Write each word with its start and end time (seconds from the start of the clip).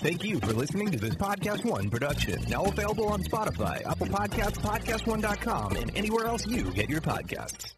Thank 0.00 0.22
you 0.22 0.38
for 0.38 0.52
listening 0.52 0.92
to 0.92 0.98
this 0.98 1.16
Podcast 1.16 1.64
One 1.64 1.90
production. 1.90 2.40
Now 2.48 2.64
available 2.64 3.08
on 3.08 3.22
Spotify, 3.24 3.84
Apple 3.84 4.06
Podcasts, 4.06 4.58
PodcastOne.com, 4.58 5.74
and 5.76 5.90
anywhere 5.96 6.26
else 6.26 6.46
you 6.46 6.70
get 6.70 6.88
your 6.88 7.00
podcasts. 7.00 7.74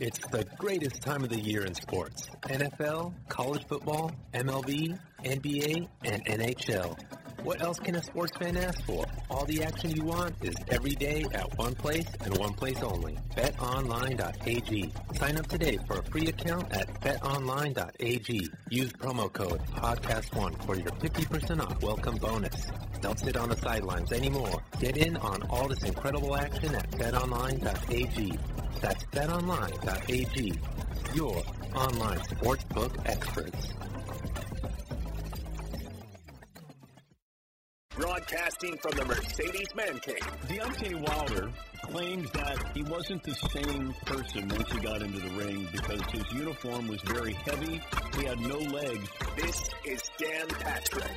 It's 0.00 0.18
the 0.28 0.44
greatest 0.58 1.00
time 1.02 1.22
of 1.22 1.30
the 1.30 1.38
year 1.38 1.64
in 1.64 1.74
sports. 1.74 2.28
NFL, 2.42 3.14
college 3.28 3.64
football, 3.68 4.10
MLB, 4.34 4.98
NBA, 5.24 5.88
and 6.04 6.24
NHL. 6.26 6.98
What 7.42 7.62
else 7.62 7.78
can 7.78 7.94
a 7.94 8.02
sports 8.02 8.36
fan 8.36 8.56
ask 8.56 8.84
for? 8.84 9.06
All 9.30 9.46
the 9.46 9.62
action 9.62 9.90
you 9.92 10.04
want 10.04 10.34
is 10.42 10.54
every 10.68 10.94
day 10.94 11.24
at 11.32 11.56
one 11.56 11.74
place 11.74 12.06
and 12.22 12.36
one 12.36 12.52
place 12.52 12.82
only. 12.82 13.16
BetOnline.ag. 13.34 14.92
Sign 15.16 15.36
up 15.38 15.46
today 15.46 15.78
for 15.86 16.00
a 16.00 16.02
free 16.04 16.26
account 16.26 16.70
at 16.72 16.88
BetOnline.ag. 17.00 18.48
Use 18.68 18.92
promo 18.92 19.32
code 19.32 19.60
PODCAST1 19.76 20.64
for 20.66 20.76
your 20.76 20.90
50% 20.90 21.60
off 21.60 21.82
welcome 21.82 22.16
bonus. 22.16 22.66
Don't 23.00 23.18
sit 23.18 23.36
on 23.36 23.48
the 23.48 23.56
sidelines 23.56 24.12
anymore. 24.12 24.62
Get 24.78 24.98
in 24.98 25.16
on 25.16 25.42
all 25.44 25.66
this 25.68 25.82
incredible 25.82 26.36
action 26.36 26.74
at 26.74 26.90
BetOnline.ag. 26.92 28.38
That's 28.80 29.04
BetOnline.ag. 29.04 30.60
Your 31.14 31.42
online 31.74 32.18
sportsbook 32.18 33.08
experts. 33.08 33.72
Broadcasting 38.00 38.78
from 38.78 38.92
the 38.92 39.04
Mercedes 39.04 39.74
Man 39.74 39.98
Cave. 39.98 40.26
Deontay 40.48 40.94
Wilder 41.06 41.50
claims 41.82 42.30
that 42.30 42.74
he 42.74 42.82
wasn't 42.84 43.22
the 43.22 43.34
same 43.34 43.94
person 44.06 44.48
once 44.48 44.72
he 44.72 44.78
got 44.78 45.02
into 45.02 45.18
the 45.18 45.28
ring 45.36 45.68
because 45.70 46.00
his 46.10 46.24
uniform 46.32 46.88
was 46.88 47.02
very 47.02 47.34
heavy. 47.34 47.78
He 48.16 48.24
had 48.24 48.40
no 48.40 48.56
legs. 48.56 49.06
This 49.36 49.70
is 49.84 50.02
Dan 50.16 50.48
Patrick. 50.48 51.12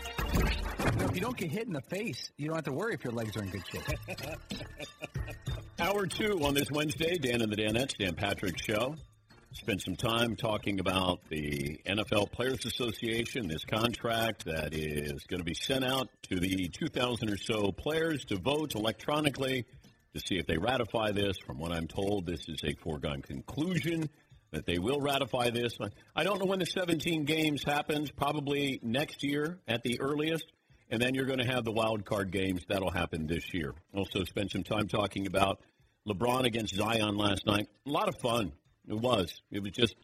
You 1.00 1.06
if 1.06 1.16
you 1.16 1.22
don't 1.22 1.38
get 1.38 1.52
hit 1.52 1.68
in 1.68 1.74
the 1.74 1.82
face, 1.82 2.32
you 2.38 2.48
don't 2.48 2.58
have 2.58 2.66
to 2.66 2.74
worry 2.74 2.94
if 2.96 3.04
your 3.06 3.14
legs 3.14 3.38
are 3.38 3.44
in 3.44 3.50
good 3.50 3.64
shape. 3.66 4.38
Hour 5.80 6.06
two 6.06 6.44
on 6.44 6.54
this 6.54 6.70
Wednesday, 6.70 7.18
Dan 7.18 7.42
and 7.42 7.52
the 7.52 7.56
Danettes, 7.56 7.98
Dan 7.98 8.16
Patrick 8.16 8.62
Show. 8.62 8.96
Spent 9.54 9.84
some 9.84 9.96
time 9.96 10.36
talking 10.36 10.80
about 10.80 11.20
the 11.30 11.80
NFL 11.86 12.32
Players 12.32 12.66
Association, 12.66 13.48
this 13.48 13.64
contract 13.64 14.46
that 14.46 14.74
is 14.74 15.24
going 15.28 15.40
to 15.40 15.46
be 15.46 15.54
sent 15.54 15.86
out 15.86 16.10
to 16.24 16.40
the 16.40 16.68
2,000 16.70 17.30
or 17.30 17.38
so 17.38 17.72
players 17.72 18.26
to 18.26 18.38
vote 18.38 18.74
electronically 18.74 19.66
to 20.16 20.20
see 20.20 20.40
if 20.40 20.48
they 20.48 20.58
ratify 20.58 21.12
this. 21.12 21.38
From 21.38 21.60
what 21.60 21.72
I'm 21.72 21.88
told, 21.88 22.26
this 22.26 22.50
is 22.50 22.64
a 22.64 22.74
foregone 22.74 23.22
conclusion 23.22 24.10
that 24.52 24.66
they 24.66 24.80
will 24.80 25.00
ratify 25.00 25.52
this. 25.52 25.78
I 26.16 26.24
don't 26.24 26.40
know 26.40 26.48
when 26.48 26.60
the 26.60 26.66
17 26.66 27.24
games 27.26 27.64
happens, 27.64 28.10
probably 28.10 28.80
next 28.82 29.24
year 29.24 29.60
at 29.68 29.84
the 29.84 30.02
earliest. 30.02 30.52
And 30.90 31.00
then 31.00 31.14
you're 31.14 31.26
going 31.26 31.40
to 31.40 31.48
have 31.48 31.64
the 31.64 31.72
wild 31.72 32.06
card 32.06 32.32
games. 32.32 32.64
That'll 32.68 32.92
happen 32.92 33.28
this 33.28 33.54
year. 33.54 33.76
Also, 33.96 34.24
spent 34.24 34.52
some 34.52 34.64
time 34.64 34.88
talking 34.88 35.28
about 35.28 35.60
LeBron 36.08 36.46
against 36.46 36.76
Zion 36.76 37.18
last 37.18 37.46
night. 37.46 37.68
A 37.86 37.90
lot 37.90 38.10
of 38.10 38.16
fun. 38.20 38.52
It 38.88 39.00
was. 39.00 39.42
It 39.52 39.62
was 39.62 39.72
just 39.72 39.96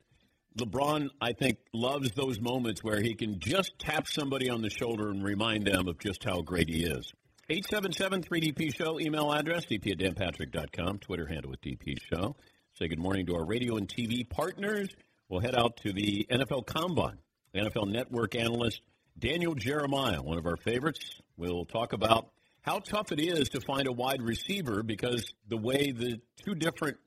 LeBron, 0.57 1.09
I 1.21 1.33
think, 1.33 1.57
loves 1.73 2.11
those 2.11 2.39
moments 2.39 2.83
where 2.83 3.01
he 3.01 3.13
can 3.13 3.39
just 3.39 3.77
tap 3.79 4.07
somebody 4.07 4.49
on 4.49 4.61
the 4.61 4.69
shoulder 4.69 5.09
and 5.09 5.23
remind 5.23 5.67
them 5.67 5.87
of 5.87 5.99
just 5.99 6.23
how 6.23 6.41
great 6.41 6.69
he 6.69 6.83
is. 6.83 7.13
877-3DP 7.49 8.75
Show, 8.75 8.99
email 8.99 9.31
address, 9.31 9.65
dp 9.65 9.91
at 9.91 9.97
danpatrick.com, 9.97 10.99
Twitter 10.99 11.25
handle 11.25 11.49
with 11.49 11.61
DP 11.61 11.97
Show. 12.01 12.35
Say 12.73 12.87
good 12.87 12.99
morning 12.99 13.25
to 13.25 13.35
our 13.35 13.45
radio 13.45 13.77
and 13.77 13.87
TV 13.87 14.27
partners. 14.29 14.89
We'll 15.27 15.41
head 15.41 15.55
out 15.55 15.77
to 15.77 15.91
the 15.91 16.27
NFL 16.29 16.65
Combine. 16.65 17.17
NFL 17.55 17.91
Network 17.91 18.35
analyst 18.35 18.81
Daniel 19.17 19.55
Jeremiah, 19.55 20.21
one 20.21 20.37
of 20.37 20.45
our 20.45 20.57
favorites. 20.57 21.21
We'll 21.37 21.65
talk 21.65 21.93
about 21.93 22.29
how 22.61 22.79
tough 22.79 23.11
it 23.11 23.19
is 23.19 23.49
to 23.49 23.61
find 23.61 23.87
a 23.87 23.91
wide 23.91 24.21
receiver 24.21 24.83
because 24.83 25.33
the 25.47 25.57
way 25.57 25.91
the 25.91 26.21
two 26.43 26.55
different 26.55 26.97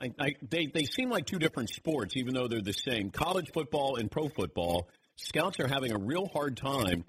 I, 0.00 0.12
I, 0.18 0.34
they, 0.48 0.66
they 0.66 0.84
seem 0.84 1.10
like 1.10 1.26
two 1.26 1.38
different 1.38 1.70
sports, 1.70 2.16
even 2.16 2.34
though 2.34 2.48
they're 2.48 2.62
the 2.62 2.72
same. 2.72 3.10
College 3.10 3.50
football 3.52 3.96
and 3.96 4.10
pro 4.10 4.28
football, 4.28 4.88
scouts 5.16 5.60
are 5.60 5.68
having 5.68 5.92
a 5.92 5.98
real 5.98 6.26
hard 6.26 6.56
time 6.56 7.04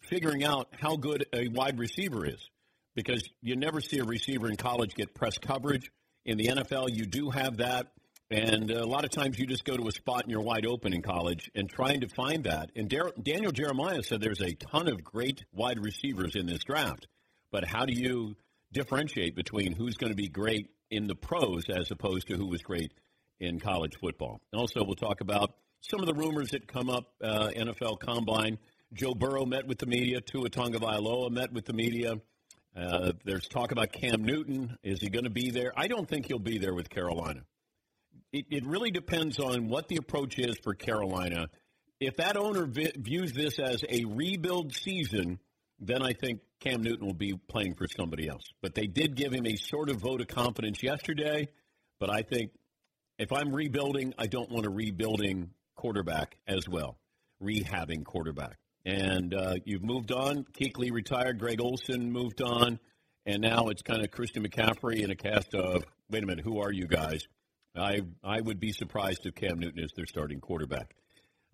figuring 0.00 0.44
out 0.44 0.68
how 0.78 0.96
good 0.96 1.26
a 1.32 1.48
wide 1.48 1.78
receiver 1.78 2.26
is 2.26 2.48
because 2.94 3.28
you 3.42 3.56
never 3.56 3.80
see 3.80 3.98
a 3.98 4.04
receiver 4.04 4.48
in 4.48 4.56
college 4.56 4.94
get 4.94 5.14
press 5.14 5.38
coverage. 5.38 5.90
In 6.24 6.38
the 6.38 6.46
NFL, 6.46 6.94
you 6.94 7.04
do 7.04 7.30
have 7.30 7.58
that. 7.58 7.88
And 8.30 8.70
a 8.70 8.86
lot 8.86 9.04
of 9.04 9.10
times 9.10 9.38
you 9.38 9.46
just 9.46 9.64
go 9.64 9.76
to 9.76 9.86
a 9.86 9.92
spot 9.92 10.22
and 10.22 10.30
you're 10.30 10.40
wide 10.40 10.66
open 10.66 10.94
in 10.94 11.02
college 11.02 11.50
and 11.54 11.68
trying 11.68 12.00
to 12.00 12.08
find 12.08 12.44
that. 12.44 12.70
And 12.74 12.88
Dar- 12.88 13.12
Daniel 13.20 13.52
Jeremiah 13.52 14.02
said 14.02 14.20
there's 14.20 14.40
a 14.40 14.54
ton 14.54 14.88
of 14.88 15.04
great 15.04 15.44
wide 15.52 15.78
receivers 15.78 16.34
in 16.34 16.46
this 16.46 16.64
draft. 16.64 17.06
But 17.50 17.64
how 17.64 17.84
do 17.84 17.92
you 17.92 18.34
differentiate 18.72 19.36
between 19.36 19.72
who's 19.72 19.96
going 19.96 20.10
to 20.10 20.16
be 20.16 20.28
great 20.28 20.68
in 20.94 21.06
the 21.06 21.14
pros 21.14 21.64
as 21.68 21.90
opposed 21.90 22.28
to 22.28 22.36
who 22.36 22.46
was 22.46 22.62
great 22.62 22.92
in 23.40 23.58
college 23.58 23.96
football. 24.00 24.40
Also, 24.54 24.84
we'll 24.84 24.94
talk 24.94 25.20
about 25.20 25.54
some 25.80 26.00
of 26.00 26.06
the 26.06 26.14
rumors 26.14 26.50
that 26.50 26.66
come 26.66 26.88
up 26.88 27.12
uh, 27.22 27.50
NFL 27.54 27.98
Combine. 27.98 28.58
Joe 28.92 29.14
Burrow 29.14 29.44
met 29.44 29.66
with 29.66 29.78
the 29.78 29.86
media. 29.86 30.20
Tua 30.20 30.48
Tagovailoa 30.48 31.30
met 31.30 31.52
with 31.52 31.64
the 31.66 31.72
media. 31.72 32.14
Uh, 32.76 33.12
there's 33.24 33.48
talk 33.48 33.72
about 33.72 33.92
Cam 33.92 34.24
Newton. 34.24 34.76
Is 34.82 35.00
he 35.00 35.08
going 35.08 35.24
to 35.24 35.30
be 35.30 35.50
there? 35.50 35.72
I 35.76 35.88
don't 35.88 36.08
think 36.08 36.26
he'll 36.26 36.38
be 36.38 36.58
there 36.58 36.74
with 36.74 36.88
Carolina. 36.88 37.40
It, 38.32 38.46
it 38.50 38.66
really 38.66 38.90
depends 38.90 39.38
on 39.38 39.68
what 39.68 39.88
the 39.88 39.96
approach 39.96 40.38
is 40.38 40.56
for 40.62 40.74
Carolina. 40.74 41.48
If 42.00 42.16
that 42.16 42.36
owner 42.36 42.66
vi- 42.66 42.92
views 42.96 43.32
this 43.32 43.58
as 43.58 43.84
a 43.88 44.04
rebuild 44.04 44.74
season, 44.74 45.38
then 45.78 46.02
I 46.02 46.12
think 46.12 46.40
Cam 46.64 46.82
Newton 46.82 47.06
will 47.06 47.12
be 47.12 47.34
playing 47.48 47.74
for 47.74 47.86
somebody 47.86 48.28
else. 48.28 48.44
But 48.62 48.74
they 48.74 48.86
did 48.86 49.14
give 49.14 49.32
him 49.32 49.46
a 49.46 49.56
sort 49.56 49.90
of 49.90 49.96
vote 49.96 50.20
of 50.20 50.28
confidence 50.28 50.82
yesterday. 50.82 51.48
But 52.00 52.10
I 52.10 52.22
think 52.22 52.52
if 53.18 53.32
I'm 53.32 53.54
rebuilding, 53.54 54.14
I 54.18 54.26
don't 54.26 54.50
want 54.50 54.66
a 54.66 54.70
rebuilding 54.70 55.50
quarterback 55.76 56.36
as 56.46 56.68
well, 56.68 56.98
rehabbing 57.42 58.04
quarterback. 58.04 58.56
And 58.86 59.34
uh, 59.34 59.56
you've 59.64 59.82
moved 59.82 60.12
on. 60.12 60.44
Kuechly 60.58 60.90
retired. 60.90 61.38
Greg 61.38 61.60
Olsen 61.60 62.10
moved 62.10 62.42
on. 62.42 62.78
And 63.26 63.42
now 63.42 63.68
it's 63.68 63.82
kind 63.82 64.02
of 64.02 64.10
Christian 64.10 64.46
McCaffrey 64.46 65.02
in 65.02 65.10
a 65.10 65.16
cast 65.16 65.54
of, 65.54 65.84
wait 66.10 66.22
a 66.22 66.26
minute, 66.26 66.44
who 66.44 66.60
are 66.60 66.72
you 66.72 66.86
guys? 66.86 67.26
I, 67.76 68.02
I 68.22 68.40
would 68.40 68.60
be 68.60 68.72
surprised 68.72 69.26
if 69.26 69.34
Cam 69.34 69.58
Newton 69.58 69.82
is 69.82 69.92
their 69.96 70.06
starting 70.06 70.40
quarterback. 70.40 70.94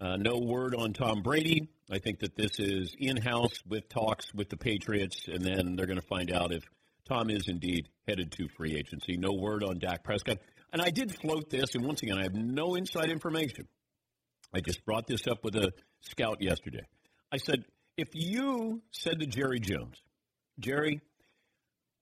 Uh, 0.00 0.16
no 0.16 0.38
word 0.38 0.74
on 0.74 0.94
Tom 0.94 1.20
Brady. 1.20 1.68
I 1.90 1.98
think 1.98 2.20
that 2.20 2.34
this 2.34 2.58
is 2.58 2.96
in 2.98 3.18
house 3.18 3.52
with 3.68 3.86
talks 3.90 4.32
with 4.32 4.48
the 4.48 4.56
Patriots, 4.56 5.28
and 5.28 5.44
then 5.44 5.76
they're 5.76 5.86
going 5.86 6.00
to 6.00 6.06
find 6.06 6.32
out 6.32 6.54
if 6.54 6.64
Tom 7.06 7.28
is 7.28 7.48
indeed 7.48 7.86
headed 8.08 8.32
to 8.32 8.48
free 8.56 8.76
agency. 8.76 9.18
No 9.18 9.32
word 9.32 9.62
on 9.62 9.78
Dak 9.78 10.02
Prescott. 10.02 10.38
And 10.72 10.80
I 10.80 10.88
did 10.88 11.14
float 11.14 11.50
this, 11.50 11.74
and 11.74 11.84
once 11.84 12.02
again, 12.02 12.16
I 12.16 12.22
have 12.22 12.32
no 12.32 12.76
inside 12.76 13.10
information. 13.10 13.68
I 14.54 14.60
just 14.60 14.86
brought 14.86 15.06
this 15.06 15.26
up 15.26 15.44
with 15.44 15.54
a 15.56 15.70
scout 16.00 16.40
yesterday. 16.40 16.86
I 17.30 17.36
said, 17.36 17.64
if 17.98 18.08
you 18.14 18.80
said 18.92 19.20
to 19.20 19.26
Jerry 19.26 19.60
Jones, 19.60 20.00
Jerry, 20.58 21.02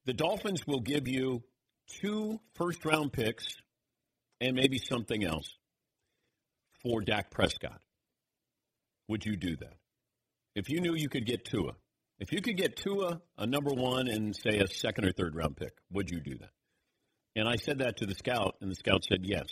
the 0.05 0.13
Dolphins 0.13 0.65
will 0.69 0.81
give 0.81 1.09
you 1.09 1.43
two 2.01 2.39
first 2.55 2.85
round 2.85 3.13
picks 3.13 3.57
and 4.41 4.55
maybe 4.55 4.79
something 4.79 5.25
else 5.25 5.53
for 6.81 7.01
Dak 7.01 7.33
Prescott 7.33 7.81
would 9.09 9.25
you 9.25 9.37
do 9.37 9.57
that? 9.57 9.75
If 10.55 10.69
you 10.69 10.81
knew 10.81 10.95
you 10.95 11.09
could 11.09 11.27
get 11.27 11.45
Tua, 11.45 11.73
if 12.19 12.33
you 12.33 12.41
could 12.41 12.57
get 12.57 12.77
Tua 12.77 13.21
a 13.37 13.47
number 13.47 13.73
one 13.73 14.09
and 14.09 14.35
say 14.35 14.59
a 14.59 14.67
second 14.67 15.05
or 15.05 15.13
third 15.13 15.35
round 15.35 15.57
pick, 15.57 15.73
would 15.91 16.11
you 16.11 16.21
do 16.21 16.37
that? 16.39 16.51
And 17.37 17.49
I 17.49 17.57
said 17.57 17.79
that 17.79 17.99
to 17.99 18.07
the 18.07 18.15
scout, 18.15 18.57
and 18.61 18.71
the 18.71 18.75
scout 18.75 19.05
said 19.05 19.21
yes. 19.23 19.47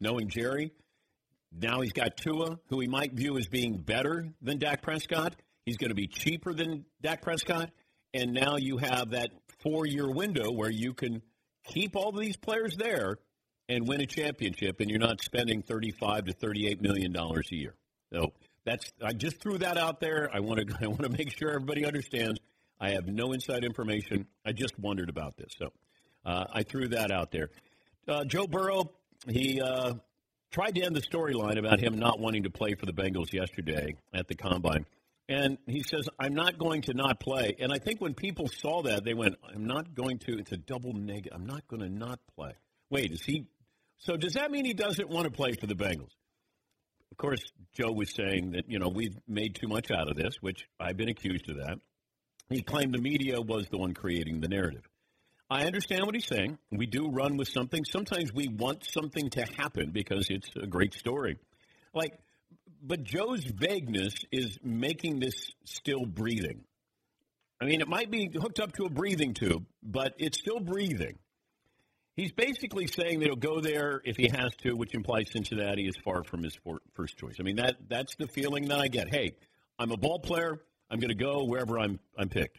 Knowing 0.00 0.28
Jerry, 0.28 0.72
now 1.52 1.80
he's 1.80 1.92
got 1.92 2.16
Tua, 2.16 2.58
who 2.68 2.80
he 2.80 2.86
might 2.86 3.12
view 3.12 3.36
as 3.36 3.46
being 3.46 3.78
better 3.78 4.28
than 4.40 4.58
Dak 4.58 4.82
Prescott. 4.82 5.36
He's 5.66 5.76
going 5.76 5.90
to 5.90 5.94
be 5.94 6.06
cheaper 6.06 6.54
than 6.54 6.84
Dak 7.02 7.20
Prescott. 7.22 7.70
And 8.14 8.32
now 8.32 8.56
you 8.56 8.78
have 8.78 9.10
that 9.10 9.30
four 9.62 9.86
year 9.86 10.10
window 10.10 10.50
where 10.50 10.70
you 10.70 10.94
can 10.94 11.20
keep 11.64 11.96
all 11.96 12.12
these 12.12 12.36
players 12.36 12.76
there 12.76 13.18
and 13.68 13.86
win 13.86 14.00
a 14.00 14.06
championship, 14.06 14.80
and 14.80 14.88
you're 14.88 14.98
not 14.98 15.20
spending 15.22 15.62
35 15.62 16.26
to 16.26 16.32
38 16.32 16.80
million 16.80 17.12
dollars 17.12 17.48
a 17.52 17.56
year. 17.56 17.74
So 18.12 18.32
that's 18.68 18.92
I 19.02 19.12
just 19.12 19.40
threw 19.40 19.58
that 19.58 19.78
out 19.78 20.00
there. 20.00 20.28
I 20.32 20.40
want 20.40 20.66
to 20.66 20.76
I 20.82 20.86
want 20.86 21.02
to 21.02 21.08
make 21.08 21.36
sure 21.36 21.50
everybody 21.50 21.84
understands. 21.84 22.38
I 22.80 22.90
have 22.90 23.06
no 23.06 23.32
inside 23.32 23.64
information. 23.64 24.26
I 24.46 24.52
just 24.52 24.78
wondered 24.78 25.08
about 25.08 25.36
this, 25.36 25.50
so 25.58 25.72
uh, 26.24 26.44
I 26.52 26.62
threw 26.62 26.88
that 26.88 27.10
out 27.10 27.32
there. 27.32 27.50
Uh, 28.06 28.24
Joe 28.24 28.46
Burrow, 28.46 28.92
he 29.28 29.60
uh, 29.60 29.94
tried 30.52 30.76
to 30.76 30.82
end 30.82 30.94
the 30.94 31.02
storyline 31.02 31.58
about 31.58 31.80
him 31.80 31.98
not 31.98 32.20
wanting 32.20 32.44
to 32.44 32.50
play 32.50 32.74
for 32.74 32.86
the 32.86 32.92
Bengals 32.92 33.32
yesterday 33.32 33.96
at 34.14 34.28
the 34.28 34.34
combine. 34.34 34.86
And 35.30 35.58
he 35.66 35.82
says, 35.82 36.08
I'm 36.18 36.34
not 36.34 36.56
going 36.56 36.82
to 36.82 36.94
not 36.94 37.20
play. 37.20 37.54
And 37.58 37.70
I 37.70 37.78
think 37.78 38.00
when 38.00 38.14
people 38.14 38.48
saw 38.48 38.82
that, 38.84 39.04
they 39.04 39.12
went, 39.12 39.34
I'm 39.54 39.66
not 39.66 39.94
going 39.94 40.18
to, 40.20 40.38
it's 40.38 40.52
a 40.52 40.56
double 40.56 40.94
negative. 40.94 41.32
I'm 41.34 41.44
not 41.44 41.68
going 41.68 41.82
to 41.82 41.90
not 41.90 42.18
play. 42.34 42.52
Wait, 42.88 43.12
is 43.12 43.22
he, 43.22 43.44
so 43.98 44.16
does 44.16 44.34
that 44.34 44.50
mean 44.50 44.64
he 44.64 44.72
doesn't 44.72 45.10
want 45.10 45.26
to 45.26 45.30
play 45.30 45.52
for 45.52 45.66
the 45.66 45.74
Bengals? 45.74 46.12
Course, 47.18 47.52
Joe 47.74 47.92
was 47.92 48.14
saying 48.14 48.52
that, 48.52 48.70
you 48.70 48.78
know, 48.78 48.88
we've 48.88 49.16
made 49.26 49.54
too 49.54 49.68
much 49.68 49.90
out 49.90 50.08
of 50.08 50.16
this, 50.16 50.36
which 50.40 50.66
I've 50.80 50.96
been 50.96 51.08
accused 51.08 51.50
of 51.50 51.56
that. 51.56 51.78
He 52.48 52.62
claimed 52.62 52.94
the 52.94 53.00
media 53.00 53.40
was 53.40 53.68
the 53.68 53.76
one 53.76 53.92
creating 53.92 54.40
the 54.40 54.48
narrative. 54.48 54.88
I 55.50 55.64
understand 55.64 56.04
what 56.04 56.14
he's 56.14 56.26
saying. 56.26 56.58
We 56.70 56.86
do 56.86 57.08
run 57.10 57.36
with 57.36 57.48
something. 57.48 57.84
Sometimes 57.84 58.32
we 58.32 58.48
want 58.48 58.84
something 58.84 59.30
to 59.30 59.44
happen 59.56 59.90
because 59.90 60.28
it's 60.30 60.48
a 60.56 60.66
great 60.66 60.94
story. 60.94 61.38
Like, 61.94 62.18
but 62.82 63.02
Joe's 63.02 63.44
vagueness 63.44 64.14
is 64.30 64.58
making 64.62 65.20
this 65.20 65.52
still 65.64 66.04
breathing. 66.04 66.64
I 67.60 67.64
mean, 67.64 67.80
it 67.80 67.88
might 67.88 68.10
be 68.10 68.30
hooked 68.32 68.60
up 68.60 68.72
to 68.74 68.84
a 68.84 68.90
breathing 68.90 69.34
tube, 69.34 69.64
but 69.82 70.14
it's 70.18 70.38
still 70.38 70.60
breathing. 70.60 71.18
He's 72.18 72.32
basically 72.32 72.88
saying 72.88 73.20
that 73.20 73.26
he'll 73.26 73.36
go 73.36 73.60
there 73.60 74.02
if 74.04 74.16
he 74.16 74.28
has 74.28 74.50
to, 74.62 74.72
which 74.72 74.92
implies 74.92 75.30
Cincinnati 75.30 75.86
is 75.86 75.94
far 76.04 76.24
from 76.24 76.42
his 76.42 76.58
first 76.94 77.16
choice. 77.16 77.36
I 77.38 77.44
mean, 77.44 77.54
that 77.56 77.76
that's 77.88 78.16
the 78.16 78.26
feeling 78.26 78.66
that 78.70 78.80
I 78.80 78.88
get. 78.88 79.08
Hey, 79.08 79.36
I'm 79.78 79.92
a 79.92 79.96
ball 79.96 80.18
player. 80.18 80.60
I'm 80.90 80.98
going 80.98 81.10
to 81.10 81.14
go 81.14 81.44
wherever 81.44 81.78
I'm 81.78 82.00
I'm 82.18 82.28
picked. 82.28 82.58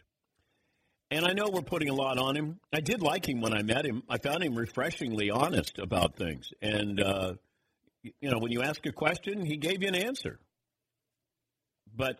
And 1.10 1.26
I 1.26 1.34
know 1.34 1.50
we're 1.52 1.60
putting 1.60 1.90
a 1.90 1.94
lot 1.94 2.16
on 2.16 2.36
him. 2.36 2.58
I 2.72 2.80
did 2.80 3.02
like 3.02 3.28
him 3.28 3.42
when 3.42 3.52
I 3.52 3.60
met 3.60 3.84
him. 3.84 4.02
I 4.08 4.16
found 4.16 4.42
him 4.42 4.54
refreshingly 4.54 5.30
honest 5.30 5.78
about 5.78 6.16
things. 6.16 6.54
And 6.62 6.98
uh, 6.98 7.34
you 8.02 8.30
know, 8.30 8.38
when 8.38 8.52
you 8.52 8.62
ask 8.62 8.86
a 8.86 8.92
question, 8.92 9.44
he 9.44 9.58
gave 9.58 9.82
you 9.82 9.88
an 9.88 9.94
answer. 9.94 10.40
But 11.94 12.18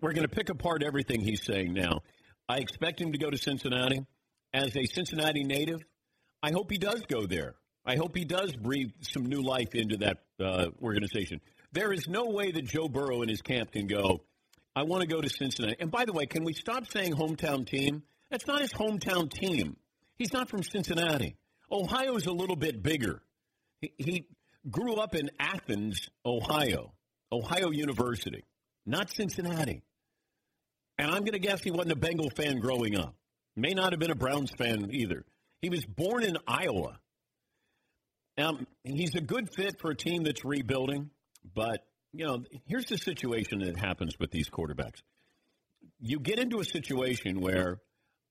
we're 0.00 0.14
going 0.14 0.26
to 0.26 0.34
pick 0.34 0.48
apart 0.48 0.82
everything 0.82 1.20
he's 1.20 1.44
saying 1.44 1.74
now. 1.74 2.00
I 2.48 2.60
expect 2.60 2.98
him 2.98 3.12
to 3.12 3.18
go 3.18 3.28
to 3.28 3.36
Cincinnati. 3.36 4.06
As 4.54 4.74
a 4.74 4.84
Cincinnati 4.86 5.44
native, 5.44 5.84
I 6.42 6.52
hope 6.52 6.70
he 6.70 6.78
does 6.78 7.02
go 7.02 7.26
there. 7.26 7.54
I 7.84 7.96
hope 7.96 8.16
he 8.16 8.24
does 8.24 8.54
breathe 8.54 8.90
some 9.00 9.26
new 9.26 9.42
life 9.42 9.74
into 9.74 9.96
that 9.98 10.18
uh, 10.38 10.68
organization. 10.82 11.40
There 11.72 11.92
is 11.92 12.08
no 12.08 12.26
way 12.26 12.50
that 12.50 12.64
Joe 12.66 12.88
Burrow 12.88 13.22
and 13.22 13.30
his 13.30 13.42
camp 13.42 13.72
can 13.72 13.86
go, 13.86 14.22
I 14.74 14.84
want 14.84 15.02
to 15.02 15.08
go 15.08 15.20
to 15.20 15.28
Cincinnati. 15.28 15.76
And 15.80 15.90
by 15.90 16.04
the 16.04 16.12
way, 16.12 16.26
can 16.26 16.44
we 16.44 16.52
stop 16.52 16.86
saying 16.86 17.14
hometown 17.14 17.66
team? 17.66 18.02
That's 18.30 18.46
not 18.46 18.60
his 18.60 18.72
hometown 18.72 19.30
team. 19.30 19.76
He's 20.16 20.32
not 20.32 20.48
from 20.48 20.62
Cincinnati. 20.62 21.36
Ohio's 21.70 22.26
a 22.26 22.32
little 22.32 22.56
bit 22.56 22.82
bigger. 22.82 23.22
He, 23.80 23.92
he 23.96 24.26
grew 24.70 24.94
up 24.94 25.14
in 25.14 25.30
Athens, 25.38 26.08
Ohio, 26.24 26.92
Ohio 27.32 27.70
University, 27.70 28.44
not 28.86 29.10
Cincinnati. 29.10 29.82
And 30.98 31.10
I'm 31.10 31.20
going 31.20 31.32
to 31.32 31.38
guess 31.38 31.62
he 31.62 31.70
wasn't 31.70 31.92
a 31.92 31.96
Bengal 31.96 32.30
fan 32.30 32.58
growing 32.58 32.96
up. 32.96 33.14
May 33.56 33.72
not 33.72 33.92
have 33.92 34.00
been 34.00 34.10
a 34.10 34.16
Browns 34.16 34.50
fan 34.50 34.90
either. 34.92 35.24
He 35.62 35.68
was 35.68 35.84
born 35.84 36.24
in 36.24 36.36
Iowa. 36.46 36.98
Um, 38.38 38.66
he's 38.84 39.14
a 39.14 39.20
good 39.20 39.50
fit 39.54 39.78
for 39.80 39.90
a 39.90 39.96
team 39.96 40.22
that's 40.22 40.44
rebuilding, 40.44 41.10
but 41.54 41.84
you 42.12 42.26
know, 42.26 42.42
here's 42.66 42.86
the 42.86 42.96
situation 42.96 43.60
that 43.60 43.76
happens 43.76 44.18
with 44.18 44.30
these 44.30 44.48
quarterbacks. 44.48 45.02
You 46.00 46.18
get 46.18 46.38
into 46.38 46.60
a 46.60 46.64
situation 46.64 47.40
where 47.40 47.78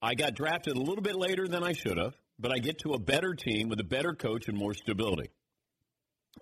I 0.02 0.16
got 0.16 0.34
drafted 0.34 0.76
a 0.76 0.80
little 0.80 1.04
bit 1.04 1.16
later 1.16 1.48
than 1.48 1.64
I 1.64 1.74
should 1.74 1.98
have, 1.98 2.16
but 2.40 2.52
I 2.52 2.58
get 2.58 2.80
to 2.80 2.94
a 2.94 3.00
better 3.00 3.36
team 3.36 3.70
with 3.70 3.80
a 3.80 3.84
better 3.84 4.14
coach 4.14 4.48
and 4.48 4.58
more 4.58 4.74
stability. 4.74 5.30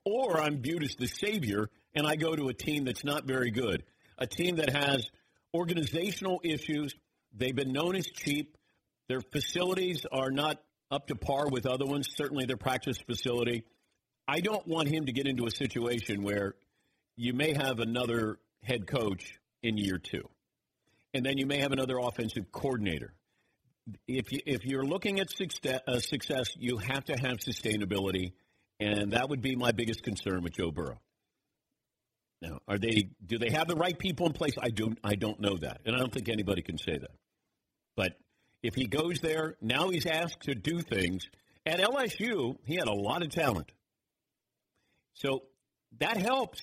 Or 0.05 0.39
I'm 0.39 0.61
viewed 0.61 0.83
as 0.83 0.95
the 0.95 1.07
savior 1.07 1.69
and 1.93 2.07
I 2.07 2.15
go 2.15 2.35
to 2.35 2.47
a 2.47 2.53
team 2.53 2.85
that's 2.85 3.03
not 3.03 3.25
very 3.25 3.51
good, 3.51 3.83
a 4.17 4.27
team 4.27 4.57
that 4.57 4.69
has 4.69 5.05
organizational 5.53 6.39
issues. 6.43 6.95
They've 7.33 7.55
been 7.55 7.73
known 7.73 7.95
as 7.95 8.05
cheap. 8.07 8.55
Their 9.09 9.21
facilities 9.21 10.05
are 10.11 10.31
not 10.31 10.61
up 10.91 11.07
to 11.07 11.15
par 11.15 11.49
with 11.49 11.65
other 11.65 11.85
ones, 11.85 12.07
certainly 12.15 12.45
their 12.45 12.57
practice 12.57 12.97
facility. 12.97 13.63
I 14.27 14.39
don't 14.39 14.67
want 14.67 14.89
him 14.89 15.05
to 15.05 15.11
get 15.11 15.27
into 15.27 15.45
a 15.45 15.51
situation 15.51 16.23
where 16.23 16.55
you 17.15 17.33
may 17.33 17.53
have 17.53 17.79
another 17.79 18.39
head 18.63 18.87
coach 18.87 19.39
in 19.63 19.77
year 19.77 19.97
two, 19.97 20.29
and 21.13 21.25
then 21.25 21.37
you 21.37 21.45
may 21.45 21.59
have 21.59 21.71
another 21.71 21.97
offensive 21.97 22.51
coordinator. 22.51 23.13
If, 24.07 24.31
you, 24.31 24.39
if 24.45 24.65
you're 24.65 24.85
looking 24.85 25.19
at 25.19 25.29
success, 25.29 25.81
uh, 25.87 26.43
you 26.57 26.77
have 26.77 27.05
to 27.05 27.13
have 27.13 27.37
sustainability, 27.37 28.33
and 28.79 29.13
that 29.13 29.29
would 29.29 29.41
be 29.41 29.55
my 29.55 29.71
biggest 29.71 30.03
concern 30.03 30.43
with 30.43 30.53
Joe 30.53 30.71
Burrow. 30.71 30.99
Now, 32.41 32.59
are 32.67 32.77
they? 32.77 33.09
Do 33.25 33.39
they 33.39 33.49
have 33.49 33.67
the 33.67 33.75
right 33.75 33.97
people 33.97 34.27
in 34.27 34.33
place? 34.33 34.53
I 34.61 34.69
don't. 34.69 34.99
I 35.03 35.15
don't 35.15 35.39
know 35.39 35.57
that, 35.57 35.81
and 35.85 35.95
I 35.95 35.99
don't 35.99 36.13
think 36.13 36.29
anybody 36.29 36.61
can 36.61 36.77
say 36.77 36.97
that. 36.97 37.11
But 37.95 38.15
if 38.67 38.75
he 38.75 38.85
goes 38.85 39.19
there, 39.19 39.55
now 39.61 39.89
he's 39.89 40.05
asked 40.05 40.41
to 40.41 40.53
do 40.53 40.81
things. 40.81 41.29
At 41.65 41.79
LSU, 41.79 42.57
he 42.65 42.75
had 42.75 42.87
a 42.87 42.93
lot 42.93 43.23
of 43.23 43.29
talent, 43.29 43.71
so 45.13 45.43
that 45.99 46.17
helps. 46.17 46.61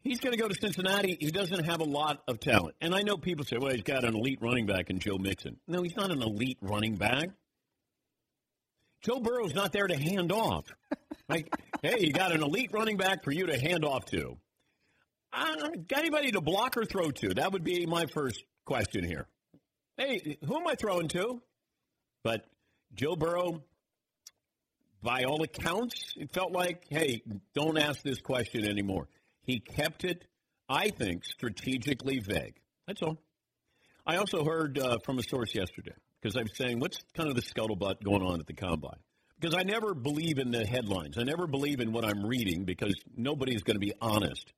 He's 0.00 0.20
going 0.20 0.32
to 0.32 0.38
go 0.38 0.48
to 0.48 0.54
Cincinnati. 0.54 1.16
He 1.20 1.30
doesn't 1.30 1.64
have 1.64 1.80
a 1.80 1.84
lot 1.84 2.22
of 2.28 2.40
talent, 2.40 2.76
and 2.80 2.94
I 2.94 3.02
know 3.02 3.16
people 3.16 3.44
say, 3.44 3.56
"Well, 3.58 3.72
he's 3.72 3.82
got 3.82 4.04
an 4.04 4.14
elite 4.14 4.38
running 4.40 4.66
back 4.66 4.90
in 4.90 4.98
Joe 4.98 5.18
Mixon." 5.18 5.58
No, 5.66 5.82
he's 5.82 5.96
not 5.96 6.10
an 6.10 6.22
elite 6.22 6.58
running 6.62 6.96
back. 6.96 7.30
Joe 9.02 9.20
Burrow's 9.20 9.54
not 9.54 9.72
there 9.72 9.86
to 9.86 9.96
hand 9.96 10.32
off. 10.32 10.64
Like, 11.30 11.54
hey, 11.82 11.96
you 11.98 12.10
got 12.10 12.32
an 12.32 12.42
elite 12.42 12.70
running 12.72 12.96
back 12.96 13.22
for 13.22 13.30
you 13.30 13.48
to 13.48 13.58
hand 13.58 13.84
off 13.84 14.06
to. 14.06 14.38
Uh, 15.30 15.68
got 15.86 15.98
anybody 15.98 16.30
to 16.32 16.40
block 16.40 16.78
or 16.78 16.86
throw 16.86 17.10
to? 17.10 17.34
That 17.34 17.52
would 17.52 17.62
be 17.62 17.84
my 17.84 18.06
first 18.06 18.42
question 18.64 19.04
here. 19.04 19.28
Hey, 19.98 20.38
who 20.46 20.56
am 20.56 20.66
I 20.66 20.74
throwing 20.76 21.08
to? 21.08 21.42
But 22.22 22.46
Joe 22.94 23.16
Burrow, 23.16 23.62
by 25.02 25.24
all 25.24 25.42
accounts, 25.42 26.14
it 26.16 26.32
felt 26.32 26.52
like, 26.52 26.86
hey, 26.88 27.22
don't 27.54 27.76
ask 27.76 28.02
this 28.02 28.20
question 28.20 28.64
anymore. 28.64 29.08
He 29.42 29.60
kept 29.60 30.04
it, 30.04 30.24
I 30.68 30.88
think, 30.90 31.24
strategically 31.24 32.20
vague. 32.20 32.54
That's 32.86 33.02
all. 33.02 33.18
I 34.06 34.16
also 34.16 34.44
heard 34.44 34.78
uh, 34.78 34.98
from 35.04 35.18
a 35.18 35.22
source 35.22 35.54
yesterday 35.54 35.94
because 36.22 36.36
I 36.36 36.42
was 36.42 36.56
saying, 36.56 36.80
what's 36.80 36.98
kind 37.14 37.28
of 37.28 37.34
the 37.34 37.42
scuttlebutt 37.42 38.02
going 38.02 38.22
on 38.22 38.40
at 38.40 38.46
the 38.46 38.54
combine? 38.54 39.00
Because 39.38 39.54
I 39.54 39.64
never 39.64 39.94
believe 39.94 40.38
in 40.38 40.50
the 40.50 40.66
headlines. 40.66 41.18
I 41.18 41.24
never 41.24 41.46
believe 41.46 41.80
in 41.80 41.92
what 41.92 42.04
I'm 42.04 42.24
reading 42.24 42.64
because 42.64 42.94
nobody's 43.16 43.62
going 43.62 43.76
to 43.76 43.80
be 43.84 43.92
honest 44.00 44.52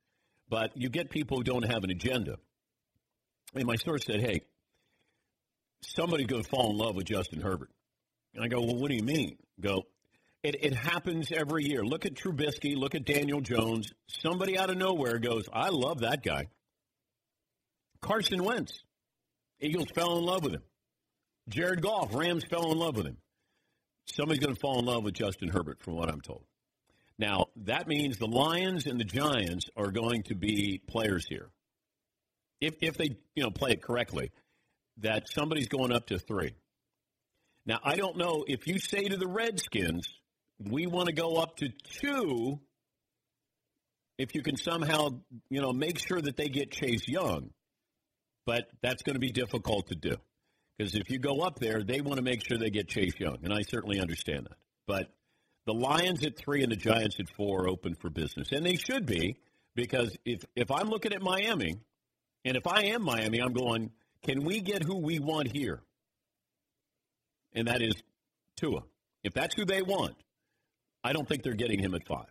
but 0.51 0.75
you 0.75 0.89
get 0.89 1.09
people 1.09 1.37
who 1.37 1.43
don't 1.43 1.63
have 1.63 1.83
an 1.85 1.89
agenda. 1.89 2.35
And 3.55 3.65
my 3.65 3.77
source 3.77 4.03
said, 4.05 4.19
hey, 4.19 4.41
somebody's 5.81 6.27
going 6.27 6.43
to 6.43 6.49
fall 6.49 6.71
in 6.71 6.77
love 6.77 6.95
with 6.95 7.05
Justin 7.05 7.41
Herbert. 7.41 7.69
And 8.33 8.43
I 8.43 8.47
go, 8.47 8.61
well, 8.61 8.75
what 8.75 8.89
do 8.89 8.95
you 8.95 9.03
mean? 9.03 9.37
Go, 9.59 9.83
it, 10.43 10.63
it 10.63 10.73
happens 10.73 11.31
every 11.31 11.65
year. 11.65 11.83
Look 11.83 12.05
at 12.05 12.15
Trubisky. 12.15 12.75
Look 12.75 12.95
at 12.95 13.05
Daniel 13.05 13.41
Jones. 13.41 13.91
Somebody 14.07 14.57
out 14.57 14.69
of 14.69 14.77
nowhere 14.77 15.19
goes, 15.19 15.47
I 15.51 15.69
love 15.69 15.99
that 15.99 16.23
guy. 16.23 16.47
Carson 18.01 18.43
Wentz. 18.43 18.83
Eagles 19.59 19.87
fell 19.93 20.17
in 20.17 20.23
love 20.23 20.43
with 20.43 20.53
him. 20.53 20.63
Jared 21.49 21.81
Goff. 21.81 22.15
Rams 22.15 22.43
fell 22.49 22.71
in 22.71 22.77
love 22.77 22.95
with 22.95 23.05
him. 23.05 23.17
Somebody's 24.05 24.43
going 24.43 24.55
to 24.55 24.59
fall 24.59 24.79
in 24.79 24.85
love 24.85 25.03
with 25.03 25.13
Justin 25.13 25.49
Herbert, 25.49 25.81
from 25.83 25.95
what 25.95 26.09
I'm 26.09 26.21
told. 26.21 26.43
Now, 27.19 27.45
that 27.57 27.87
means 27.87 28.17
the 28.17 28.25
Lions 28.25 28.87
and 28.87 28.99
the 28.99 29.05
Giants 29.05 29.69
are 29.77 29.91
going 29.91 30.23
to 30.23 30.35
be 30.35 30.81
players 30.87 31.27
here. 31.29 31.49
If, 32.59 32.75
if 32.81 32.97
they 32.97 33.15
you 33.35 33.43
know 33.43 33.51
play 33.51 33.71
it 33.71 33.81
correctly, 33.83 34.31
that 34.97 35.29
somebody's 35.29 35.67
going 35.67 35.91
up 35.91 36.07
to 36.07 36.19
three. 36.19 36.53
Now, 37.65 37.79
I 37.83 37.95
don't 37.95 38.17
know 38.17 38.43
if 38.47 38.67
you 38.67 38.79
say 38.79 39.03
to 39.03 39.17
the 39.17 39.27
Redskins, 39.27 40.07
we 40.59 40.87
want 40.87 41.07
to 41.07 41.13
go 41.13 41.35
up 41.35 41.57
to 41.57 41.69
two, 42.01 42.59
if 44.17 44.35
you 44.35 44.41
can 44.41 44.57
somehow, 44.57 45.09
you 45.49 45.61
know, 45.61 45.71
make 45.71 45.99
sure 45.99 46.21
that 46.21 46.37
they 46.37 46.47
get 46.47 46.71
Chase 46.71 47.07
Young. 47.07 47.51
But 48.45 48.65
that's 48.81 49.03
going 49.03 49.15
to 49.15 49.19
be 49.19 49.31
difficult 49.31 49.87
to 49.87 49.95
do. 49.95 50.15
Because 50.77 50.95
if 50.95 51.09
you 51.09 51.19
go 51.19 51.41
up 51.41 51.59
there, 51.59 51.83
they 51.83 52.01
want 52.01 52.17
to 52.17 52.23
make 52.23 52.45
sure 52.45 52.57
they 52.57 52.71
get 52.71 52.87
Chase 52.87 53.13
Young. 53.19 53.37
And 53.43 53.53
I 53.53 53.61
certainly 53.61 53.99
understand 53.99 54.47
that. 54.49 54.57
But 54.87 55.13
the 55.67 55.73
Lions 55.73 56.25
at 56.25 56.37
three 56.37 56.63
and 56.63 56.71
the 56.71 56.75
Giants 56.75 57.19
at 57.19 57.29
four 57.37 57.63
are 57.63 57.69
open 57.69 57.95
for 57.95 58.09
business. 58.09 58.51
And 58.51 58.65
they 58.65 58.75
should 58.75 59.05
be, 59.05 59.37
because 59.75 60.15
if, 60.25 60.43
if 60.55 60.71
I'm 60.71 60.89
looking 60.89 61.13
at 61.13 61.21
Miami, 61.21 61.75
and 62.43 62.57
if 62.57 62.65
I 62.65 62.85
am 62.85 63.03
Miami, 63.03 63.39
I'm 63.39 63.53
going, 63.53 63.91
can 64.23 64.43
we 64.43 64.61
get 64.61 64.83
who 64.83 64.97
we 64.97 65.19
want 65.19 65.51
here? 65.51 65.81
And 67.53 67.67
that 67.67 67.81
is 67.81 67.95
Tua. 68.55 68.83
If 69.23 69.33
that's 69.33 69.55
who 69.55 69.65
they 69.65 69.81
want, 69.81 70.15
I 71.03 71.13
don't 71.13 71.27
think 71.27 71.43
they're 71.43 71.53
getting 71.53 71.79
him 71.79 71.95
at 71.95 72.07
five. 72.07 72.29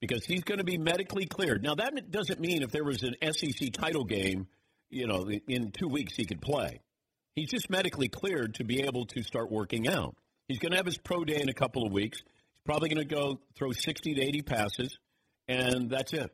Because 0.00 0.24
he's 0.24 0.42
going 0.42 0.58
to 0.58 0.64
be 0.64 0.78
medically 0.78 1.26
cleared. 1.26 1.62
Now, 1.62 1.76
that 1.76 2.10
doesn't 2.10 2.40
mean 2.40 2.62
if 2.62 2.72
there 2.72 2.84
was 2.84 3.04
an 3.04 3.14
SEC 3.32 3.72
title 3.72 4.04
game, 4.04 4.48
you 4.90 5.06
know, 5.06 5.30
in 5.46 5.70
two 5.70 5.88
weeks 5.88 6.16
he 6.16 6.24
could 6.24 6.40
play. 6.40 6.80
He's 7.36 7.48
just 7.48 7.70
medically 7.70 8.08
cleared 8.08 8.56
to 8.56 8.64
be 8.64 8.82
able 8.82 9.06
to 9.06 9.22
start 9.22 9.50
working 9.50 9.88
out. 9.88 10.16
He's 10.48 10.58
going 10.58 10.72
to 10.72 10.76
have 10.76 10.86
his 10.86 10.98
pro 10.98 11.24
day 11.24 11.40
in 11.40 11.48
a 11.48 11.54
couple 11.54 11.86
of 11.86 11.92
weeks. 11.92 12.18
He's 12.18 12.62
probably 12.64 12.88
going 12.88 13.06
to 13.06 13.14
go 13.14 13.40
throw 13.54 13.70
60 13.72 14.14
to 14.14 14.22
80 14.22 14.42
passes, 14.42 14.98
and 15.46 15.88
that's 15.88 16.12
it. 16.12 16.30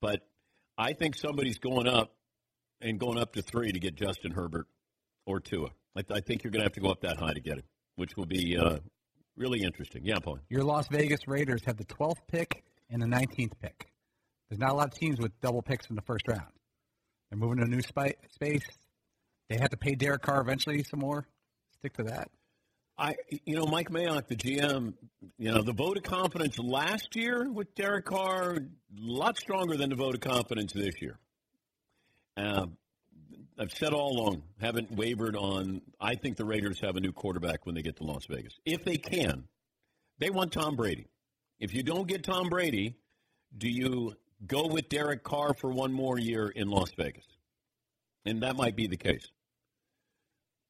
But 0.00 0.20
I 0.76 0.92
think 0.92 1.16
somebody's 1.16 1.58
going 1.58 1.88
up 1.88 2.12
and 2.84 3.00
going 3.00 3.18
up 3.18 3.32
to 3.32 3.42
three 3.42 3.72
to 3.72 3.80
get 3.80 3.96
Justin 3.96 4.30
Herbert 4.30 4.66
or 5.26 5.40
Tua. 5.40 5.70
I, 5.96 6.02
th- 6.02 6.18
I 6.18 6.20
think 6.20 6.44
you're 6.44 6.50
going 6.50 6.60
to 6.60 6.66
have 6.66 6.74
to 6.74 6.80
go 6.80 6.90
up 6.90 7.00
that 7.00 7.16
high 7.16 7.32
to 7.32 7.40
get 7.40 7.54
him, 7.54 7.64
which 7.96 8.16
will 8.16 8.26
be 8.26 8.56
uh, 8.56 8.76
really 9.36 9.62
interesting. 9.62 10.02
Yeah, 10.04 10.18
Paul. 10.22 10.38
Your 10.50 10.62
Las 10.62 10.86
Vegas 10.90 11.26
Raiders 11.26 11.62
have 11.64 11.78
the 11.78 11.86
12th 11.86 12.20
pick 12.30 12.62
and 12.90 13.00
the 13.00 13.06
19th 13.06 13.52
pick. 13.60 13.88
There's 14.48 14.60
not 14.60 14.70
a 14.70 14.74
lot 14.74 14.88
of 14.88 14.94
teams 14.94 15.18
with 15.18 15.32
double 15.40 15.62
picks 15.62 15.88
in 15.88 15.96
the 15.96 16.02
first 16.02 16.28
round. 16.28 16.52
They're 17.30 17.38
moving 17.38 17.58
to 17.58 17.64
a 17.64 17.68
new 17.68 17.80
spi- 17.80 18.14
space. 18.30 18.66
They 19.48 19.56
have 19.56 19.70
to 19.70 19.76
pay 19.76 19.94
Derek 19.94 20.22
Carr 20.22 20.40
eventually 20.40 20.82
some 20.84 21.00
more. 21.00 21.26
Stick 21.78 21.94
to 21.94 22.04
that. 22.04 22.30
I, 22.96 23.16
you 23.44 23.56
know, 23.56 23.66
Mike 23.66 23.90
Mayock, 23.90 24.28
the 24.28 24.36
GM, 24.36 24.94
you 25.38 25.50
know, 25.50 25.62
the 25.62 25.72
vote 25.72 25.96
of 25.96 26.04
confidence 26.04 26.58
last 26.60 27.16
year 27.16 27.50
with 27.50 27.74
Derek 27.74 28.04
Carr, 28.04 28.52
a 28.52 28.60
lot 29.00 29.36
stronger 29.36 29.76
than 29.76 29.90
the 29.90 29.96
vote 29.96 30.14
of 30.14 30.20
confidence 30.20 30.72
this 30.72 31.02
year. 31.02 31.18
Uh, 32.36 32.66
I've 33.58 33.72
said 33.72 33.92
all 33.92 34.18
along, 34.18 34.42
haven't 34.60 34.90
wavered 34.90 35.36
on. 35.36 35.80
I 36.00 36.16
think 36.16 36.36
the 36.36 36.44
Raiders 36.44 36.80
have 36.80 36.96
a 36.96 37.00
new 37.00 37.12
quarterback 37.12 37.66
when 37.66 37.74
they 37.74 37.82
get 37.82 37.96
to 37.96 38.04
Las 38.04 38.26
Vegas, 38.26 38.58
if 38.64 38.84
they 38.84 38.96
can. 38.96 39.44
They 40.18 40.30
want 40.30 40.52
Tom 40.52 40.76
Brady. 40.76 41.06
If 41.60 41.74
you 41.74 41.82
don't 41.82 42.08
get 42.08 42.24
Tom 42.24 42.48
Brady, 42.48 42.96
do 43.56 43.68
you 43.68 44.14
go 44.46 44.66
with 44.66 44.88
Derek 44.88 45.22
Carr 45.22 45.54
for 45.54 45.70
one 45.70 45.92
more 45.92 46.18
year 46.18 46.48
in 46.48 46.68
Las 46.68 46.90
Vegas? 46.96 47.24
And 48.24 48.42
that 48.42 48.56
might 48.56 48.74
be 48.74 48.86
the 48.86 48.96
case. 48.96 49.28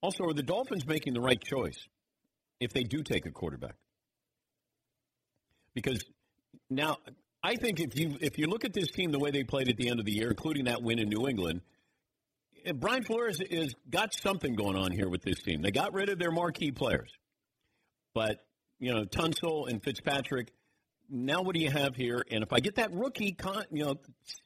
Also, 0.02 0.24
are 0.24 0.34
the 0.34 0.42
Dolphins 0.42 0.86
making 0.86 1.14
the 1.14 1.20
right 1.20 1.40
choice 1.40 1.88
if 2.60 2.72
they 2.72 2.82
do 2.82 3.02
take 3.02 3.24
a 3.24 3.30
quarterback? 3.30 3.76
Because 5.74 6.04
now, 6.68 6.98
I 7.44 7.56
think 7.56 7.78
if 7.78 7.94
you 7.94 8.16
if 8.22 8.38
you 8.38 8.46
look 8.46 8.64
at 8.64 8.72
this 8.72 8.88
team 8.88 9.12
the 9.12 9.18
way 9.18 9.30
they 9.30 9.44
played 9.44 9.68
at 9.68 9.76
the 9.76 9.90
end 9.90 10.00
of 10.00 10.06
the 10.06 10.12
year, 10.12 10.30
including 10.30 10.64
that 10.64 10.82
win 10.82 10.98
in 10.98 11.10
New 11.10 11.28
England, 11.28 11.60
Brian 12.76 13.04
Flores 13.04 13.38
has 13.50 13.74
got 13.90 14.14
something 14.14 14.54
going 14.54 14.76
on 14.76 14.90
here 14.90 15.10
with 15.10 15.20
this 15.20 15.42
team. 15.42 15.60
They 15.60 15.70
got 15.70 15.92
rid 15.92 16.08
of 16.08 16.18
their 16.18 16.30
marquee 16.30 16.72
players, 16.72 17.12
but 18.14 18.38
you 18.78 18.94
know 18.94 19.04
Tunsil 19.04 19.68
and 19.68 19.82
Fitzpatrick. 19.82 20.52
Now, 21.10 21.42
what 21.42 21.54
do 21.54 21.60
you 21.60 21.70
have 21.70 21.94
here? 21.94 22.24
And 22.30 22.42
if 22.42 22.50
I 22.50 22.60
get 22.60 22.76
that 22.76 22.90
rookie, 22.94 23.32
con, 23.32 23.64
you 23.70 23.84
know, 23.84 23.96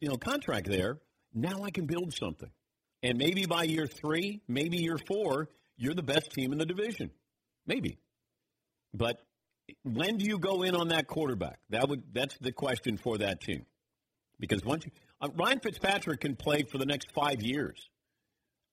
you 0.00 0.08
know, 0.08 0.16
contract 0.16 0.66
there, 0.66 0.98
now 1.32 1.62
I 1.62 1.70
can 1.70 1.86
build 1.86 2.12
something. 2.12 2.50
And 3.04 3.16
maybe 3.16 3.46
by 3.46 3.62
year 3.62 3.86
three, 3.86 4.42
maybe 4.48 4.78
year 4.78 4.98
four, 5.06 5.50
you're 5.76 5.94
the 5.94 6.02
best 6.02 6.32
team 6.32 6.50
in 6.50 6.58
the 6.58 6.66
division. 6.66 7.12
Maybe. 7.64 8.00
But 8.92 9.20
when 9.82 10.18
do 10.18 10.24
you 10.24 10.38
go 10.38 10.62
in 10.62 10.74
on 10.74 10.88
that 10.88 11.06
quarterback? 11.06 11.58
That 11.70 11.88
would 11.88 12.02
that's 12.12 12.36
the 12.38 12.52
question 12.52 12.96
for 12.96 13.18
that 13.18 13.40
team. 13.40 13.66
Because 14.40 14.64
once 14.64 14.84
you, 14.86 14.92
uh, 15.20 15.28
Ryan 15.34 15.60
Fitzpatrick 15.60 16.20
can 16.20 16.36
play 16.36 16.62
for 16.62 16.78
the 16.78 16.86
next 16.86 17.10
five 17.12 17.42
years, 17.42 17.90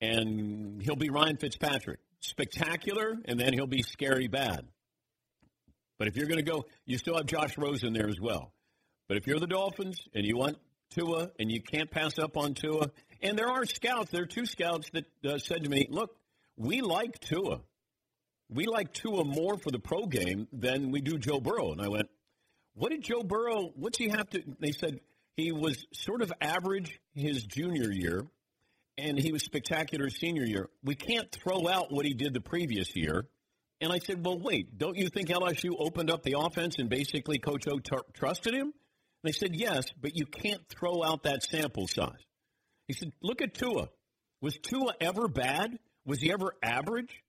and 0.02 0.82
he'll 0.82 0.96
be 0.96 1.10
Ryan 1.10 1.38
Fitzpatrick, 1.38 2.00
spectacular, 2.20 3.18
and 3.26 3.40
then 3.40 3.54
he'll 3.54 3.68
be 3.68 3.82
scary 3.82 4.28
bad. 4.28 4.66
But 5.98 6.08
if 6.08 6.18
you're 6.18 6.28
going 6.28 6.44
to 6.44 6.52
go, 6.52 6.66
you 6.86 6.98
still 6.98 7.16
have 7.16 7.26
Josh 7.26 7.58
Rosen 7.58 7.94
there 7.94 8.10
as 8.10 8.20
well. 8.20 8.52
But 9.08 9.18
if 9.18 9.28
you're 9.28 9.40
the 9.40 9.48
Dolphins 9.48 10.08
and 10.14 10.26
you 10.26 10.36
want 10.36 10.58
Tua 10.92 11.32
and 11.40 11.52
you 11.52 11.62
can't 11.62 11.90
pass 11.90 12.20
up 12.20 12.38
on 12.38 12.54
Tua, 12.54 12.92
and 13.22 13.38
there 13.38 13.50
are 13.50 13.66
scouts, 13.66 14.12
there 14.12 14.24
are 14.24 14.28
two 14.28 14.46
scouts 14.46 14.90
that 14.92 15.06
uh, 15.26 15.38
said 15.38 15.64
to 15.64 15.70
me, 15.70 15.88
"Look, 15.90 16.16
we 16.58 16.82
like 16.82 17.20
Tua." 17.20 17.62
We 18.50 18.66
like 18.66 18.94
Tua 18.94 19.24
more 19.24 19.58
for 19.58 19.72
the 19.72 19.80
pro 19.80 20.06
game 20.06 20.48
than 20.54 20.92
we 20.92 21.02
do 21.02 21.18
Joe 21.18 21.40
Burrow. 21.40 21.72
And 21.72 21.82
I 21.82 21.88
went, 21.88 22.10
what 22.74 22.92
did 22.92 23.04
Joe 23.04 23.24
Burrow, 23.24 23.72
what's 23.76 23.98
he 23.98 24.10
have 24.10 24.30
to, 24.32 24.44
they 24.60 24.72
said 24.72 25.00
he 25.36 25.52
was 25.52 25.86
sort 25.94 26.22
of 26.22 26.32
average 26.42 27.00
his 27.14 27.44
junior 27.44 27.92
year 27.92 28.26
and 28.98 29.18
he 29.18 29.32
was 29.32 29.44
spectacular 29.44 30.10
senior 30.10 30.46
year. 30.46 30.70
We 30.84 30.96
can't 30.96 31.32
throw 31.32 31.68
out 31.68 31.92
what 31.92 32.06
he 32.06 32.14
did 32.14 32.34
the 32.34 32.42
previous 32.42 32.96
year. 32.96 33.26
And 33.82 33.92
I 33.92 34.00
said, 34.00 34.26
well, 34.26 34.40
wait, 34.40 34.78
don't 34.78 34.96
you 34.96 35.10
think 35.10 35.30
LSU 35.30 35.72
opened 35.78 36.10
up 36.10 36.24
the 36.24 36.36
offense 36.40 36.78
and 36.80 36.90
basically 36.90 37.40
Coach 37.40 37.68
O 37.68 37.80
t- 37.80 37.96
trusted 38.14 38.54
him? 38.54 38.68
And 38.68 38.74
they 39.24 39.34
said, 39.34 39.54
yes, 39.54 39.86
but 40.00 40.16
you 40.16 40.26
can't 40.26 40.62
throw 40.70 41.04
out 41.04 41.24
that 41.24 41.44
sample 41.44 41.88
size. 41.88 42.24
He 42.88 42.94
said, 42.94 43.12
look 43.22 43.42
at 43.42 43.54
Tua. 43.54 43.90
Was 44.42 44.58
Tua 44.58 44.94
ever 45.02 45.28
bad? 45.28 45.78
Was 46.06 46.20
he 46.20 46.32
ever 46.32 46.54
average? 46.64 47.24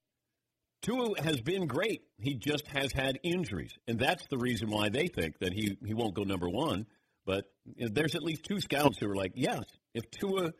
Tua 0.82 1.20
has 1.22 1.40
been 1.40 1.66
great. 1.66 2.02
He 2.18 2.34
just 2.34 2.66
has 2.68 2.92
had 2.92 3.18
injuries, 3.22 3.72
and 3.88 3.98
that's 3.98 4.26
the 4.28 4.38
reason 4.38 4.70
why 4.70 4.88
they 4.88 5.08
think 5.08 5.38
that 5.40 5.52
he, 5.52 5.76
he 5.84 5.94
won't 5.94 6.14
go 6.14 6.22
number 6.22 6.48
one. 6.48 6.86
But 7.24 7.44
you 7.76 7.86
know, 7.86 7.92
there's 7.92 8.14
at 8.14 8.22
least 8.22 8.44
two 8.44 8.60
scouts 8.60 8.98
who 8.98 9.10
are 9.10 9.16
like, 9.16 9.32
yes, 9.34 9.64
if 9.94 10.08
Tua, 10.10 10.52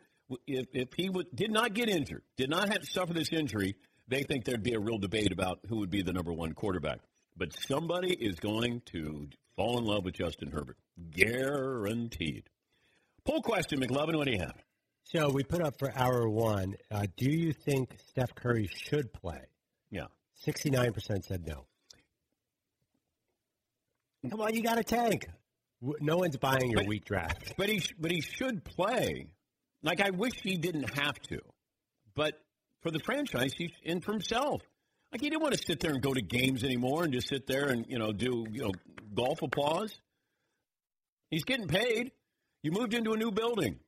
if, 0.45 0.65
if 0.73 0.89
he 0.95 1.09
did 1.33 1.51
not 1.51 1.73
get 1.73 1.89
injured, 1.89 2.23
did 2.35 2.49
not 2.49 2.69
have 2.69 2.81
to 2.81 2.87
suffer 2.87 3.13
this 3.13 3.31
injury, 3.31 3.75
they 4.07 4.23
think 4.23 4.43
there'd 4.43 4.63
be 4.63 4.73
a 4.73 4.79
real 4.79 4.97
debate 4.97 5.31
about 5.31 5.59
who 5.69 5.77
would 5.77 5.89
be 5.89 6.01
the 6.01 6.13
number 6.13 6.33
one 6.33 6.53
quarterback. 6.53 6.99
But 7.37 7.53
somebody 7.67 8.13
is 8.13 8.35
going 8.35 8.81
to 8.87 9.29
fall 9.55 9.77
in 9.77 9.85
love 9.85 10.03
with 10.03 10.15
Justin 10.15 10.51
Herbert, 10.51 10.77
guaranteed. 11.11 12.49
Poll 13.25 13.41
question, 13.41 13.79
McLovin, 13.79 14.15
what 14.15 14.25
do 14.25 14.33
you 14.33 14.39
have? 14.39 14.63
So 15.03 15.29
we 15.29 15.43
put 15.43 15.61
up 15.61 15.79
for 15.79 15.91
hour 15.95 16.27
one. 16.27 16.75
Uh, 16.91 17.05
do 17.15 17.29
you 17.29 17.53
think 17.53 17.95
Steph 18.09 18.35
Curry 18.35 18.69
should 18.69 19.13
play? 19.13 19.41
Yeah. 19.91 20.07
69% 20.45 21.23
said 21.23 21.45
no. 21.47 21.65
Come 24.29 24.41
on, 24.41 24.53
you 24.53 24.61
got 24.63 24.77
a 24.77 24.83
tank. 24.83 25.27
No 25.81 26.17
one's 26.17 26.37
buying 26.37 26.71
your 26.71 26.81
But- 26.81 26.87
weak 26.87 27.05
draft. 27.05 27.53
But 27.57 27.69
he, 27.69 27.79
sh- 27.79 27.93
but 27.99 28.11
he 28.11 28.21
should 28.21 28.63
play. 28.63 29.27
Like 29.83 30.01
I 30.01 30.09
wish 30.09 30.33
he 30.41 30.57
didn't 30.57 30.89
have 30.97 31.19
to, 31.29 31.39
but 32.15 32.33
for 32.81 32.89
the 32.91 32.99
franchise, 32.99 33.53
he's 33.55 33.71
in 33.83 34.01
for 34.01 34.11
himself. 34.11 34.61
Like 35.11 35.21
he 35.21 35.29
didn't 35.29 35.43
want 35.43 35.53
to 35.53 35.63
sit 35.65 35.79
there 35.79 35.91
and 35.91 36.01
go 36.01 36.13
to 36.13 36.21
games 36.21 36.63
anymore 36.63 37.03
and 37.03 37.13
just 37.13 37.29
sit 37.29 37.45
there 37.45 37.69
and 37.69 37.85
you 37.87 37.99
know 37.99 38.11
do 38.11 38.45
you 38.51 38.63
know 38.63 38.71
golf 39.13 39.41
applause. 39.43 39.95
He's 41.29 41.43
getting 41.43 41.67
paid. 41.67 42.11
You 42.63 42.71
moved 42.71 42.95
into 42.95 43.13
a 43.13 43.17
new 43.17 43.31
building. 43.31 43.79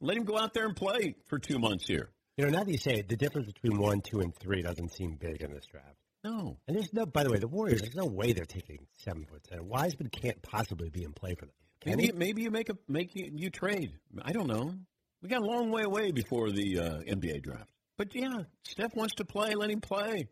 Let 0.00 0.16
him 0.18 0.24
go 0.24 0.38
out 0.38 0.52
there 0.52 0.66
and 0.66 0.76
play 0.76 1.16
for 1.28 1.38
two 1.38 1.58
months 1.58 1.86
here. 1.88 2.10
You 2.38 2.44
know, 2.44 2.50
now 2.50 2.62
that 2.62 2.70
you 2.70 2.78
say 2.78 3.00
it, 3.00 3.08
the 3.08 3.16
difference 3.16 3.48
between 3.48 3.78
one, 3.78 4.00
two, 4.00 4.20
and 4.20 4.32
three 4.32 4.62
doesn't 4.62 4.92
seem 4.94 5.16
big 5.16 5.42
in 5.42 5.52
this 5.52 5.66
draft. 5.66 5.96
No, 6.22 6.56
And 6.68 6.76
there's 6.76 6.92
no, 6.92 7.04
by 7.04 7.24
the 7.24 7.30
way, 7.30 7.38
the 7.38 7.48
Warriors, 7.48 7.80
there's 7.80 7.96
no 7.96 8.06
way 8.06 8.32
they're 8.32 8.44
taking 8.44 8.86
seven 8.96 9.24
foot 9.24 9.42
ten. 9.42 9.66
Wiseman 9.66 10.08
can't 10.08 10.40
possibly 10.40 10.88
be 10.88 11.02
in 11.02 11.12
play 11.12 11.34
for 11.34 11.46
them. 11.46 11.54
Can 11.80 11.96
maybe 11.96 12.06
he? 12.06 12.12
maybe 12.12 12.42
you 12.42 12.50
make 12.50 12.68
a 12.68 12.76
make 12.88 13.14
you, 13.16 13.30
you 13.32 13.50
trade. 13.50 13.92
I 14.22 14.32
don't 14.32 14.46
know. 14.46 14.72
We 15.20 15.28
got 15.28 15.42
a 15.42 15.44
long 15.44 15.70
way 15.70 15.82
away 15.82 16.12
before 16.12 16.50
the 16.50 16.78
uh, 16.78 16.82
NBA 17.00 17.42
draft. 17.42 17.68
But 17.96 18.14
yeah, 18.14 18.42
Steph 18.62 18.94
wants 18.94 19.16
to 19.16 19.24
play. 19.24 19.54
Let 19.54 19.70
him 19.70 19.80
play. 19.80 20.28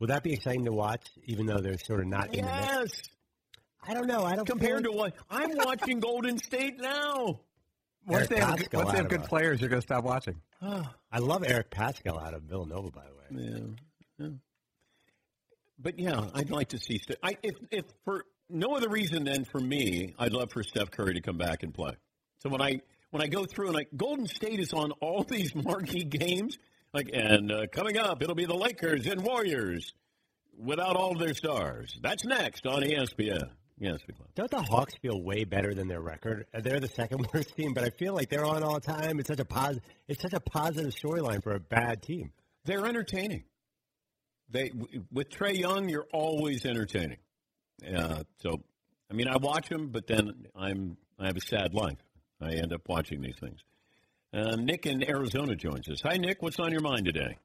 Will 0.00 0.08
that 0.08 0.24
be 0.24 0.32
exciting 0.32 0.64
to 0.64 0.72
watch, 0.72 1.06
even 1.24 1.46
though 1.46 1.58
they're 1.58 1.78
sort 1.78 2.00
of 2.00 2.06
not 2.06 2.34
in 2.34 2.44
the 2.44 2.50
mix? 2.50 2.66
Yes. 2.66 2.90
I 3.86 3.94
don't 3.94 4.06
know. 4.06 4.24
I 4.24 4.34
don't 4.34 4.46
Compared 4.46 4.84
to 4.84 4.90
what 4.90 5.14
I'm 5.30 5.50
watching 5.56 6.00
Golden 6.00 6.38
State 6.38 6.80
now. 6.80 7.40
Once 8.06 8.18
Eric 8.18 8.30
they 8.30 8.40
have, 8.40 8.58
Paschall 8.58 8.74
once 8.74 8.90
they 8.90 8.96
have 8.98 9.08
good 9.08 9.24
players, 9.24 9.60
you're 9.60 9.70
going 9.70 9.80
to 9.80 9.86
stop 9.86 10.04
watching. 10.04 10.40
I 10.60 11.18
love 11.18 11.44
Eric 11.46 11.70
Paschall 11.70 12.24
out 12.24 12.34
of 12.34 12.42
Villanova, 12.42 12.90
by 12.90 13.02
the 13.02 13.36
way. 13.36 13.44
Yeah. 13.44 14.26
yeah. 14.26 14.32
But 15.78 15.98
yeah, 15.98 16.28
I'd 16.34 16.50
like 16.50 16.68
to 16.68 16.78
see. 16.78 17.00
I, 17.22 17.36
if 17.42 17.56
if 17.70 17.84
for 18.04 18.24
no 18.48 18.74
other 18.74 18.88
reason 18.88 19.24
than 19.24 19.44
for 19.44 19.60
me, 19.60 20.14
I'd 20.18 20.32
love 20.32 20.50
for 20.52 20.62
Steph 20.62 20.90
Curry 20.90 21.14
to 21.14 21.20
come 21.20 21.38
back 21.38 21.62
and 21.62 21.74
play. 21.74 21.92
So 22.38 22.48
when 22.50 22.60
I 22.60 22.80
when 23.10 23.22
I 23.22 23.26
go 23.26 23.44
through 23.44 23.66
and 23.66 23.74
like 23.74 23.88
Golden 23.96 24.26
State 24.26 24.60
is 24.60 24.72
on 24.72 24.92
all 25.00 25.24
these 25.28 25.54
marquee 25.54 26.04
games, 26.04 26.58
like 26.92 27.10
and 27.12 27.50
uh, 27.50 27.66
coming 27.72 27.98
up, 27.98 28.22
it'll 28.22 28.34
be 28.34 28.46
the 28.46 28.54
Lakers 28.54 29.06
and 29.06 29.22
Warriors 29.22 29.92
without 30.56 30.96
all 30.96 31.12
of 31.12 31.18
their 31.18 31.34
stars. 31.34 31.98
That's 32.02 32.24
next 32.24 32.66
on 32.66 32.84
E 32.84 32.94
ESPN. 33.82 33.92
Yes, 33.92 34.00
we 34.06 34.14
love. 34.18 34.34
Don't 34.34 34.50
the 34.50 34.62
Hawks 34.62 34.94
feel 35.02 35.20
way 35.22 35.44
better 35.44 35.74
than 35.74 35.88
their 35.88 36.00
record? 36.00 36.46
Uh, 36.54 36.60
They're 36.60 36.80
the 36.80 36.88
second 36.88 37.26
worst 37.34 37.54
team, 37.56 37.74
but 37.74 37.84
I 37.84 37.90
feel 37.90 38.14
like 38.14 38.28
they're 38.30 38.44
on 38.44 38.62
all 38.62 38.74
the 38.74 38.80
time. 38.80 39.18
It's 39.18 39.28
such 39.28 39.40
a 39.40 39.44
pos- 39.44 39.78
It's 40.08 40.22
such 40.22 40.32
a 40.34 40.40
positive 40.40 40.92
storyline 40.92 41.42
for 41.42 41.54
a 41.54 41.60
bad 41.60 42.02
team. 42.02 42.32
They're 42.64 42.86
entertaining. 42.86 43.44
They 44.50 44.70
with 45.10 45.30
Trae 45.30 45.58
Young, 45.58 45.88
you're 45.88 46.06
always 46.12 46.64
entertaining. 46.66 47.18
Uh, 47.94 48.22
so, 48.40 48.62
I 49.10 49.14
mean, 49.14 49.26
I 49.28 49.36
watch 49.38 49.68
them, 49.68 49.88
but 49.88 50.06
then 50.06 50.46
I'm 50.54 50.96
I 51.18 51.26
have 51.26 51.36
a 51.36 51.40
sad 51.40 51.74
life. 51.74 51.98
I 52.40 52.52
end 52.54 52.72
up 52.72 52.82
watching 52.88 53.22
these 53.22 53.36
things. 53.40 53.60
Uh, 54.34 54.56
Nick 54.56 54.86
in 54.86 55.08
Arizona 55.08 55.54
joins 55.56 55.88
us. 55.88 56.00
Hi, 56.02 56.16
Nick. 56.16 56.42
What's 56.42 56.58
on 56.58 56.70
your 56.72 56.80
mind 56.80 57.04
today? 57.06 57.38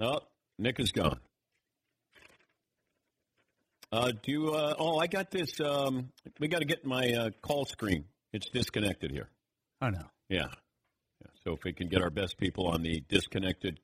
Oh, 0.00 0.20
Nick 0.58 0.80
is 0.80 0.92
gone. 0.92 1.18
Uh, 3.92 4.10
do 4.22 4.32
you, 4.32 4.54
uh, 4.54 4.74
oh, 4.78 4.98
I 4.98 5.06
got 5.06 5.30
this. 5.30 5.60
Um, 5.60 6.08
we 6.40 6.48
got 6.48 6.60
to 6.60 6.64
get 6.64 6.86
my 6.86 7.12
uh, 7.12 7.30
call 7.42 7.66
screen. 7.66 8.06
It's 8.32 8.48
disconnected 8.48 9.10
here. 9.10 9.28
Oh, 9.82 9.90
no. 9.90 10.00
Yeah. 10.30 10.46
yeah. 10.46 11.26
So 11.44 11.52
if 11.52 11.62
we 11.62 11.74
can 11.74 11.88
get 11.88 12.00
our 12.00 12.08
best 12.08 12.38
people 12.38 12.68
on 12.68 12.82
the 12.82 13.02
disconnected 13.08 13.78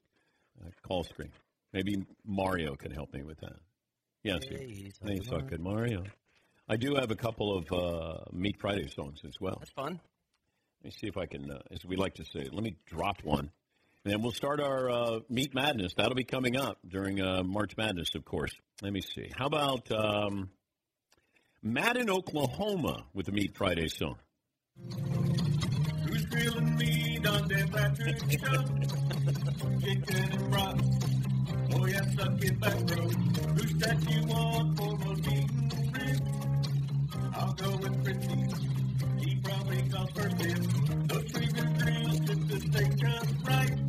uh, 0.64 0.70
call 0.86 1.04
screen, 1.04 1.30
maybe 1.74 2.06
Mario 2.24 2.74
can 2.74 2.90
help 2.90 3.12
me 3.12 3.22
with 3.22 3.38
that. 3.40 3.56
Yes, 4.24 4.40
Hey, 4.48 4.90
thanks, 5.04 5.28
so 5.28 5.38
good, 5.38 5.60
Mario. 5.60 6.04
I 6.68 6.76
do 6.76 6.94
have 6.94 7.10
a 7.10 7.16
couple 7.16 7.56
of 7.56 7.72
uh, 7.72 8.24
Meat 8.32 8.56
Friday 8.60 8.88
songs 8.88 9.20
as 9.26 9.34
well. 9.40 9.56
That's 9.58 9.70
fun. 9.72 10.00
Let 10.82 10.84
me 10.84 10.90
see 10.90 11.06
if 11.06 11.18
I 11.18 11.26
can, 11.26 11.50
uh, 11.50 11.58
as 11.70 11.84
we 11.84 11.96
like 11.96 12.14
to 12.14 12.24
say, 12.24 12.48
let 12.50 12.62
me 12.62 12.76
drop 12.86 13.22
one. 13.24 13.50
And 14.08 14.14
then 14.14 14.22
we'll 14.22 14.32
start 14.32 14.58
our 14.58 14.88
uh, 14.88 15.20
Meat 15.28 15.54
Madness. 15.54 15.92
That'll 15.92 16.14
be 16.14 16.24
coming 16.24 16.56
up 16.56 16.78
during 16.88 17.20
uh, 17.20 17.42
March 17.42 17.76
Madness, 17.76 18.14
of 18.14 18.24
course. 18.24 18.52
Let 18.80 18.90
me 18.90 19.02
see. 19.02 19.30
How 19.36 19.44
about, 19.44 19.92
um, 19.92 20.48
Matt 21.62 21.98
Oklahoma 22.08 23.04
with 23.12 23.26
the 23.26 23.32
Meat 23.32 23.54
Friday 23.54 23.86
song. 23.88 24.16
Who's 26.06 26.24
grilling 26.24 26.76
meat 26.78 27.26
on 27.26 27.48
Dan 27.48 27.68
Patrick 27.68 28.18
Show? 28.30 28.64
Chicken 29.82 30.32
and 30.32 30.50
broth. 30.50 31.74
Oh 31.74 31.84
yeah, 31.84 32.00
suck 32.16 32.42
it 32.42 32.60
back, 32.60 32.78
bro. 32.86 33.08
Who's 33.08 33.74
that 33.74 34.10
you 34.10 34.26
want 34.26 34.78
for 34.78 34.96
roast 34.96 35.22
beef 35.24 35.50
ribs? 35.92 36.20
I'll 37.34 37.52
go 37.52 37.76
with 37.76 38.04
Fritzy. 38.04 38.54
He 39.18 39.36
probably 39.42 39.82
comes 39.90 40.10
first 40.12 40.40
in. 40.46 41.06
Those 41.08 41.30
previous 41.30 41.82
grills 41.82 42.30
if 42.30 42.48
the 42.48 42.60
steak 42.60 43.00
comes 43.02 43.46
right. 43.46 43.87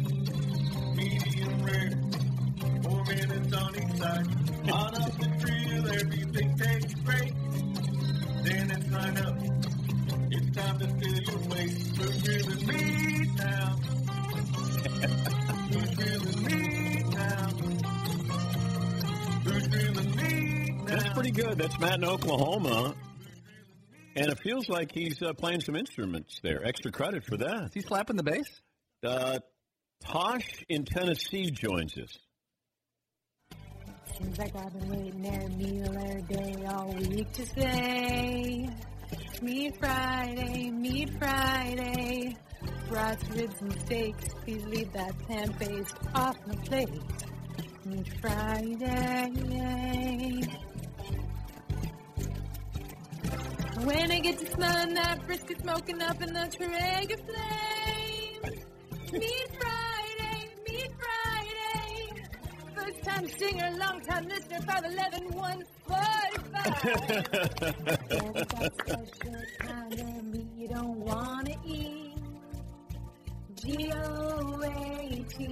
Minutes 3.10 3.54
on 3.56 3.76
each 3.76 3.98
side. 3.98 4.28
On 4.72 4.96
up 4.96 5.14
the 5.18 5.28
grill, 5.42 5.88
everything 5.90 6.58
tastes 6.58 6.94
great. 7.02 7.34
Then 8.44 8.72
it's 8.72 8.92
line 8.92 9.18
up. 9.18 9.36
It's 10.32 10.56
time 10.56 10.80
to 10.80 10.88
fill 10.88 11.20
your 11.24 11.40
waist. 11.50 11.98
Who's 11.98 12.22
grilling 12.24 12.68
meat 12.68 13.30
now? 13.36 13.76
Who's 15.72 15.96
grilling 15.96 16.44
meat 16.46 17.06
now? 17.10 17.50
Who's 19.44 19.68
grilling 19.68 20.16
meat 20.16 20.76
now? 20.76 20.86
That's 20.86 21.10
pretty 21.10 21.32
good. 21.32 21.58
That's 21.58 21.80
Matt 21.80 21.96
in 21.96 22.06
Oklahoma. 22.06 22.96
And 24.16 24.32
it 24.32 24.40
feels 24.40 24.70
like 24.70 24.92
he's 24.92 25.22
uh, 25.22 25.34
playing 25.34 25.62
some 25.62 25.76
instruments 25.76 26.40
there. 26.44 26.64
Extra 26.66 26.92
credit 26.92 27.24
for 27.24 27.38
that. 27.38 27.64
Is 27.66 27.74
he 27.74 27.82
slapping 27.82 28.18
the 28.18 28.24
bass? 28.24 28.62
Uh, 29.04 29.40
Tosh 30.04 30.64
in 30.68 30.86
Tennessee 30.86 31.52
joins 31.52 31.98
us. 31.98 32.18
Seems 34.20 34.38
like 34.38 34.56
I've 34.56 34.74
been 34.78 34.90
waiting 34.90 35.26
every 35.26 35.56
meal 35.56 35.98
every 35.98 36.22
day 36.24 36.66
all 36.68 36.94
week 36.94 37.32
to 37.34 37.46
say. 37.46 38.70
Meat 39.42 39.78
Friday, 39.80 40.70
Meat 40.72 41.10
Friday. 41.18 42.36
Brats, 42.90 43.30
ribs, 43.30 43.62
and 43.62 43.82
steaks. 43.82 44.26
Please 44.44 44.66
leave 44.66 44.92
that 44.92 45.18
plant-based 45.20 45.96
off 46.14 46.36
my 46.46 46.56
plate. 46.66 46.90
Meat 47.86 48.10
Friday. 48.22 49.30
When 53.84 54.12
I 54.12 54.20
get 54.20 54.38
to 54.40 54.52
smelling 54.52 54.96
that 54.96 55.26
brisket 55.26 55.62
smoking 55.62 56.02
up 56.02 56.22
in 56.22 56.34
the 56.34 56.50
Traeger 56.58 57.18
flame. 57.18 58.54
Meat 59.14 59.50
Friday, 59.60 59.89
First 62.90 63.04
time 63.04 63.28
singer, 63.28 63.70
long 63.78 64.02
time 64.02 64.28
listener, 64.28 64.60
5'11, 64.62 65.32
145. 65.36 66.50
Yeah, 68.10 68.32
but 68.34 68.50
that 68.50 68.74
special 68.80 69.42
kind 69.60 69.94
of 69.94 70.24
meat 70.24 70.48
you 70.58 70.68
don't 70.70 70.98
want 70.98 71.46
to 71.46 71.56
eat. 71.68 72.16
G-O-A-T. 73.64 75.46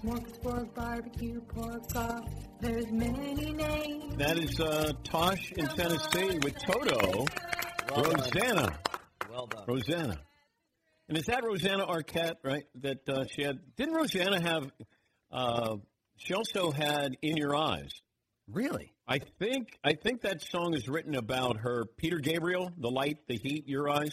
Smoked 0.00 0.42
pork, 0.42 0.74
barbecue, 0.74 1.40
pork 1.42 1.94
off. 1.94 2.28
There's 2.60 2.90
many 2.90 3.52
names. 3.52 4.16
That 4.16 4.38
is 4.38 4.58
uh, 4.58 4.94
Tosh 5.04 5.52
in 5.52 5.68
Tennessee 5.68 6.40
with 6.42 6.58
Toto. 6.66 7.26
Rosanna. 7.96 8.76
Well 9.30 9.46
done. 9.46 9.64
Rosanna. 9.68 10.18
And 11.08 11.16
is 11.16 11.26
that 11.26 11.44
Rosanna 11.44 11.86
Arquette, 11.86 12.38
right? 12.42 12.64
That 12.80 13.08
uh, 13.08 13.24
she 13.30 13.42
had. 13.42 13.60
Didn't 13.76 13.94
Rosanna 13.94 14.40
have. 14.42 14.72
Uh, 15.30 15.76
she 16.24 16.34
also 16.34 16.70
had 16.70 17.16
In 17.22 17.36
Your 17.36 17.54
Eyes. 17.56 17.90
Really? 18.50 18.92
I 19.06 19.18
think 19.18 19.78
I 19.84 19.94
think 19.94 20.22
that 20.22 20.42
song 20.42 20.74
is 20.74 20.88
written 20.88 21.14
about 21.14 21.58
her. 21.58 21.84
Peter 21.96 22.18
Gabriel, 22.18 22.72
The 22.78 22.90
Light, 22.90 23.18
The 23.28 23.36
Heat, 23.36 23.68
Your 23.68 23.88
Eyes. 23.88 24.12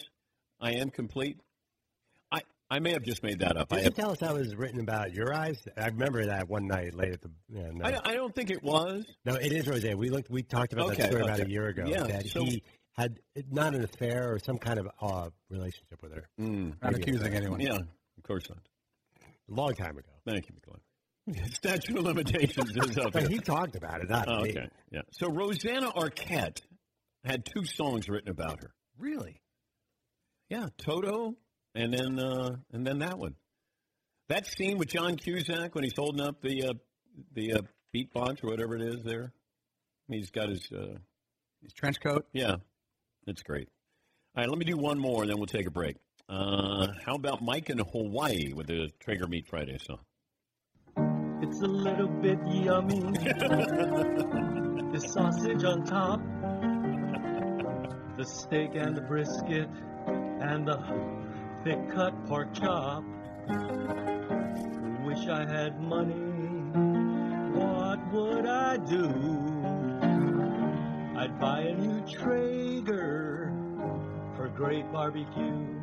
I 0.59 0.73
Am 0.73 0.89
Complete. 0.89 1.39
I, 2.31 2.41
I 2.69 2.79
may 2.79 2.91
have 2.91 3.03
just 3.03 3.23
made 3.23 3.39
that 3.39 3.57
up. 3.57 3.71
I, 3.71 3.77
Did 3.77 3.81
you 3.81 3.85
have, 3.85 3.95
tell 3.95 4.11
us 4.11 4.19
that 4.19 4.33
was 4.33 4.55
written 4.55 4.79
about 4.81 5.13
your 5.13 5.33
eyes? 5.33 5.57
I 5.77 5.87
remember 5.87 6.25
that 6.25 6.49
one 6.49 6.67
night 6.67 6.93
late 6.95 7.13
at 7.13 7.21
the. 7.21 7.31
Yeah, 7.49 7.69
no. 7.73 7.85
I, 7.85 8.11
I 8.11 8.13
don't 8.13 8.33
think 8.35 8.49
it 8.49 8.63
was. 8.63 9.05
no, 9.25 9.35
it 9.35 9.51
is 9.51 9.67
Rose. 9.67 9.85
We 9.95 10.09
looked. 10.09 10.29
We 10.29 10.43
talked 10.43 10.73
about 10.73 10.87
Okay, 10.91 11.03
that 11.03 11.11
story 11.11 11.23
about 11.23 11.39
a 11.39 11.49
year 11.49 11.67
ago. 11.67 11.85
Yeah, 11.87 12.03
that 12.03 12.27
so- 12.27 12.43
he 12.43 12.63
had 12.97 13.19
not 13.49 13.73
an 13.75 13.83
affair 13.83 14.33
or 14.33 14.39
some 14.39 14.57
kind 14.57 14.77
of 14.77 14.89
uh, 15.01 15.29
relationship 15.49 16.01
with 16.01 16.13
her. 16.13 16.27
Mm, 16.39 16.73
Not 16.83 16.95
accusing 16.95 17.33
anyone. 17.33 17.61
yeah, 17.61 17.77
of 17.77 18.23
course 18.23 18.49
not. 18.49 18.59
A 19.49 19.53
long 19.53 19.73
time 19.73 19.97
ago. 19.97 20.09
Thank 20.25 20.49
you, 20.49 20.55
McGlenn. 20.55 20.79
Statute 21.53 21.97
of 21.97 22.03
limitations 22.03 22.75
is 22.75 22.97
up. 22.97 23.13
Here. 23.17 23.27
he 23.27 23.39
talked 23.39 23.75
about 23.75 24.01
it, 24.01 24.09
not 24.09 24.27
Oh, 24.27 24.41
me. 24.41 24.51
okay, 24.51 24.69
yeah. 24.91 25.01
So 25.11 25.29
Rosanna 25.29 25.91
Arquette 25.91 26.61
had 27.23 27.45
two 27.45 27.65
songs 27.65 28.07
written 28.09 28.29
about 28.29 28.61
her. 28.61 28.71
Really? 28.97 29.41
Yeah, 30.49 30.67
Toto, 30.77 31.35
and 31.75 31.93
then 31.93 32.19
uh, 32.19 32.55
and 32.73 32.85
then 32.85 32.99
that 32.99 33.17
one. 33.19 33.35
That 34.29 34.45
scene 34.47 34.77
with 34.77 34.89
John 34.89 35.15
Cusack 35.15 35.73
when 35.75 35.83
he's 35.83 35.95
holding 35.95 36.21
up 36.25 36.41
the 36.41 36.67
uh, 36.69 36.73
the 37.33 37.53
uh, 37.53 37.61
beatbox 37.95 38.43
or 38.43 38.47
whatever 38.49 38.75
it 38.75 38.81
is 38.81 39.03
there. 39.03 39.31
He's 40.07 40.31
got 40.31 40.49
his 40.49 40.67
uh, 40.71 40.95
His 41.61 41.73
trench 41.73 41.99
coat? 42.01 42.25
yeah, 42.33 42.55
that's 43.25 43.43
great. 43.43 43.69
All 44.35 44.43
right, 44.43 44.49
let 44.49 44.57
me 44.57 44.65
do 44.65 44.77
one 44.77 44.97
more, 44.99 45.21
and 45.23 45.29
then 45.29 45.37
we'll 45.37 45.45
take 45.47 45.67
a 45.67 45.71
break. 45.71 45.97
Uh, 46.27 46.87
how 47.05 47.15
about 47.15 47.41
Mike 47.41 47.69
in 47.69 47.79
Hawaii 47.79 48.53
with 48.53 48.67
the 48.67 48.89
Traeger 48.99 49.27
Meat 49.27 49.47
Friday 49.47 49.77
song? 49.79 49.99
It's 51.49 51.61
a 51.61 51.65
little 51.65 52.07
bit 52.07 52.37
yummy. 52.45 52.99
the 54.91 55.03
sausage 55.07 55.63
on 55.63 55.83
top, 55.83 56.21
the 58.17 58.23
steak 58.23 58.75
and 58.75 58.95
the 58.95 59.01
brisket, 59.01 59.67
and 60.05 60.67
the 60.67 60.77
thick 61.63 61.89
cut 61.89 62.13
pork 62.27 62.53
chop. 62.53 63.03
Wish 65.03 65.27
I 65.27 65.43
had 65.49 65.81
money. 65.81 66.13
What 67.57 68.13
would 68.13 68.45
I 68.45 68.77
do? 68.77 69.07
I'd 71.17 71.39
buy 71.39 71.61
a 71.61 71.73
new 71.73 72.05
Traeger 72.05 73.51
for 74.35 74.49
great 74.49 74.89
barbecue. 74.91 75.78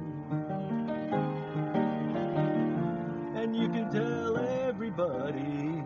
You 3.57 3.69
can 3.71 3.91
tell 3.91 4.37
everybody, 4.69 5.83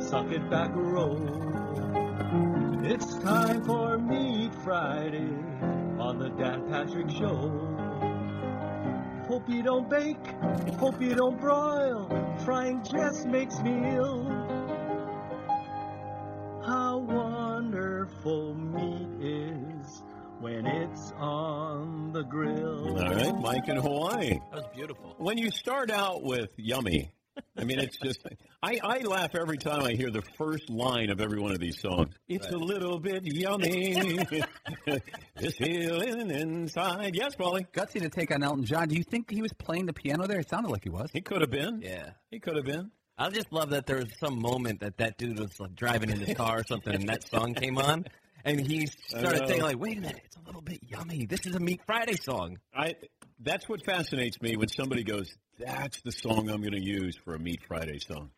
suck 0.00 0.30
it 0.30 0.48
back 0.48 0.70
roll. 0.74 1.18
It's 2.84 3.16
time 3.16 3.64
for 3.64 3.98
Meat 3.98 4.54
Friday 4.62 5.34
on 5.98 6.18
the 6.20 6.28
Dan 6.30 6.68
Patrick 6.70 7.10
Show. 7.10 7.50
Hope 9.26 9.48
you 9.48 9.62
don't 9.64 9.90
bake, 9.90 10.24
hope 10.78 11.00
you 11.00 11.16
don't 11.16 11.40
broil, 11.40 12.08
frying 12.44 12.84
just 12.84 13.26
makes 13.26 13.58
me 13.60 13.96
ill. 13.96 14.43
Mike 23.44 23.68
in 23.68 23.76
Hawaii. 23.76 24.38
That 24.50 24.52
was 24.52 24.64
beautiful. 24.74 25.14
When 25.18 25.36
you 25.36 25.50
start 25.50 25.90
out 25.90 26.22
with 26.22 26.48
yummy, 26.56 27.12
I 27.58 27.64
mean, 27.64 27.78
it's 27.78 27.98
just, 27.98 28.20
I, 28.62 28.78
I 28.82 28.98
laugh 29.00 29.34
every 29.34 29.58
time 29.58 29.82
I 29.82 29.92
hear 29.92 30.10
the 30.10 30.22
first 30.38 30.70
line 30.70 31.10
of 31.10 31.20
every 31.20 31.38
one 31.38 31.52
of 31.52 31.58
these 31.58 31.78
songs. 31.78 32.14
It's 32.26 32.48
a 32.48 32.56
little 32.56 32.98
bit 32.98 33.22
yummy. 33.24 33.94
this 34.86 35.56
feeling 35.58 36.30
inside. 36.30 37.14
Yes, 37.14 37.36
Paulie. 37.36 37.66
Gutsy 37.70 38.00
to 38.00 38.08
take 38.08 38.34
on 38.34 38.42
Elton 38.42 38.64
John. 38.64 38.88
Do 38.88 38.96
you 38.96 39.02
think 39.02 39.30
he 39.30 39.42
was 39.42 39.52
playing 39.52 39.86
the 39.86 39.92
piano 39.92 40.26
there? 40.26 40.40
It 40.40 40.48
sounded 40.48 40.70
like 40.70 40.84
he 40.84 40.90
was. 40.90 41.10
He 41.12 41.20
could 41.20 41.42
have 41.42 41.50
been. 41.50 41.82
Yeah. 41.82 42.12
He 42.30 42.40
could 42.40 42.56
have 42.56 42.64
been. 42.64 42.92
I 43.18 43.28
just 43.28 43.52
love 43.52 43.70
that 43.70 43.84
there 43.84 43.96
was 43.96 44.08
some 44.18 44.40
moment 44.40 44.80
that 44.80 44.96
that 44.96 45.18
dude 45.18 45.38
was 45.38 45.60
like 45.60 45.74
driving 45.74 46.08
in 46.08 46.18
his 46.18 46.34
car 46.34 46.60
or 46.60 46.64
something, 46.64 46.94
and 46.94 47.08
that 47.08 47.28
song 47.28 47.54
came 47.54 47.78
on, 47.78 48.06
and 48.44 48.58
he 48.58 48.86
started 48.86 49.42
know. 49.42 49.46
saying 49.46 49.62
like, 49.62 49.78
"Wait 49.78 49.98
a 49.98 50.00
minute, 50.00 50.22
it's 50.24 50.36
a 50.36 50.44
little 50.44 50.60
bit 50.60 50.80
yummy. 50.82 51.24
This 51.24 51.46
is 51.46 51.54
a 51.54 51.60
Meat 51.60 51.80
Friday 51.86 52.16
song." 52.16 52.58
I. 52.74 52.96
That's 53.38 53.68
what 53.68 53.84
fascinates 53.84 54.40
me 54.40 54.56
when 54.56 54.68
somebody 54.68 55.02
goes, 55.02 55.34
"That's 55.58 56.00
the 56.02 56.12
song 56.12 56.48
I'm 56.50 56.60
going 56.60 56.72
to 56.72 56.84
use 56.84 57.16
for 57.16 57.34
a 57.34 57.38
Meat 57.38 57.60
Friday 57.66 57.98
song." 57.98 58.30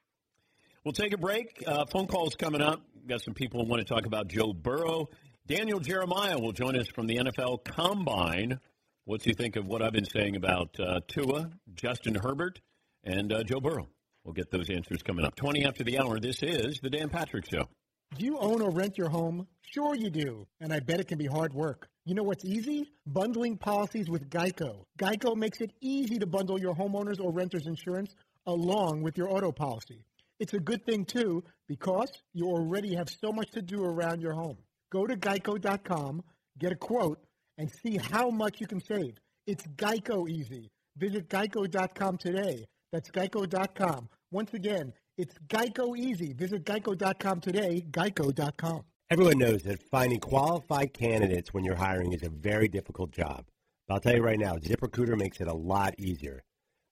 We'll 0.85 0.93
take 0.93 1.13
a 1.13 1.19
break. 1.19 1.65
Uh, 1.67 1.85
phone 1.87 2.07
calls 2.07 2.35
coming 2.37 2.63
up. 2.63 2.81
Got 3.09 3.21
some 3.23 3.35
people 3.35 3.63
who 3.63 3.69
want 3.69 3.87
to 3.87 3.95
talk 3.95 4.07
about 4.07 4.29
Joe 4.29 4.53
Burrow. 4.53 5.09
Daniel 5.47 5.81
Jeremiah 5.81 6.39
will 6.39 6.53
join 6.53 6.77
us 6.77 6.89
from 6.89 7.07
the 7.07 7.17
NFL 7.17 7.65
Combine. 7.65 8.59
What's 9.05 9.25
he 9.25 9.33
think 9.33 9.57
of 9.57 9.67
what 9.67 9.83
I've 9.83 9.93
been 9.93 10.05
saying 10.05 10.35
about 10.37 10.79
uh, 10.81 11.01
Tua, 11.07 11.51
Justin 11.75 12.17
Herbert, 12.17 12.61
and 13.05 13.33
uh, 13.33 13.45
Joe 13.45 13.61
Burrow? 13.61 13.89
We'll 14.25 14.35
get 14.35 14.51
those 14.51 14.71
answers 14.71 15.03
coming 15.03 15.25
up. 15.25 15.37
20 15.37 15.65
after 15.65 15.85
the 15.85 16.01
hour. 16.01 16.19
This 16.19 16.43
is 16.43 16.81
the 16.81 16.91
Dan 16.91 17.09
Patrick 17.09 17.45
Show. 17.49 17.69
Do 18.15 18.25
you 18.25 18.39
own 18.39 18.63
or 18.63 18.71
rent 18.71 18.97
your 18.97 19.09
home? 19.09 19.47
Sure 19.63 19.95
you 19.95 20.09
do, 20.11 20.47
and 20.61 20.73
I 20.73 20.81
bet 20.81 21.01
it 21.01 21.09
can 21.09 21.19
be 21.19 21.27
hard 21.27 21.53
work. 21.53 21.89
You 22.07 22.15
know 22.15 22.23
what's 22.23 22.45
easy? 22.45 22.93
Bundling 23.07 23.59
policies 23.59 24.09
with 24.09 24.31
Geico. 24.31 24.85
Geico 24.99 25.37
makes 25.37 25.61
it 25.61 25.73
easy 25.81 26.19
to 26.19 26.27
bundle 26.27 26.59
your 26.59 26.75
homeowner's 26.75 27.19
or 27.19 27.33
renter's 27.33 27.67
insurance 27.67 28.15
along 28.47 29.03
with 29.03 29.19
your 29.19 29.29
auto 29.29 29.53
policy. 29.53 30.05
It's 30.39 30.55
a 30.55 30.61
good 30.61 30.87
thing 30.87 31.05
too 31.05 31.43
because 31.69 32.11
you 32.33 32.47
already 32.47 32.95
have 32.95 33.11
so 33.11 33.33
much 33.33 33.51
to 33.53 33.61
do 33.61 33.85
around 33.85 34.21
your 34.21 34.35
home. 34.35 34.59
Go 34.91 35.07
to 35.07 35.17
geico.com, 35.17 36.23
get 36.59 36.73
a 36.73 36.77
quote, 36.77 37.19
and 37.59 37.71
see 37.71 37.97
how 37.97 38.31
much 38.31 38.61
you 38.61 38.67
can 38.67 38.81
save. 38.81 39.17
It's 39.47 39.67
Geico 39.77 40.29
easy. 40.29 40.71
Visit 40.97 41.29
geico.com 41.29 42.19
today. 42.19 42.67
That's 42.93 43.11
geico.com. 43.11 44.09
Once 44.31 44.55
again, 44.55 44.93
it's 45.17 45.35
Geico 45.49 45.97
easy. 45.97 46.33
Visit 46.33 46.65
geico.com 46.65 47.41
today, 47.41 47.85
geico.com. 47.91 48.83
Everyone 49.09 49.39
knows 49.39 49.63
that 49.63 49.83
finding 49.91 50.19
qualified 50.19 50.93
candidates 50.93 51.55
when 51.55 51.65
you're 51.65 51.77
hiring 51.77 52.13
is 52.13 52.23
a 52.25 52.29
very 52.29 52.67
difficult 52.67 53.13
job. 53.13 53.45
But 53.87 53.95
I'll 53.95 54.01
tell 54.01 54.17
you 54.17 54.23
right 54.23 54.39
now, 54.39 54.57
ZipRecruiter 54.57 55.17
makes 55.17 55.41
it 55.41 55.47
a 55.47 55.55
lot 55.55 55.95
easier. 55.99 56.43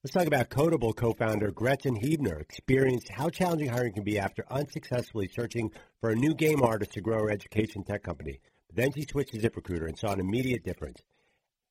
Let's 0.01 0.13
talk 0.13 0.27
about 0.27 0.49
Kodable 0.49 0.95
co-founder 0.95 1.51
Gretchen 1.51 1.95
Huebner 1.95 2.39
experienced 2.39 3.09
how 3.09 3.29
challenging 3.29 3.69
hiring 3.69 3.93
can 3.93 4.03
be 4.03 4.19
after 4.19 4.45
unsuccessfully 4.49 5.27
searching 5.27 5.71
for 5.99 6.11
a 6.11 6.15
new 6.15 6.33
game 6.33 6.61
artist 6.61 6.93
to 6.93 7.01
grow 7.01 7.23
her 7.23 7.31
education 7.31 7.83
tech 7.83 8.03
company. 8.03 8.39
But 8.67 8.77
then 8.77 8.93
she 8.93 9.01
switched 9.01 9.33
to 9.33 9.39
ZipRecruiter 9.39 9.87
and 9.87 9.97
saw 9.97 10.13
an 10.13 10.19
immediate 10.19 10.63
difference. 10.63 11.01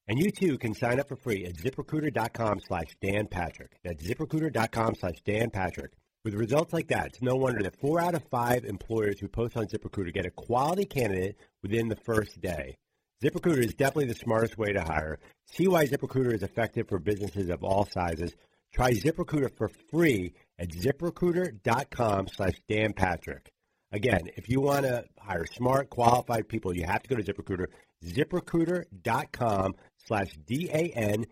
And 0.08 0.18
you 0.18 0.30
too 0.30 0.58
can 0.58 0.74
sign 0.74 1.00
up 1.00 1.08
for 1.08 1.16
free 1.16 1.46
at 1.46 1.54
ziprecruiter.com 1.54 2.60
slash 2.66 2.88
Dan 3.00 3.28
Patrick. 3.28 3.78
That's 3.82 4.02
ziprecruiter.com 4.02 4.96
slash 4.96 5.22
Dan 5.24 5.50
Patrick. 5.50 5.92
With 6.24 6.34
results 6.34 6.72
like 6.72 6.88
that, 6.88 7.08
it's 7.08 7.20
no 7.20 7.36
wonder 7.36 7.62
that 7.62 7.78
four 7.78 8.00
out 8.00 8.14
of 8.14 8.24
five 8.30 8.64
employers 8.64 9.20
who 9.20 9.28
post 9.28 9.58
on 9.58 9.66
ZipRecruiter 9.66 10.14
get 10.14 10.24
a 10.24 10.30
quality 10.30 10.86
candidate 10.86 11.36
within 11.62 11.88
the 11.88 11.96
first 11.96 12.40
day. 12.40 12.76
ZipRecruiter 13.22 13.58
is 13.58 13.74
definitely 13.74 14.06
the 14.06 14.14
smartest 14.14 14.56
way 14.56 14.72
to 14.72 14.80
hire. 14.80 15.18
See 15.44 15.68
why 15.68 15.84
ZipRecruiter 15.86 16.32
is 16.32 16.42
effective 16.42 16.88
for 16.88 16.98
businesses 16.98 17.50
of 17.50 17.62
all 17.62 17.84
sizes. 17.84 18.34
Try 18.72 18.92
ZipRecruiter 18.92 19.54
for 19.54 19.68
free 19.90 20.32
at 20.58 20.70
ziprecruiter.com 20.70 22.28
slash 22.28 22.54
Dan 22.70 22.94
Patrick. 22.94 23.52
Again, 23.92 24.30
if 24.34 24.48
you 24.48 24.62
want 24.62 24.86
to 24.86 25.04
hire 25.20 25.44
smart, 25.46 25.90
qualified 25.90 26.48
people, 26.48 26.74
you 26.74 26.84
have 26.86 27.02
to 27.02 27.08
go 27.08 27.16
to 27.16 27.22
ZipRecruiter. 27.22 27.66
ZipRecruiter.com 28.02 29.74
slash 30.06 30.32
D-A-N-P-A-T-R-I-C-K. 30.46 31.30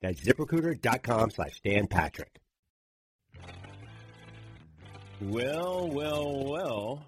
That's 0.00 0.20
ZipRecruiter.com 0.20 1.30
slash 1.30 1.60
Dan 1.64 1.86
Patrick. 1.86 2.40
Well, 5.20 5.88
well, 5.88 6.44
well. 6.44 7.04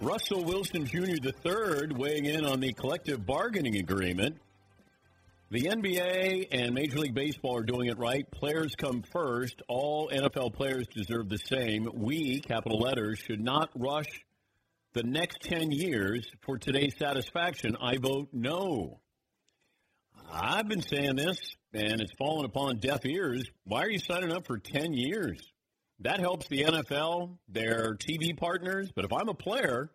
Russell 0.00 0.44
Wilson 0.44 0.84
Jr. 0.84 1.28
III 1.28 1.94
weighing 1.94 2.24
in 2.24 2.44
on 2.44 2.58
the 2.58 2.72
collective 2.72 3.24
bargaining 3.24 3.76
agreement. 3.76 4.38
The 5.52 5.64
NBA 5.64 6.48
and 6.50 6.74
Major 6.74 6.98
League 6.98 7.14
Baseball 7.14 7.58
are 7.58 7.62
doing 7.62 7.88
it 7.88 7.98
right. 7.98 8.28
Players 8.30 8.74
come 8.74 9.02
first. 9.02 9.62
All 9.68 10.08
NFL 10.08 10.54
players 10.54 10.88
deserve 10.88 11.28
the 11.28 11.36
same. 11.36 11.88
We, 11.92 12.40
capital 12.40 12.80
letters, 12.80 13.20
should 13.20 13.40
not 13.40 13.70
rush 13.76 14.08
the 14.94 15.02
next 15.04 15.42
10 15.42 15.70
years 15.70 16.26
for 16.40 16.58
today's 16.58 16.96
satisfaction. 16.98 17.76
I 17.80 17.98
vote 17.98 18.30
no. 18.32 19.01
I've 20.32 20.66
been 20.66 20.80
saying 20.80 21.16
this, 21.16 21.38
and 21.74 22.00
it's 22.00 22.12
fallen 22.18 22.46
upon 22.46 22.78
deaf 22.78 23.04
ears. 23.04 23.44
Why 23.64 23.82
are 23.82 23.90
you 23.90 23.98
signing 23.98 24.32
up 24.32 24.46
for 24.46 24.56
10 24.56 24.94
years? 24.94 25.38
That 26.00 26.20
helps 26.20 26.48
the 26.48 26.62
NFL, 26.64 27.36
their 27.48 27.94
TV 27.94 28.36
partners. 28.36 28.90
But 28.94 29.04
if 29.04 29.12
I'm 29.12 29.28
a 29.28 29.34
player, 29.34 29.90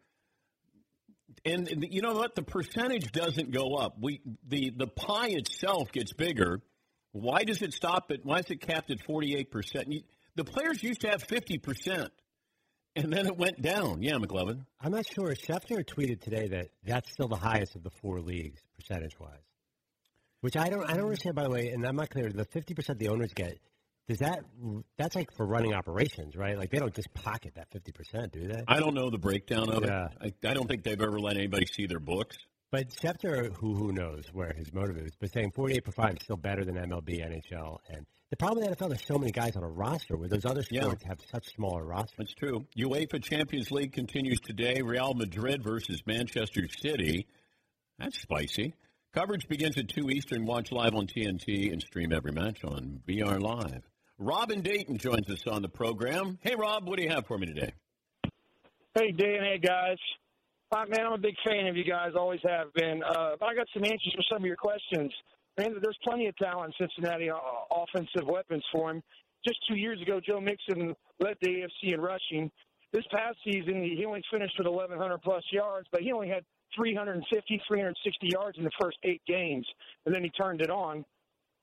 and 1.44 1.88
you 1.90 2.02
know 2.02 2.14
what, 2.14 2.36
the 2.36 2.44
percentage 2.44 3.12
doesn't 3.12 3.52
go 3.52 3.76
up. 3.76 3.98
We 4.00 4.22
the 4.48 4.72
the 4.76 4.88
pie 4.88 5.30
itself 5.30 5.92
gets 5.92 6.14
bigger. 6.14 6.62
Why 7.12 7.44
does 7.44 7.62
it 7.62 7.74
stop 7.74 8.12
at? 8.12 8.24
Why 8.24 8.40
is 8.40 8.46
it 8.50 8.62
capped 8.62 8.92
at 8.92 9.02
48 9.02 9.52
percent? 9.52 9.94
The 10.36 10.44
players 10.44 10.82
used 10.84 11.02
to 11.02 11.10
have 11.10 11.24
50 11.24 11.58
percent, 11.58 12.12
and 12.96 13.12
then 13.12 13.26
it 13.26 13.38
went 13.38 13.62
down. 13.62 14.02
Yeah, 14.02 14.14
McLovin. 14.14 14.66
I'm 14.80 14.92
not 14.92 15.06
sure. 15.06 15.34
Schefter 15.36 15.84
tweeted 15.84 16.22
today 16.22 16.48
that 16.50 16.70
that's 16.84 17.12
still 17.12 17.28
the 17.28 17.36
highest 17.36 17.76
of 17.76 17.84
the 17.84 17.92
four 18.02 18.22
leagues 18.22 18.62
percentage-wise. 18.78 19.47
Which 20.42 20.56
I 20.56 20.70
don't, 20.70 20.84
I 20.90 20.94
don't 20.94 21.06
understand. 21.06 21.36
By 21.36 21.44
the 21.44 21.50
way, 21.50 21.70
and 21.70 21.86
I'm 21.86 21.96
not 21.96 22.10
clear. 22.10 22.30
The 22.32 22.46
50 22.46 22.74
percent 22.74 23.00
the 23.00 23.10
owners 23.10 23.34
get, 23.34 23.58
does 24.08 24.20
that? 24.20 24.40
That's 24.98 25.16
like 25.16 25.32
for 25.36 25.46
running 25.46 25.74
operations, 25.74 26.36
right? 26.36 26.58
Like 26.58 26.70
they 26.70 26.78
don't 26.80 26.94
just 26.94 27.14
pocket 27.14 27.54
that 27.56 27.68
50 27.72 27.92
percent, 27.92 28.32
do 28.34 28.48
they? 28.48 28.64
I 28.68 28.80
don't 28.80 28.94
know 28.94 29.10
the 29.10 29.18
breakdown 29.18 29.70
of 29.70 29.84
Yeah. 29.84 30.08
it. 30.22 30.36
I, 30.44 30.50
I 30.50 30.54
don't 30.54 30.68
think 30.68 30.84
they've 30.84 31.02
ever 31.02 31.20
let 31.20 31.38
anybody 31.38 31.66
see 31.66 31.88
their 31.88 32.00
books. 32.00 32.38
But 32.70 32.90
Schefter, 32.90 33.52
who 33.56 33.76
who 33.76 33.92
knows 33.94 34.26
where 34.34 34.54
his 34.54 34.74
motive 34.74 34.98
is, 34.98 35.12
but 35.20 35.32
saying 35.32 35.52
48 35.56 35.84
per 35.86 35.92
five 35.92 36.14
is 36.18 36.24
still 36.24 36.36
better 36.38 36.66
than 36.66 36.76
MLB, 36.76 37.20
NHL, 37.26 37.78
and 37.90 38.06
the 38.30 38.36
problem 38.36 38.60
with 38.60 38.78
the 38.78 38.86
NFL, 38.86 38.90
there's 38.90 39.06
so 39.08 39.18
many 39.18 39.32
guys 39.32 39.56
on 39.56 39.64
a 39.64 39.70
roster 39.70 40.18
where 40.18 40.28
those 40.28 40.44
other 40.46 40.62
Yeah. 40.70 40.82
sports 40.82 41.04
have 41.06 41.20
such 41.32 41.48
smaller 41.56 41.86
rosters. 41.86 42.16
That's 42.18 42.34
true. 42.34 42.66
UEFA 42.78 43.24
Champions 43.24 43.72
League 43.72 43.94
continues 43.94 44.42
today. 44.42 44.82
Real 44.82 45.14
Madrid 45.14 45.64
versus 45.64 46.02
Manchester 46.06 46.68
City. 46.82 47.26
That's 47.98 48.20
spicy. 48.22 48.76
Coverage 49.14 49.48
begins 49.48 49.78
at 49.78 49.88
2 49.90 50.10
Eastern. 50.10 50.46
Watch 50.46 50.72
live 50.72 50.94
on 50.94 51.08
TNT 51.08 51.72
and 51.72 51.82
stream 51.82 52.12
every 52.14 52.32
match 52.32 52.64
on 52.64 53.02
BR 53.08 53.40
Live. 53.40 53.84
Rob 54.20 54.52
in 54.52 54.62
Dayton 54.62 54.98
joins 54.98 55.30
us 55.30 55.48
on 55.48 55.62
the 55.62 55.70
program. 55.70 56.38
Hey, 56.42 56.56
Rob, 56.56 56.88
what 56.88 56.98
do 56.98 57.04
you 57.04 57.10
have 57.10 57.26
for 57.26 57.38
me 57.38 57.48
today? 57.48 57.74
Hey, 58.94 59.12
Dan. 59.12 59.44
Hey, 59.44 59.60
guys. 59.60 59.98
Man, 60.72 61.06
I'm 61.06 61.14
a 61.14 61.18
big 61.18 61.36
fan 61.46 61.68
of 61.68 61.78
you 61.78 61.86
guys. 61.86 62.12
Always 62.16 62.42
have 62.46 62.74
been. 62.74 63.02
Uh, 63.02 63.36
but 63.40 63.46
I 63.46 63.56
got 63.56 63.68
some 63.74 63.86
answers 63.86 64.14
for 64.16 64.24
some 64.30 64.42
of 64.42 64.46
your 64.46 64.58
questions. 64.58 65.14
Man, 65.58 65.74
there's 65.82 65.98
plenty 66.04 66.28
of 66.28 66.36
talent 66.38 66.76
in 66.80 66.88
Cincinnati, 66.88 67.30
uh, 67.30 67.38
offensive 67.72 68.28
weapons 68.28 68.64
for 68.72 68.92
him. 68.92 69.02
Just 69.48 69.60
two 69.70 69.78
years 69.78 70.02
ago, 70.02 70.20
Joe 70.20 70.42
Mixon 70.42 70.94
led 71.20 71.38
the 71.42 71.48
AFC 71.48 71.94
in 71.94 72.02
rushing. 72.02 72.52
This 72.92 73.06
past 73.12 73.38
season, 73.44 73.82
he 73.84 74.04
only 74.06 74.22
finished 74.32 74.56
with 74.58 74.68
1,100 74.68 75.22
plus 75.22 75.44
yards, 75.52 75.88
but 75.92 76.02
he 76.02 76.12
only 76.12 76.28
had 76.28 76.44
350, 76.76 77.62
360 77.68 78.28
yards 78.28 78.58
in 78.58 78.64
the 78.64 78.72
first 78.80 78.98
eight 79.04 79.22
games, 79.28 79.66
and 80.06 80.14
then 80.14 80.24
he 80.24 80.30
turned 80.30 80.62
it 80.62 80.70
on. 80.70 81.06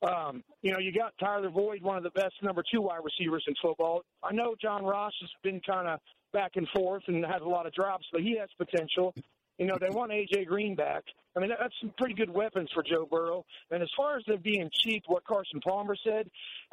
Um, 0.02 0.42
you 0.62 0.72
know, 0.72 0.78
you 0.78 0.92
got 0.92 1.14
Tyler 1.18 1.50
Boyd, 1.50 1.82
one 1.82 1.96
of 1.96 2.02
the 2.02 2.10
best 2.10 2.34
number 2.42 2.62
two 2.70 2.82
wide 2.82 3.00
receivers 3.02 3.44
in 3.46 3.54
football. 3.62 4.02
I 4.22 4.32
know 4.32 4.54
John 4.60 4.84
Ross 4.84 5.12
has 5.20 5.30
been 5.42 5.60
kind 5.60 5.88
of 5.88 6.00
back 6.32 6.52
and 6.56 6.68
forth 6.74 7.04
and 7.06 7.24
has 7.24 7.40
a 7.40 7.48
lot 7.48 7.66
of 7.66 7.72
drops, 7.72 8.06
but 8.12 8.20
he 8.20 8.36
has 8.38 8.48
potential. 8.58 9.14
You 9.58 9.66
know, 9.66 9.78
they 9.80 9.88
want 9.88 10.10
AJ 10.10 10.46
Green 10.46 10.74
back. 10.74 11.04
I 11.36 11.40
mean, 11.40 11.50
that's 11.50 11.74
some 11.80 11.92
pretty 11.96 12.14
good 12.14 12.30
weapons 12.30 12.70
for 12.74 12.82
Joe 12.82 13.06
Burrow. 13.10 13.44
And 13.70 13.82
as 13.82 13.88
far 13.96 14.16
as 14.16 14.24
them 14.26 14.40
being 14.42 14.68
cheap, 14.72 15.04
what 15.06 15.24
Carson 15.24 15.60
Palmer 15.60 15.96
said, 16.04 16.28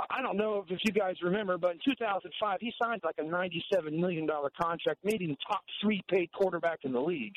I 0.09 0.21
don't 0.21 0.37
know 0.37 0.65
if 0.67 0.79
you 0.83 0.91
guys 0.91 1.15
remember, 1.23 1.57
but 1.57 1.71
in 1.71 1.79
2005 1.85 2.57
he 2.59 2.73
signed 2.81 3.01
like 3.03 3.15
a 3.19 3.23
97 3.23 3.99
million 3.99 4.25
dollar 4.25 4.51
contract, 4.59 4.99
made 5.03 5.21
him 5.21 5.35
top 5.47 5.61
three 5.81 6.01
paid 6.09 6.31
quarterback 6.31 6.79
in 6.83 6.91
the 6.91 7.01
league. 7.01 7.33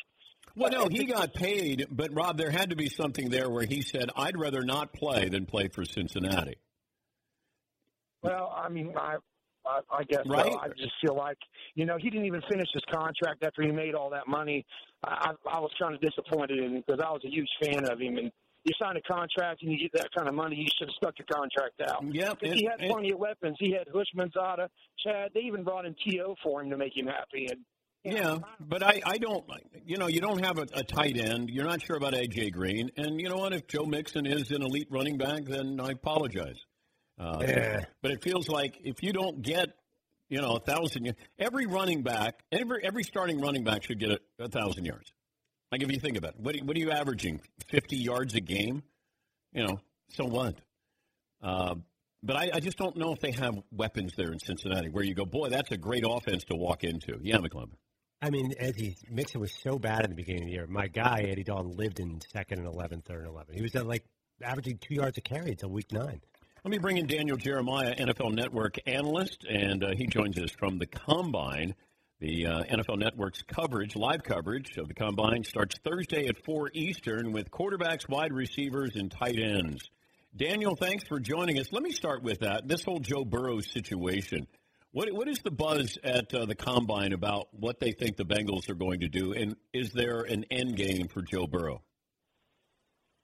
Well, 0.56 0.70
no, 0.70 0.88
he 0.88 1.04
got 1.12 1.34
paid, 1.34 1.86
but 1.90 2.12
Rob, 2.14 2.38
there 2.38 2.50
had 2.50 2.70
to 2.70 2.76
be 2.76 2.88
something 2.88 3.28
there 3.30 3.50
where 3.50 3.66
he 3.66 3.82
said, 3.82 4.10
"I'd 4.16 4.38
rather 4.38 4.62
not 4.62 4.92
play 4.92 5.28
than 5.28 5.46
play 5.46 5.68
for 5.68 5.84
Cincinnati." 5.84 6.56
Well, 8.22 8.52
I 8.56 8.68
mean, 8.68 8.94
I 8.96 9.16
I, 9.66 9.80
I 9.90 10.04
guess 10.04 10.22
Right. 10.26 10.52
so. 10.52 10.58
I 10.58 10.68
just 10.68 10.92
feel 11.04 11.16
like 11.16 11.38
you 11.74 11.86
know 11.86 11.96
he 11.98 12.10
didn't 12.10 12.26
even 12.26 12.42
finish 12.50 12.68
his 12.72 12.82
contract 12.90 13.42
after 13.44 13.62
he 13.62 13.70
made 13.70 13.94
all 13.94 14.10
that 14.10 14.28
money. 14.28 14.64
I 15.04 15.32
I, 15.50 15.60
was 15.60 15.70
kind 15.80 15.94
of 15.94 16.00
disappointed 16.00 16.58
in 16.58 16.76
him 16.76 16.82
because 16.86 17.00
I 17.04 17.10
was 17.10 17.22
a 17.24 17.30
huge 17.30 17.50
fan 17.62 17.84
of 17.90 18.00
him 18.00 18.18
and. 18.18 18.30
You 18.66 18.72
sign 18.80 18.96
a 18.96 19.02
contract 19.02 19.60
and 19.62 19.70
you 19.70 19.76
get 19.78 19.92
that 19.92 20.08
kind 20.16 20.26
of 20.26 20.34
money, 20.34 20.56
you 20.56 20.68
should 20.78 20.88
have 20.88 20.94
stuck 20.96 21.18
your 21.18 21.26
contract 21.30 21.82
out. 21.82 22.02
Yep, 22.02 22.40
Because 22.40 22.58
he 22.58 22.64
had 22.64 22.78
plenty 22.88 23.10
of 23.10 23.18
weapons. 23.18 23.58
He 23.60 23.72
had 23.72 23.86
Houshmandzadeh, 23.88 24.68
Chad. 25.04 25.32
They 25.34 25.40
even 25.40 25.64
brought 25.64 25.84
in 25.84 25.94
T.O. 26.02 26.34
for 26.42 26.62
him 26.62 26.70
to 26.70 26.78
make 26.78 26.96
him 26.96 27.06
happy. 27.06 27.48
And 27.50 27.60
Yeah, 28.04 28.38
but 28.60 28.82
I, 28.82 29.00
I 29.04 29.16
don't, 29.16 29.44
you 29.86 29.96
know, 29.96 30.08
you 30.08 30.20
don't 30.20 30.44
have 30.44 30.58
a, 30.58 30.66
a 30.74 30.82
tight 30.84 31.16
end. 31.16 31.48
You're 31.48 31.64
not 31.64 31.80
sure 31.82 31.96
about 31.96 32.12
AJ 32.12 32.52
Green, 32.52 32.90
and 32.98 33.18
you 33.18 33.30
know 33.30 33.38
what? 33.38 33.54
If 33.54 33.66
Joe 33.66 33.86
Mixon 33.86 34.26
is 34.26 34.50
an 34.50 34.62
elite 34.62 34.88
running 34.90 35.16
back, 35.16 35.44
then 35.46 35.80
I 35.80 35.92
apologize. 35.92 36.58
Uh, 37.18 37.38
Yeah. 37.40 37.84
But 38.02 38.10
it 38.10 38.22
feels 38.22 38.48
like 38.48 38.78
if 38.84 39.02
you 39.02 39.12
don't 39.14 39.40
get, 39.40 39.70
you 40.28 40.40
know, 40.42 40.56
a 40.56 40.60
thousand, 40.60 41.14
every 41.38 41.64
running 41.66 42.02
back, 42.02 42.42
every 42.52 42.84
every 42.84 43.04
starting 43.04 43.40
running 43.40 43.64
back 43.64 43.84
should 43.84 43.98
get 43.98 44.10
a, 44.10 44.20
a 44.38 44.48
thousand 44.48 44.84
yards. 44.84 45.10
Like 45.72 45.82
if 45.82 45.90
you 45.90 45.98
think 45.98 46.18
about 46.18 46.34
it, 46.34 46.40
what, 46.40 46.56
what 46.62 46.76
are 46.76 46.80
you 46.80 46.90
averaging? 46.90 47.40
Fifty 47.68 47.96
yards 47.96 48.34
a 48.34 48.40
game? 48.40 48.82
You 49.52 49.66
know, 49.66 49.80
so 50.10 50.24
what? 50.26 50.56
Uh, 51.42 51.76
but 52.22 52.36
I, 52.36 52.50
I 52.54 52.60
just 52.60 52.76
don't 52.78 52.96
know 52.96 53.12
if 53.12 53.20
they 53.20 53.32
have 53.32 53.54
weapons 53.70 54.12
there 54.16 54.32
in 54.32 54.38
Cincinnati 54.38 54.88
where 54.88 55.04
you 55.04 55.14
go, 55.14 55.24
boy, 55.24 55.48
that's 55.50 55.70
a 55.70 55.76
great 55.76 56.04
offense 56.06 56.44
to 56.44 56.56
walk 56.56 56.84
into. 56.84 57.18
Yeah, 57.22 57.38
McClellan. 57.38 57.70
I 58.24 58.30
mean, 58.30 58.54
Eddie 58.58 58.96
Mixon 59.10 59.42
was 59.42 59.52
so 59.52 59.78
bad 59.78 60.04
in 60.04 60.08
the 60.08 60.16
beginning 60.16 60.44
of 60.44 60.46
the 60.46 60.52
year. 60.54 60.66
My 60.66 60.86
guy 60.86 61.26
Andy 61.28 61.44
Dalton 61.44 61.76
lived 61.76 62.00
in 62.00 62.22
second 62.32 62.58
and 62.58 62.66
11, 62.66 63.02
third 63.02 63.18
and 63.18 63.28
eleven. 63.28 63.54
He 63.54 63.60
was 63.60 63.74
at 63.74 63.86
like 63.86 64.02
averaging 64.40 64.78
two 64.78 64.94
yards 64.94 65.18
a 65.18 65.20
carry 65.20 65.50
until 65.50 65.68
week 65.68 65.92
nine. 65.92 66.22
Let 66.64 66.70
me 66.70 66.78
bring 66.78 66.96
in 66.96 67.06
Daniel 67.06 67.36
Jeremiah, 67.36 67.94
NFL 67.94 68.32
Network 68.32 68.76
analyst, 68.86 69.44
and 69.44 69.84
uh, 69.84 69.90
he 69.94 70.06
joins 70.06 70.38
us 70.38 70.50
from 70.52 70.78
the 70.78 70.86
Combine. 70.86 71.74
The 72.20 72.46
uh, 72.46 72.62
NFL 72.62 72.96
Network's 72.96 73.42
coverage, 73.42 73.94
live 73.94 74.22
coverage 74.22 74.78
of 74.78 74.88
the 74.88 74.94
Combine, 74.94 75.44
starts 75.44 75.76
Thursday 75.84 76.26
at 76.26 76.42
4 76.46 76.70
Eastern 76.72 77.32
with 77.32 77.50
quarterbacks, 77.50 78.08
wide 78.08 78.32
receivers, 78.32 78.96
and 78.96 79.10
tight 79.10 79.38
ends. 79.38 79.90
Daniel, 80.34 80.76
thanks 80.76 81.04
for 81.04 81.20
joining 81.20 81.58
us. 81.58 81.70
Let 81.72 81.82
me 81.82 81.92
start 81.92 82.22
with 82.22 82.38
that. 82.38 82.66
This 82.66 82.84
whole 82.84 83.00
Joe 83.00 83.26
Burrow 83.26 83.60
situation. 83.60 84.46
What 84.94 85.12
what 85.12 85.28
is 85.28 85.40
the 85.40 85.50
buzz 85.50 85.98
at 86.04 86.32
uh, 86.32 86.46
the 86.46 86.54
combine 86.54 87.12
about 87.12 87.48
what 87.50 87.80
they 87.80 87.90
think 87.90 88.16
the 88.16 88.24
Bengals 88.24 88.70
are 88.70 88.76
going 88.76 89.00
to 89.00 89.08
do, 89.08 89.32
and 89.32 89.56
is 89.72 89.90
there 89.90 90.20
an 90.20 90.44
end 90.52 90.76
game 90.76 91.08
for 91.08 91.20
Joe 91.20 91.48
Burrow? 91.48 91.82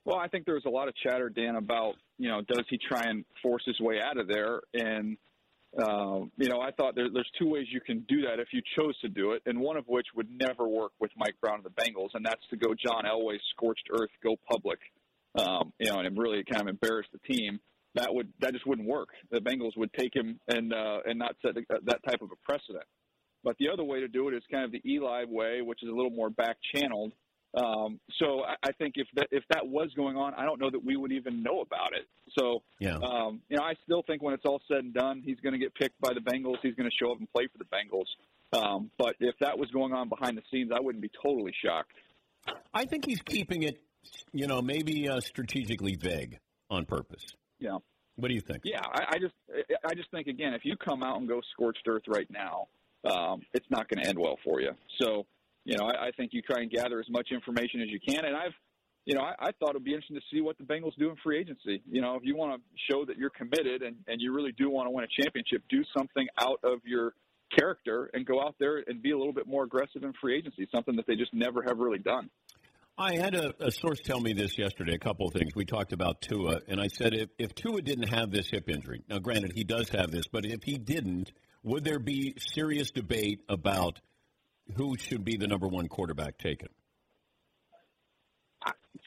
Well, 0.05 0.19
I 0.19 0.27
think 0.27 0.47
there 0.47 0.57
was 0.57 0.65
a 0.67 0.71
lot 0.71 0.89
of 0.89 0.95
chatter, 0.97 1.31
Dan, 1.31 1.55
about 1.55 1.95
you 2.19 2.29
know 2.29 2.41
does 2.43 2.65
he 2.69 2.77
try 2.77 3.03
and 3.05 3.25
force 3.41 3.63
his 3.65 3.79
way 3.79 4.01
out 4.01 4.19
of 4.19 4.27
there, 4.27 4.63
and 4.75 5.17
uh, 5.81 6.27
you 6.37 6.49
know 6.49 6.61
I 6.61 6.73
thought 6.73 6.97
there, 6.97 7.07
there's 7.09 7.31
two 7.39 7.49
ways 7.49 7.67
you 7.71 7.81
can 7.81 8.05
do 8.09 8.23
that 8.23 8.41
if 8.41 8.49
you 8.53 8.63
chose 8.77 8.99
to 9.03 9.09
do 9.09 9.31
it, 9.35 9.43
and 9.47 9.61
one 9.61 9.77
of 9.77 9.85
which 9.87 10.07
would 10.17 10.29
never 10.29 10.67
work 10.67 10.91
with 10.99 11.13
Mike 11.17 11.37
Brown 11.41 11.63
and 11.63 11.65
the 11.65 11.71
Bengals, 11.71 12.11
and 12.15 12.27
that's 12.27 12.43
to 12.51 12.57
go 12.57 12.75
John 12.75 13.05
Elway, 13.05 13.39
scorched 13.53 13.89
earth, 13.93 14.11
go 14.25 14.35
public, 14.51 14.81
um, 15.37 15.73
you 15.79 15.89
know, 15.89 16.01
and 16.01 16.19
really 16.19 16.43
kind 16.43 16.63
of 16.63 16.67
embarrass 16.67 17.07
the 17.13 17.33
team. 17.33 17.61
That 17.95 18.15
would 18.15 18.33
that 18.41 18.53
just 18.53 18.67
wouldn't 18.67 18.89
work. 18.89 19.09
The 19.31 19.41
Bengals 19.41 19.77
would 19.77 19.93
take 19.93 20.15
him 20.15 20.39
and 20.49 20.73
uh, 20.73 20.99
and 21.05 21.19
not 21.19 21.35
set 21.45 21.55
that 21.55 22.05
type 22.09 22.23
of 22.23 22.31
a 22.31 22.37
precedent. 22.45 22.85
But 23.43 23.57
the 23.59 23.71
other 23.73 23.85
way 23.85 24.01
to 24.01 24.09
do 24.09 24.29
it 24.29 24.35
is 24.35 24.43
kind 24.51 24.65
of 24.65 24.73
the 24.73 24.83
Eli 24.89 25.25
way, 25.27 25.63
which 25.63 25.83
is 25.83 25.89
a 25.89 25.95
little 25.95 26.11
more 26.11 26.31
back 26.31 26.57
channeled 26.75 27.13
um, 27.55 27.99
so 28.19 28.43
I, 28.43 28.55
I 28.63 28.73
think 28.73 28.95
if 28.97 29.09
that 29.15 29.29
if 29.31 29.43
that 29.51 29.67
was 29.67 29.91
going 29.97 30.17
on, 30.17 30.35
I 30.35 30.45
don't 30.45 30.61
know 30.61 30.71
that 30.71 30.85
we 30.85 30.97
would 30.97 31.13
even 31.13 31.43
know 31.43 31.61
about 31.61 31.93
it. 31.95 32.07
So 32.39 32.63
yeah. 32.79 32.97
um, 32.97 33.41
you 33.49 33.57
know, 33.57 33.65
I 33.65 33.75
still 33.85 34.03
think 34.07 34.23
when 34.23 34.35
it's 34.35 34.45
all 34.45 34.61
said 34.69 34.79
and 34.79 34.95
done, 34.95 35.23
he's 35.25 35.39
going 35.41 35.53
to 35.55 35.59
get 35.59 35.75
picked 35.75 36.01
by 36.01 36.13
the 36.15 36.21
Bengals. 36.21 36.57
He's 36.63 36.75
going 36.75 36.89
to 36.89 36.97
show 36.97 37.11
up 37.11 37.19
and 37.19 37.31
play 37.33 37.49
for 37.49 37.59
the 37.59 37.65
Bengals. 37.65 38.07
Um, 38.53 38.91
but 38.99 39.17
if 39.21 39.35
that 39.41 39.59
was 39.59 39.69
going 39.71 39.93
on 39.93 40.09
behind 40.09 40.37
the 40.37 40.43
scenes, 40.51 40.71
I 40.75 40.81
wouldn't 40.81 41.03
be 41.03 41.11
totally 41.23 41.53
shocked. 41.65 41.93
I 42.73 42.85
think 42.85 43.05
he's 43.05 43.23
keeping 43.23 43.65
it, 43.65 43.81
you 44.33 44.47
know, 44.47 44.63
maybe 44.63 45.09
uh, 45.09 45.21
strategically 45.21 45.97
vague 45.97 46.39
on 46.69 46.85
purpose. 46.85 47.35
Yeah. 47.61 47.79
What 48.17 48.29
do 48.29 48.35
you 48.35 48.41
think? 48.41 48.63
Yeah, 48.65 48.83
I, 48.83 49.15
I 49.15 49.19
just 49.19 49.35
I 49.85 49.95
just 49.95 50.11
think 50.11 50.27
again, 50.27 50.53
if 50.53 50.65
you 50.65 50.77
come 50.77 51.03
out 51.03 51.19
and 51.19 51.29
go 51.29 51.41
scorched 51.53 51.87
earth 51.89 52.03
right 52.09 52.29
now, 52.31 52.69
um, 53.09 53.43
it's 53.55 53.67
not 53.71 53.89
going 53.89 54.03
to 54.03 54.09
end 54.09 54.19
well 54.19 54.37
for 54.45 54.61
you. 54.61 54.73
So 55.01 55.27
you 55.65 55.77
know, 55.77 55.85
I, 55.85 56.09
I 56.09 56.11
think 56.17 56.33
you 56.33 56.43
try 56.43 56.63
and 56.63 56.71
gather 56.71 57.01
as 57.01 57.07
much 57.11 57.29
information 57.33 57.81
as 57.81 57.89
you 57.89 58.01
can. 58.01 58.25
And 58.25 58.37
I've, 58.37 58.53
you 59.05 59.15
know, 59.15 59.23
I, 59.23 59.35
I 59.39 59.51
thought 59.53 59.71
it'd 59.71 59.85
be 59.85 59.93
interesting 59.93 60.17
to 60.17 60.23
see 60.33 60.41
what 60.41 60.59
the 60.59 60.65
Bengals 60.65 60.97
do 60.99 61.11
in 61.11 61.17
free 61.23 61.39
agency. 61.39 61.83
You 61.91 62.01
know, 62.01 62.17
if 62.17 62.23
you 62.25 62.37
want 62.37 62.61
to 62.61 62.93
show 62.93 63.05
that 63.05 63.17
you're 63.17 63.31
committed 63.31 63.83
and, 63.83 63.97
and 64.07 64.21
you 64.21 64.35
really 64.35 64.53
do 64.53 64.71
want 64.71 64.87
to 64.87 64.91
win 64.91 65.05
a 65.05 65.23
championship, 65.23 65.63
do 65.69 65.83
something 65.97 66.27
out 66.41 66.61
of 66.65 66.81
your 66.85 67.15
character 67.57 68.11
and 68.15 68.25
go 68.25 68.41
out 68.41 68.55
there 68.59 68.83
and 68.87 69.03
be 69.03 69.11
a 69.11 69.19
little 69.19 69.33
bit 69.33 69.47
more 69.47 69.65
aggressive 69.65 70.03
in 70.03 70.13
free 70.21 70.37
agency, 70.37 70.69
something 70.75 70.97
that 70.97 71.07
they 71.07 71.17
just 71.17 71.35
never 71.35 71.63
have 71.63 71.79
really 71.79 71.99
done. 71.99 72.31
I 73.01 73.17
had 73.17 73.35
a, 73.35 73.55
a 73.61 73.71
source 73.71 73.99
tell 74.01 74.21
me 74.21 74.35
this 74.35 74.59
yesterday, 74.59 74.93
a 74.93 74.99
couple 74.99 75.27
of 75.27 75.33
things. 75.33 75.55
We 75.55 75.65
talked 75.65 75.95
about 75.95 76.21
Tua, 76.21 76.61
and 76.69 76.79
I 76.79 76.89
said 76.89 77.15
if, 77.15 77.31
if 77.39 77.55
Tua 77.55 77.81
didn't 77.81 78.09
have 78.09 78.31
this 78.31 78.51
hip 78.51 78.69
injury, 78.69 79.03
now 79.09 79.19
granted 79.19 79.53
he 79.55 79.65
does 79.65 79.89
have 79.89 80.11
this, 80.11 80.27
but 80.31 80.45
if 80.45 80.65
he 80.65 80.77
didn't, 80.77 81.33
would 81.63 81.83
there 81.83 81.99
be 81.99 82.35
serious 82.39 82.91
debate 82.91 83.41
about 83.49 84.01
who 84.77 84.99
should 84.99 85.25
be 85.25 85.39
the 85.39 85.47
number 85.47 85.67
one 85.67 85.89
quarterback 85.89 86.37
taken? 86.37 86.69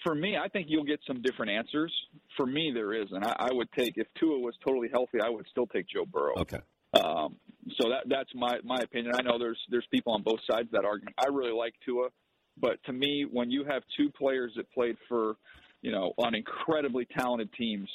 For 0.03 0.15
me, 0.15 0.37
I 0.43 0.49
think 0.49 0.67
you'll 0.69 0.85
get 0.85 0.99
some 1.05 1.21
different 1.21 1.51
answers. 1.51 1.93
For 2.35 2.47
me, 2.47 2.71
there 2.73 2.93
is, 2.93 3.09
and 3.11 3.23
I, 3.23 3.35
I 3.37 3.49
would 3.53 3.71
take 3.73 3.93
if 3.97 4.07
Tua 4.19 4.39
was 4.39 4.55
totally 4.65 4.89
healthy, 4.91 5.19
I 5.23 5.29
would 5.29 5.45
still 5.51 5.67
take 5.67 5.85
Joe 5.87 6.05
Burrow. 6.05 6.33
Okay. 6.39 6.59
Um, 6.93 7.35
so 7.79 7.89
that 7.89 8.03
that's 8.09 8.29
my 8.35 8.57
my 8.63 8.77
opinion. 8.83 9.13
I 9.15 9.21
know 9.21 9.39
there's 9.39 9.59
there's 9.69 9.87
people 9.91 10.13
on 10.13 10.21
both 10.23 10.39
sides 10.49 10.67
of 10.67 10.71
that 10.71 10.85
argument. 10.85 11.15
I 11.17 11.27
really 11.31 11.53
like 11.53 11.73
Tua, 11.85 12.09
but 12.57 12.83
to 12.85 12.93
me, 12.93 13.25
when 13.29 13.51
you 13.51 13.65
have 13.65 13.83
two 13.97 14.09
players 14.09 14.53
that 14.55 14.71
played 14.71 14.97
for, 15.07 15.35
you 15.81 15.91
know, 15.91 16.13
on 16.17 16.35
incredibly 16.35 17.05
talented 17.17 17.51
teams, 17.53 17.89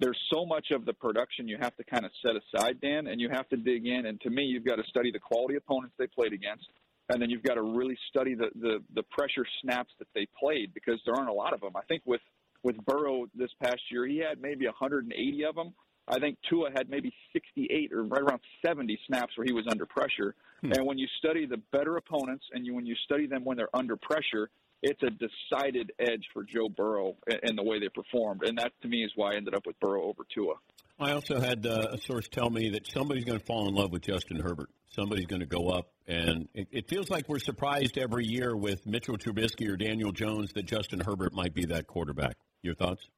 there's 0.00 0.18
so 0.32 0.44
much 0.44 0.70
of 0.72 0.84
the 0.84 0.92
production 0.92 1.46
you 1.46 1.56
have 1.60 1.76
to 1.76 1.84
kind 1.84 2.04
of 2.04 2.10
set 2.22 2.32
aside, 2.36 2.80
Dan, 2.80 3.06
and 3.06 3.20
you 3.20 3.28
have 3.30 3.48
to 3.50 3.56
dig 3.56 3.86
in. 3.86 4.06
And 4.06 4.20
to 4.22 4.30
me, 4.30 4.42
you've 4.42 4.64
got 4.64 4.76
to 4.76 4.84
study 4.88 5.10
the 5.12 5.20
quality 5.20 5.56
opponents 5.56 5.94
they 5.98 6.06
played 6.06 6.32
against 6.32 6.66
and 7.08 7.20
then 7.20 7.30
you've 7.30 7.42
got 7.42 7.54
to 7.54 7.62
really 7.62 7.98
study 8.08 8.34
the, 8.34 8.48
the, 8.60 8.78
the 8.94 9.02
pressure 9.02 9.44
snaps 9.62 9.92
that 9.98 10.08
they 10.14 10.26
played 10.40 10.72
because 10.72 11.00
there 11.04 11.14
aren't 11.14 11.28
a 11.28 11.34
lot 11.34 11.52
of 11.52 11.60
them. 11.60 11.72
I 11.76 11.82
think 11.82 12.02
with 12.06 12.20
with 12.62 12.76
Burrow 12.86 13.26
this 13.34 13.50
past 13.62 13.82
year, 13.90 14.06
he 14.06 14.16
had 14.18 14.40
maybe 14.40 14.64
180 14.64 15.44
of 15.44 15.54
them. 15.54 15.74
I 16.06 16.18
think 16.18 16.38
Tua 16.48 16.70
had 16.74 16.90
maybe 16.90 17.12
68 17.32 17.92
or 17.92 18.04
right 18.04 18.20
around 18.20 18.40
70 18.64 18.98
snaps 19.06 19.36
where 19.36 19.44
he 19.44 19.52
was 19.52 19.66
under 19.70 19.86
pressure. 19.86 20.34
Hmm. 20.60 20.72
And 20.72 20.86
when 20.86 20.98
you 20.98 21.06
study 21.18 21.46
the 21.46 21.60
better 21.72 21.96
opponents 21.96 22.44
and 22.52 22.66
you, 22.66 22.74
when 22.74 22.86
you 22.86 22.94
study 23.04 23.26
them 23.26 23.44
when 23.44 23.56
they're 23.56 23.74
under 23.74 23.96
pressure, 23.96 24.50
it's 24.82 25.02
a 25.02 25.10
decided 25.10 25.92
edge 25.98 26.24
for 26.34 26.44
Joe 26.44 26.68
Burrow 26.68 27.16
and 27.26 27.56
the 27.56 27.62
way 27.62 27.80
they 27.80 27.88
performed. 27.88 28.42
And 28.44 28.58
that, 28.58 28.72
to 28.82 28.88
me, 28.88 29.02
is 29.02 29.10
why 29.16 29.32
I 29.32 29.36
ended 29.36 29.54
up 29.54 29.66
with 29.66 29.80
Burrow 29.80 30.04
over 30.04 30.24
Tua. 30.32 30.54
I 30.98 31.12
also 31.12 31.40
had 31.40 31.66
uh, 31.66 31.88
a 31.92 31.98
source 31.98 32.28
tell 32.28 32.50
me 32.50 32.70
that 32.70 32.86
somebody's 32.86 33.24
going 33.24 33.38
to 33.38 33.44
fall 33.44 33.66
in 33.66 33.74
love 33.74 33.90
with 33.90 34.02
Justin 34.02 34.38
Herbert. 34.38 34.68
Somebody's 34.90 35.26
going 35.26 35.40
to 35.40 35.46
go 35.46 35.70
up, 35.70 35.88
and 36.06 36.48
it, 36.54 36.68
it, 36.70 36.88
feels 36.88 37.10
like 37.10 37.28
we're 37.28 37.40
surprised 37.40 37.98
every 37.98 38.26
year 38.26 38.54
with 38.54 38.86
Mitchell 38.86 39.18
Trubisky 39.18 39.68
or 39.68 39.76
Daniel 39.76 40.12
Jones 40.12 40.52
that 40.52 40.66
Justin 40.66 41.00
Herbert 41.00 41.32
might 41.34 41.52
be 41.52 41.64
that 41.64 41.88
quarterback. 41.88 42.36
Your 42.62 42.76
thoughts? 42.76 43.08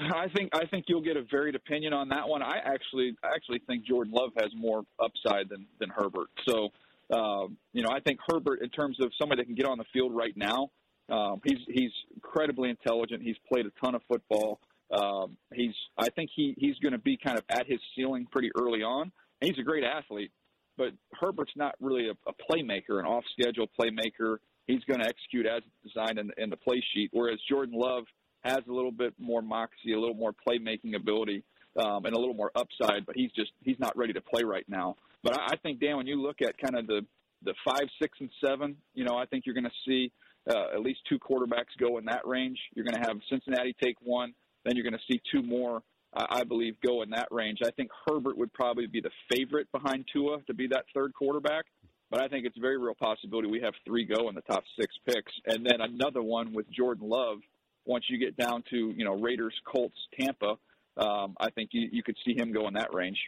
I 0.00 0.28
think 0.34 0.50
I 0.54 0.66
think 0.66 0.86
you'll 0.88 1.02
get 1.02 1.16
a 1.16 1.22
varied 1.22 1.54
opinion 1.54 1.92
on 1.92 2.08
that 2.08 2.28
one. 2.28 2.42
I 2.42 2.58
actually 2.64 3.16
I 3.22 3.28
actually 3.34 3.60
think 3.66 3.84
Jordan 3.84 4.12
Love 4.12 4.30
has 4.36 4.48
more 4.56 4.82
upside 5.02 5.48
than 5.48 5.66
than 5.78 5.90
Herbert. 5.90 6.28
So 6.48 6.68
uh, 7.12 7.46
you 7.72 7.82
know 7.82 7.90
I 7.90 8.00
think 8.00 8.18
Herbert 8.28 8.60
in 8.62 8.70
terms 8.70 8.98
of 9.00 9.12
somebody 9.18 9.42
that 9.42 9.46
can 9.46 9.54
get 9.54 9.66
on 9.66 9.78
the 9.78 9.84
field 9.92 10.14
right 10.14 10.36
now. 10.36 10.70
Um, 11.08 11.40
he's 11.44 11.58
he's 11.68 11.92
incredibly 12.14 12.70
intelligent. 12.70 13.22
He's 13.22 13.36
played 13.48 13.66
a 13.66 13.70
ton 13.84 13.94
of 13.94 14.02
football. 14.08 14.60
Um, 14.90 15.36
he's 15.52 15.74
I 15.98 16.08
think 16.10 16.30
he 16.34 16.54
he's 16.58 16.76
going 16.78 16.92
to 16.92 16.98
be 16.98 17.16
kind 17.16 17.38
of 17.38 17.44
at 17.48 17.66
his 17.66 17.80
ceiling 17.94 18.26
pretty 18.30 18.50
early 18.58 18.82
on. 18.82 19.12
And 19.40 19.50
he's 19.50 19.58
a 19.58 19.64
great 19.64 19.84
athlete, 19.84 20.32
but 20.76 20.88
Herbert's 21.20 21.52
not 21.56 21.74
really 21.80 22.08
a, 22.08 22.12
a 22.28 22.32
playmaker, 22.50 22.98
an 22.98 23.06
off 23.06 23.24
schedule 23.38 23.68
playmaker. 23.78 24.38
He's 24.66 24.82
going 24.84 25.00
to 25.00 25.06
execute 25.06 25.46
as 25.46 25.62
designed 25.84 26.18
in, 26.18 26.30
in 26.38 26.48
the 26.48 26.56
play 26.56 26.82
sheet, 26.94 27.10
whereas 27.12 27.38
Jordan 27.48 27.74
Love 27.76 28.04
has 28.44 28.60
a 28.68 28.72
little 28.72 28.92
bit 28.92 29.14
more 29.18 29.42
moxie, 29.42 29.92
a 29.92 29.98
little 29.98 30.14
more 30.14 30.34
playmaking 30.46 30.94
ability, 30.94 31.42
um, 31.76 32.04
and 32.04 32.14
a 32.14 32.18
little 32.18 32.34
more 32.34 32.52
upside. 32.54 33.06
But 33.06 33.16
he's 33.16 33.32
just 33.32 33.52
he's 33.62 33.78
not 33.78 33.96
ready 33.96 34.12
to 34.12 34.20
play 34.20 34.44
right 34.44 34.68
now. 34.68 34.96
But 35.22 35.40
I, 35.40 35.52
I 35.52 35.56
think 35.56 35.80
Dan, 35.80 35.96
when 35.96 36.06
you 36.06 36.20
look 36.20 36.42
at 36.42 36.58
kind 36.58 36.76
of 36.76 36.86
the 36.86 37.02
the 37.42 37.54
five, 37.64 37.84
six, 38.00 38.18
and 38.20 38.30
seven, 38.44 38.76
you 38.94 39.04
know, 39.04 39.16
I 39.16 39.26
think 39.26 39.44
you're 39.46 39.54
going 39.54 39.64
to 39.64 39.70
see 39.86 40.12
uh, 40.48 40.74
at 40.74 40.80
least 40.80 41.00
two 41.08 41.18
quarterbacks 41.18 41.76
go 41.78 41.98
in 41.98 42.06
that 42.06 42.26
range. 42.26 42.58
You're 42.74 42.84
going 42.84 43.00
to 43.00 43.06
have 43.06 43.16
Cincinnati 43.28 43.74
take 43.82 43.96
one. 44.02 44.34
Then 44.64 44.76
you're 44.76 44.88
going 44.88 44.98
to 44.98 45.12
see 45.12 45.20
two 45.30 45.42
more, 45.42 45.82
I 46.14 46.44
believe, 46.44 46.76
go 46.80 47.02
in 47.02 47.10
that 47.10 47.28
range. 47.30 47.58
I 47.64 47.70
think 47.70 47.90
Herbert 48.06 48.38
would 48.38 48.52
probably 48.52 48.86
be 48.86 49.02
the 49.02 49.10
favorite 49.30 49.70
behind 49.72 50.06
Tua 50.10 50.40
to 50.46 50.54
be 50.54 50.68
that 50.68 50.84
third 50.94 51.12
quarterback. 51.14 51.66
But 52.10 52.22
I 52.22 52.28
think 52.28 52.46
it's 52.46 52.56
a 52.56 52.60
very 52.60 52.78
real 52.78 52.94
possibility 52.94 53.48
we 53.48 53.60
have 53.60 53.74
three 53.84 54.04
go 54.04 54.28
in 54.28 54.34
the 54.34 54.42
top 54.42 54.62
six 54.78 54.94
picks, 55.06 55.32
and 55.46 55.66
then 55.66 55.80
another 55.80 56.22
one 56.22 56.52
with 56.52 56.70
Jordan 56.70 57.08
Love. 57.08 57.38
Once 57.86 58.04
you 58.08 58.18
get 58.18 58.36
down 58.36 58.62
to 58.70 58.92
you 58.96 59.04
know 59.04 59.14
Raiders, 59.14 59.54
Colts, 59.64 59.98
Tampa, 60.18 60.56
um, 60.96 61.36
I 61.38 61.50
think 61.50 61.70
you, 61.72 61.88
you 61.92 62.02
could 62.02 62.16
see 62.24 62.34
him 62.36 62.52
go 62.52 62.68
in 62.68 62.74
that 62.74 62.94
range. 62.94 63.18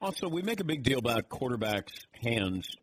Also, 0.00 0.28
we 0.28 0.42
make 0.42 0.60
a 0.60 0.64
big 0.64 0.82
deal 0.82 0.98
about 0.98 1.28
quarterbacks' 1.28 2.06
hands. 2.22 2.76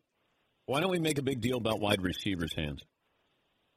Why 0.66 0.80
don't 0.80 0.90
we 0.90 0.98
make 0.98 1.18
a 1.18 1.22
big 1.22 1.40
deal 1.40 1.56
about 1.56 1.80
wide 1.80 2.02
receivers' 2.02 2.54
hands? 2.54 2.82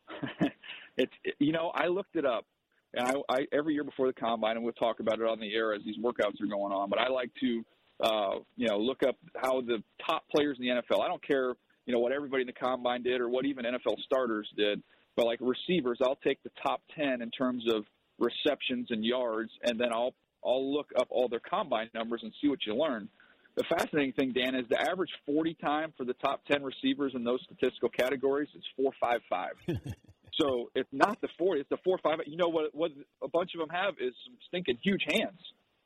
it's 0.98 1.14
you 1.40 1.52
know 1.52 1.72
I 1.74 1.88
looked 1.88 2.16
it 2.16 2.26
up. 2.26 2.46
And 2.94 3.08
I, 3.08 3.14
I 3.34 3.48
every 3.54 3.74
year 3.74 3.84
before 3.84 4.08
the 4.08 4.14
combine, 4.14 4.58
and 4.58 4.64
we'll 4.64 4.74
talk 4.74 5.00
about 5.00 5.20
it 5.20 5.26
on 5.26 5.40
the 5.40 5.54
air 5.54 5.74
as 5.74 5.82
these 5.86 5.98
workouts 5.98 6.42
are 6.42 6.48
going 6.48 6.74
on. 6.74 6.90
But 6.90 7.00
I 7.00 7.08
like 7.08 7.32
to, 7.40 7.64
uh, 8.02 8.40
you 8.58 8.68
know, 8.68 8.78
look 8.78 9.02
up 9.08 9.16
how 9.36 9.62
the 9.62 9.82
top 10.06 10.24
players 10.30 10.58
in 10.60 10.66
the 10.66 10.72
NFL. 10.72 11.02
I 11.02 11.08
don't 11.08 11.26
care, 11.26 11.54
you 11.86 11.94
know, 11.94 12.00
what 12.00 12.12
everybody 12.12 12.42
in 12.42 12.48
the 12.48 12.54
combine 12.54 13.04
did 13.04 13.22
or 13.22 13.30
what 13.30 13.46
even 13.46 13.66
NFL 13.66 13.98
starters 14.04 14.50
did. 14.58 14.84
But 15.16 15.26
like 15.26 15.40
receivers, 15.42 16.00
I'll 16.02 16.20
take 16.24 16.42
the 16.44 16.52
top 16.66 16.82
ten 16.96 17.22
in 17.22 17.32
terms 17.32 17.66
of 17.72 17.86
receptions 18.20 18.88
and 18.92 19.04
yards, 19.04 19.52
and 19.64 19.80
then 19.80 19.90
I'll 19.94 20.14
I'll 20.44 20.74
look 20.74 20.92
up 20.98 21.08
all 21.10 21.28
their 21.28 21.42
combine 21.42 21.90
numbers 21.94 22.22
and 22.24 22.32
see 22.42 22.48
what 22.48 22.60
you 22.66 22.76
learn. 22.76 23.10
The 23.56 23.64
fascinating 23.64 24.14
thing, 24.14 24.32
Dan, 24.32 24.56
is 24.56 24.66
the 24.70 24.82
average 24.82 25.12
40 25.26 25.56
time 25.56 25.94
for 25.98 26.06
the 26.06 26.14
top 26.14 26.46
10 26.46 26.64
receivers 26.64 27.12
in 27.16 27.26
those 27.26 27.42
statistical 27.44 27.90
categories 27.90 28.48
is 28.56 28.64
4.55. 28.80 29.94
So 30.40 30.72
it's 30.76 30.90
not 30.92 31.20
the 31.22 31.28
four; 31.38 31.58
it's 31.58 31.70
the 31.70 31.78
four 31.84 31.98
five. 32.02 32.20
You 32.26 32.38
know 32.38 32.48
what? 32.48 32.74
What 32.74 32.92
a 33.24 33.28
bunch 33.28 33.52
of 33.54 33.60
them 33.60 33.70
have 33.70 33.96
is 34.00 34.14
some 34.26 34.38
stinking 34.48 34.78
huge 34.82 35.04
hands. 35.08 35.40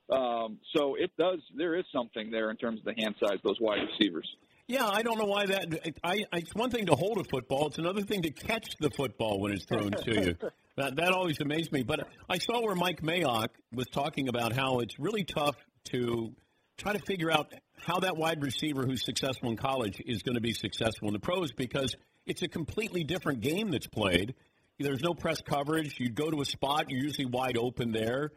Um, 0.09 0.59
so 0.75 0.95
it 0.95 1.11
does. 1.17 1.39
There 1.55 1.75
is 1.75 1.85
something 1.93 2.29
there 2.29 2.51
in 2.51 2.57
terms 2.57 2.79
of 2.79 2.85
the 2.85 3.01
hand 3.01 3.15
size. 3.19 3.39
Those 3.43 3.59
wide 3.59 3.79
receivers. 3.97 4.27
Yeah, 4.67 4.87
I 4.87 5.03
don't 5.03 5.19
know 5.19 5.25
why 5.25 5.45
that. 5.45 5.95
I, 6.03 6.23
I, 6.31 6.39
it's 6.39 6.55
one 6.55 6.71
thing 6.71 6.87
to 6.87 6.95
hold 6.95 7.19
a 7.19 7.23
football; 7.23 7.67
it's 7.67 7.77
another 7.77 8.01
thing 8.01 8.23
to 8.23 8.31
catch 8.31 8.75
the 8.79 8.89
football 8.89 9.39
when 9.39 9.51
it's 9.51 9.65
thrown 9.65 9.91
to 9.91 10.21
you. 10.21 10.35
That 10.77 10.97
that 10.97 11.13
always 11.13 11.39
amazed 11.39 11.71
me. 11.71 11.83
But 11.83 12.05
I 12.29 12.37
saw 12.37 12.61
where 12.61 12.75
Mike 12.75 13.01
Mayock 13.01 13.47
was 13.73 13.87
talking 13.87 14.27
about 14.27 14.51
how 14.51 14.79
it's 14.79 14.99
really 14.99 15.23
tough 15.23 15.55
to 15.91 16.35
try 16.77 16.91
to 16.91 16.99
figure 16.99 17.31
out 17.31 17.53
how 17.77 18.01
that 18.01 18.17
wide 18.17 18.43
receiver 18.43 18.83
who's 18.83 19.05
successful 19.05 19.49
in 19.49 19.55
college 19.55 20.01
is 20.05 20.21
going 20.21 20.35
to 20.35 20.41
be 20.41 20.51
successful 20.51 21.07
in 21.07 21.13
the 21.13 21.19
pros 21.19 21.53
because 21.53 21.95
it's 22.25 22.41
a 22.41 22.49
completely 22.49 23.05
different 23.05 23.39
game 23.39 23.71
that's 23.71 23.87
played. 23.87 24.35
There's 24.77 25.01
no 25.01 25.13
press 25.13 25.41
coverage. 25.41 25.95
You 25.97 26.09
go 26.09 26.29
to 26.29 26.41
a 26.41 26.45
spot, 26.45 26.89
you're 26.89 27.01
usually 27.01 27.27
wide 27.27 27.57
open 27.57 27.93
there. 27.93 28.31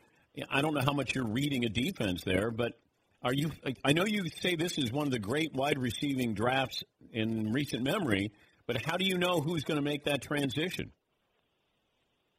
I 0.48 0.60
don't 0.60 0.74
know 0.74 0.82
how 0.84 0.92
much 0.92 1.16
you're 1.16 1.26
reading 1.26 1.64
a 1.64 1.68
defense 1.68 2.22
there, 2.22 2.52
but 2.52 2.78
Are 3.22 3.34
you? 3.34 3.50
I 3.84 3.92
know 3.92 4.04
you 4.06 4.26
say 4.28 4.54
this 4.54 4.78
is 4.78 4.92
one 4.92 5.06
of 5.06 5.12
the 5.12 5.18
great 5.18 5.52
wide 5.52 5.78
receiving 5.78 6.34
drafts 6.34 6.84
in 7.12 7.52
recent 7.52 7.82
memory, 7.82 8.30
but 8.66 8.84
how 8.86 8.96
do 8.96 9.04
you 9.04 9.18
know 9.18 9.40
who's 9.40 9.64
going 9.64 9.76
to 9.76 9.82
make 9.82 10.04
that 10.04 10.22
transition? 10.22 10.92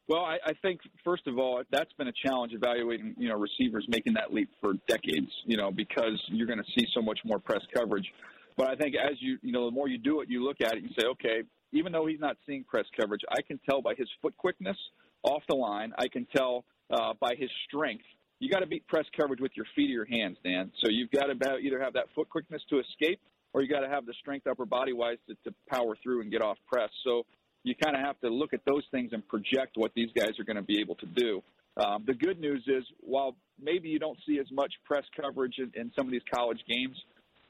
Well, 0.08 0.22
I, 0.22 0.38
I 0.44 0.54
think 0.62 0.80
first 1.04 1.28
of 1.28 1.38
all, 1.38 1.62
that's 1.70 1.92
been 1.94 2.08
a 2.08 2.14
challenge 2.26 2.54
evaluating 2.54 3.16
you 3.18 3.28
know 3.28 3.36
receivers 3.36 3.86
making 3.90 4.14
that 4.14 4.34
leap 4.34 4.50
for 4.62 4.74
decades. 4.88 5.30
You 5.46 5.58
know 5.58 5.70
because 5.70 6.22
you're 6.28 6.48
going 6.48 6.60
to 6.60 6.72
see 6.78 6.88
so 6.94 7.02
much 7.02 7.20
more 7.26 7.40
press 7.40 7.62
coverage. 7.76 8.08
But 8.56 8.70
I 8.70 8.76
think 8.76 8.96
as 8.96 9.18
you 9.20 9.38
you 9.42 9.52
know 9.52 9.66
the 9.66 9.72
more 9.72 9.90
you 9.90 9.98
do 9.98 10.22
it, 10.22 10.30
you 10.30 10.46
look 10.46 10.62
at 10.62 10.76
it, 10.76 10.84
you 10.84 10.90
say, 10.98 11.08
okay, 11.08 11.44
even 11.74 11.92
though 11.92 12.06
he's 12.06 12.22
not 12.22 12.38
seeing 12.48 12.64
press 12.64 12.86
coverage, 12.98 13.22
I 13.30 13.42
can 13.42 13.60
tell 13.70 13.82
by 13.82 13.96
his 13.96 14.08
foot 14.22 14.36
quickness 14.38 14.78
off 15.24 15.44
the 15.50 15.56
line. 15.56 15.92
I 15.98 16.08
can 16.08 16.26
tell 16.34 16.64
uh, 16.90 17.14
by 17.20 17.36
his 17.38 17.50
strength. 17.68 18.06
You 18.40 18.50
got 18.50 18.60
to 18.60 18.68
beat 18.68 18.88
press 18.88 19.06
coverage 19.20 19.42
with 19.42 19.52
your 19.56 19.66
feet 19.76 19.90
or 19.90 19.94
your 19.94 20.06
hands, 20.06 20.38
Dan. 20.44 20.72
So 20.82 20.90
you've 20.90 21.12
got 21.12 21.26
to 21.26 21.58
either 21.58 21.80
have 21.82 21.94
that 21.94 22.06
foot 22.16 22.30
quickness 22.30 22.62
to 22.70 22.80
escape, 22.80 23.20
or 23.54 23.62
you 23.62 23.68
got 23.68 23.82
to 23.82 23.90
have 23.90 24.06
the 24.06 24.14
strength 24.20 24.48
upper 24.48 24.66
body 24.66 24.94
wise 24.94 25.18
to, 25.28 25.36
to 25.44 25.56
power 25.70 25.98
through 26.02 26.22
and 26.22 26.32
get 26.32 26.42
off 26.42 26.58
press. 26.72 26.90
So 27.04 27.26
you 27.64 27.76
kind 27.76 27.96
of 27.96 28.02
have 28.02 28.20
to 28.22 28.30
look 28.30 28.54
at 28.54 28.62
those 28.66 28.84
things 28.92 29.12
and 29.12 29.28
project 29.28 29.74
what 29.76 29.92
these 29.96 30.10
guys 30.16 30.40
are 30.40 30.46
going 30.46 30.56
to 30.56 30.64
be 30.64 30.80
able 30.80 30.96
to 30.96 31.06
do. 31.06 31.44
Um, 31.78 32.04
the 32.08 32.14
good 32.14 32.40
news 32.40 32.64
is, 32.68 32.84
while 33.02 33.36
maybe 33.62 33.90
you 33.90 34.00
don't 34.00 34.18
see 34.26 34.40
as 34.40 34.48
much 34.52 34.74
press 34.86 35.04
coverage 35.20 35.56
in, 35.58 35.72
in 35.76 35.92
some 35.98 36.08
of 36.08 36.12
these 36.12 36.22
college 36.34 36.60
games, 36.68 36.96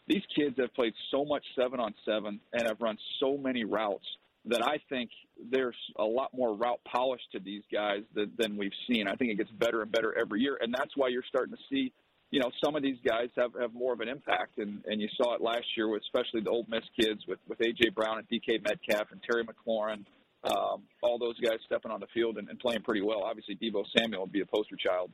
these 0.07 0.23
kids 0.35 0.55
have 0.59 0.73
played 0.73 0.93
so 1.11 1.23
much 1.23 1.43
seven 1.55 1.79
on 1.79 1.93
seven 2.03 2.39
and 2.53 2.67
have 2.67 2.77
run 2.81 2.97
so 3.19 3.37
many 3.37 3.63
routes 3.63 4.05
that 4.45 4.63
I 4.63 4.79
think 4.89 5.09
there's 5.51 5.75
a 5.97 6.03
lot 6.03 6.33
more 6.33 6.55
route 6.55 6.79
polish 6.91 7.21
to 7.33 7.39
these 7.39 7.63
guys 7.71 8.03
than, 8.13 8.57
we've 8.57 8.71
seen. 8.89 9.07
I 9.07 9.15
think 9.15 9.31
it 9.31 9.35
gets 9.35 9.51
better 9.51 9.81
and 9.81 9.91
better 9.91 10.17
every 10.17 10.41
year, 10.41 10.57
and 10.61 10.73
that's 10.73 10.95
why 10.95 11.09
you're 11.09 11.23
starting 11.27 11.53
to 11.53 11.61
see, 11.69 11.91
you 12.31 12.39
know, 12.39 12.49
some 12.63 12.75
of 12.75 12.81
these 12.81 12.97
guys 13.05 13.29
have, 13.37 13.51
have 13.59 13.73
more 13.73 13.93
of 13.93 13.99
an 13.99 14.07
impact, 14.07 14.57
and, 14.57 14.81
and 14.85 15.01
you 15.01 15.07
saw 15.17 15.35
it 15.35 15.41
last 15.41 15.65
year 15.75 15.89
with 15.89 16.01
especially 16.03 16.41
the 16.41 16.49
Ole 16.49 16.65
Miss 16.69 16.83
kids 16.99 17.21
with 17.27 17.39
with 17.47 17.59
AJ 17.59 17.93
Brown 17.93 18.19
and 18.19 18.29
DK 18.29 18.63
Metcalf 18.63 19.11
and 19.11 19.21
Terry 19.23 19.45
McLaurin, 19.45 20.05
um, 20.43 20.83
all 21.01 21.17
those 21.19 21.39
guys 21.39 21.59
stepping 21.65 21.91
on 21.91 21.99
the 21.99 22.07
field 22.13 22.37
and, 22.37 22.49
and 22.49 22.59
playing 22.59 22.81
pretty 22.81 23.01
well. 23.01 23.23
Obviously, 23.23 23.55
Deebo 23.55 23.83
Samuel 23.97 24.21
would 24.21 24.31
be 24.31 24.41
a 24.41 24.45
poster 24.45 24.75
child. 24.75 25.11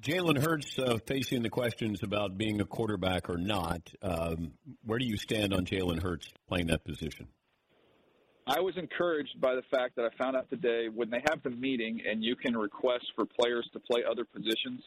Jalen 0.00 0.42
Hurts 0.42 0.78
uh, 0.78 0.98
facing 1.06 1.42
the 1.42 1.50
questions 1.50 2.02
about 2.02 2.36
being 2.36 2.60
a 2.60 2.64
quarterback 2.64 3.28
or 3.28 3.36
not. 3.36 3.92
Um, 4.02 4.52
where 4.84 4.98
do 4.98 5.04
you 5.04 5.16
stand 5.16 5.54
on 5.54 5.64
Jalen 5.64 6.02
Hurts 6.02 6.28
playing 6.48 6.68
that 6.68 6.84
position? 6.84 7.28
I 8.46 8.60
was 8.60 8.76
encouraged 8.76 9.40
by 9.40 9.54
the 9.54 9.62
fact 9.70 9.94
that 9.96 10.04
I 10.04 10.16
found 10.16 10.36
out 10.36 10.50
today 10.50 10.88
when 10.92 11.10
they 11.10 11.22
have 11.30 11.42
the 11.42 11.50
meeting 11.50 12.00
and 12.08 12.24
you 12.24 12.34
can 12.34 12.56
request 12.56 13.06
for 13.14 13.24
players 13.24 13.68
to 13.72 13.78
play 13.78 14.02
other 14.08 14.24
positions, 14.24 14.82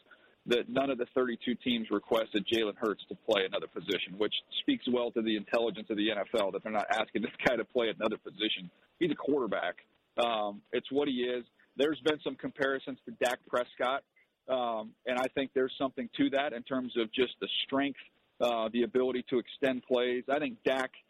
that 0.46 0.68
none 0.68 0.90
of 0.90 0.98
the 0.98 1.06
32 1.14 1.54
teams 1.64 1.88
requested 1.90 2.46
Jalen 2.46 2.76
Hurts 2.76 3.02
to 3.08 3.16
play 3.28 3.44
another 3.46 3.66
position, 3.66 4.18
which 4.18 4.34
speaks 4.60 4.84
well 4.92 5.10
to 5.12 5.22
the 5.22 5.36
intelligence 5.36 5.88
of 5.90 5.96
the 5.96 6.08
NFL 6.08 6.52
that 6.52 6.62
they're 6.62 6.72
not 6.72 6.86
asking 6.90 7.22
this 7.22 7.32
guy 7.44 7.56
to 7.56 7.64
play 7.64 7.88
another 7.88 8.18
position. 8.18 8.70
He's 9.00 9.10
a 9.10 9.16
quarterback. 9.16 9.76
Um, 10.18 10.60
it's 10.72 10.90
what 10.92 11.08
he 11.08 11.14
is. 11.14 11.44
There's 11.76 12.00
been 12.04 12.18
some 12.22 12.36
comparisons 12.36 12.98
to 13.06 13.12
Dak 13.24 13.38
Prescott, 13.48 14.02
um, 14.48 14.92
and 15.06 15.18
I 15.18 15.26
think 15.34 15.50
there's 15.54 15.74
something 15.78 16.08
to 16.18 16.30
that 16.30 16.52
in 16.52 16.62
terms 16.62 16.92
of 16.96 17.12
just 17.12 17.32
the 17.40 17.48
strength, 17.64 17.98
uh, 18.40 18.68
the 18.72 18.82
ability 18.82 19.24
to 19.30 19.38
extend 19.38 19.82
plays. 19.82 20.24
I 20.30 20.38
think 20.38 20.58
Dak– 20.62 20.90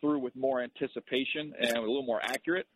through 0.00 0.18
with 0.18 0.34
more 0.36 0.62
anticipation 0.62 1.52
and 1.58 1.76
a 1.76 1.80
little 1.80 2.04
more 2.04 2.20
accurate. 2.22 2.66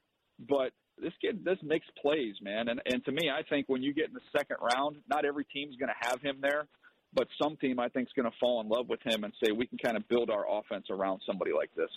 But 0.49 0.73
this 1.01 1.13
kid 1.21 1.45
this 1.45 1.59
makes 1.63 1.87
plays, 2.01 2.35
man. 2.43 2.69
And 2.69 2.81
and 2.87 3.05
to 3.05 3.13
me, 3.13 3.31
I 3.31 3.43
think 3.49 3.69
when 3.69 3.83
you 3.83 3.95
get 3.95 4.09
in 4.09 4.15
the 4.15 4.39
second 4.39 4.57
round, 4.61 4.97
not 5.09 5.25
every 5.25 5.45
team's 5.45 5.77
going 5.77 5.89
to 5.91 6.09
have 6.09 6.21
him 6.21 6.39
there, 6.41 6.67
but 7.13 7.29
some 7.41 7.57
team 7.57 7.81
I 7.81 7.89
think 7.89 8.09
is 8.09 8.13
going 8.15 8.31
to 8.31 8.37
fall 8.39 8.61
in 8.61 8.69
love 8.69 8.89
with 8.89 9.01
him 9.05 9.25
and 9.25 9.33
say 9.43 9.53
we 9.53 9.67
can 9.67 9.79
kind 9.79 9.97
of 9.97 10.09
build 10.09 10.31
our 10.31 10.45
offense 10.59 10.87
around 10.91 11.21
somebody 11.27 11.53
like 11.57 11.75
this. 11.75 11.91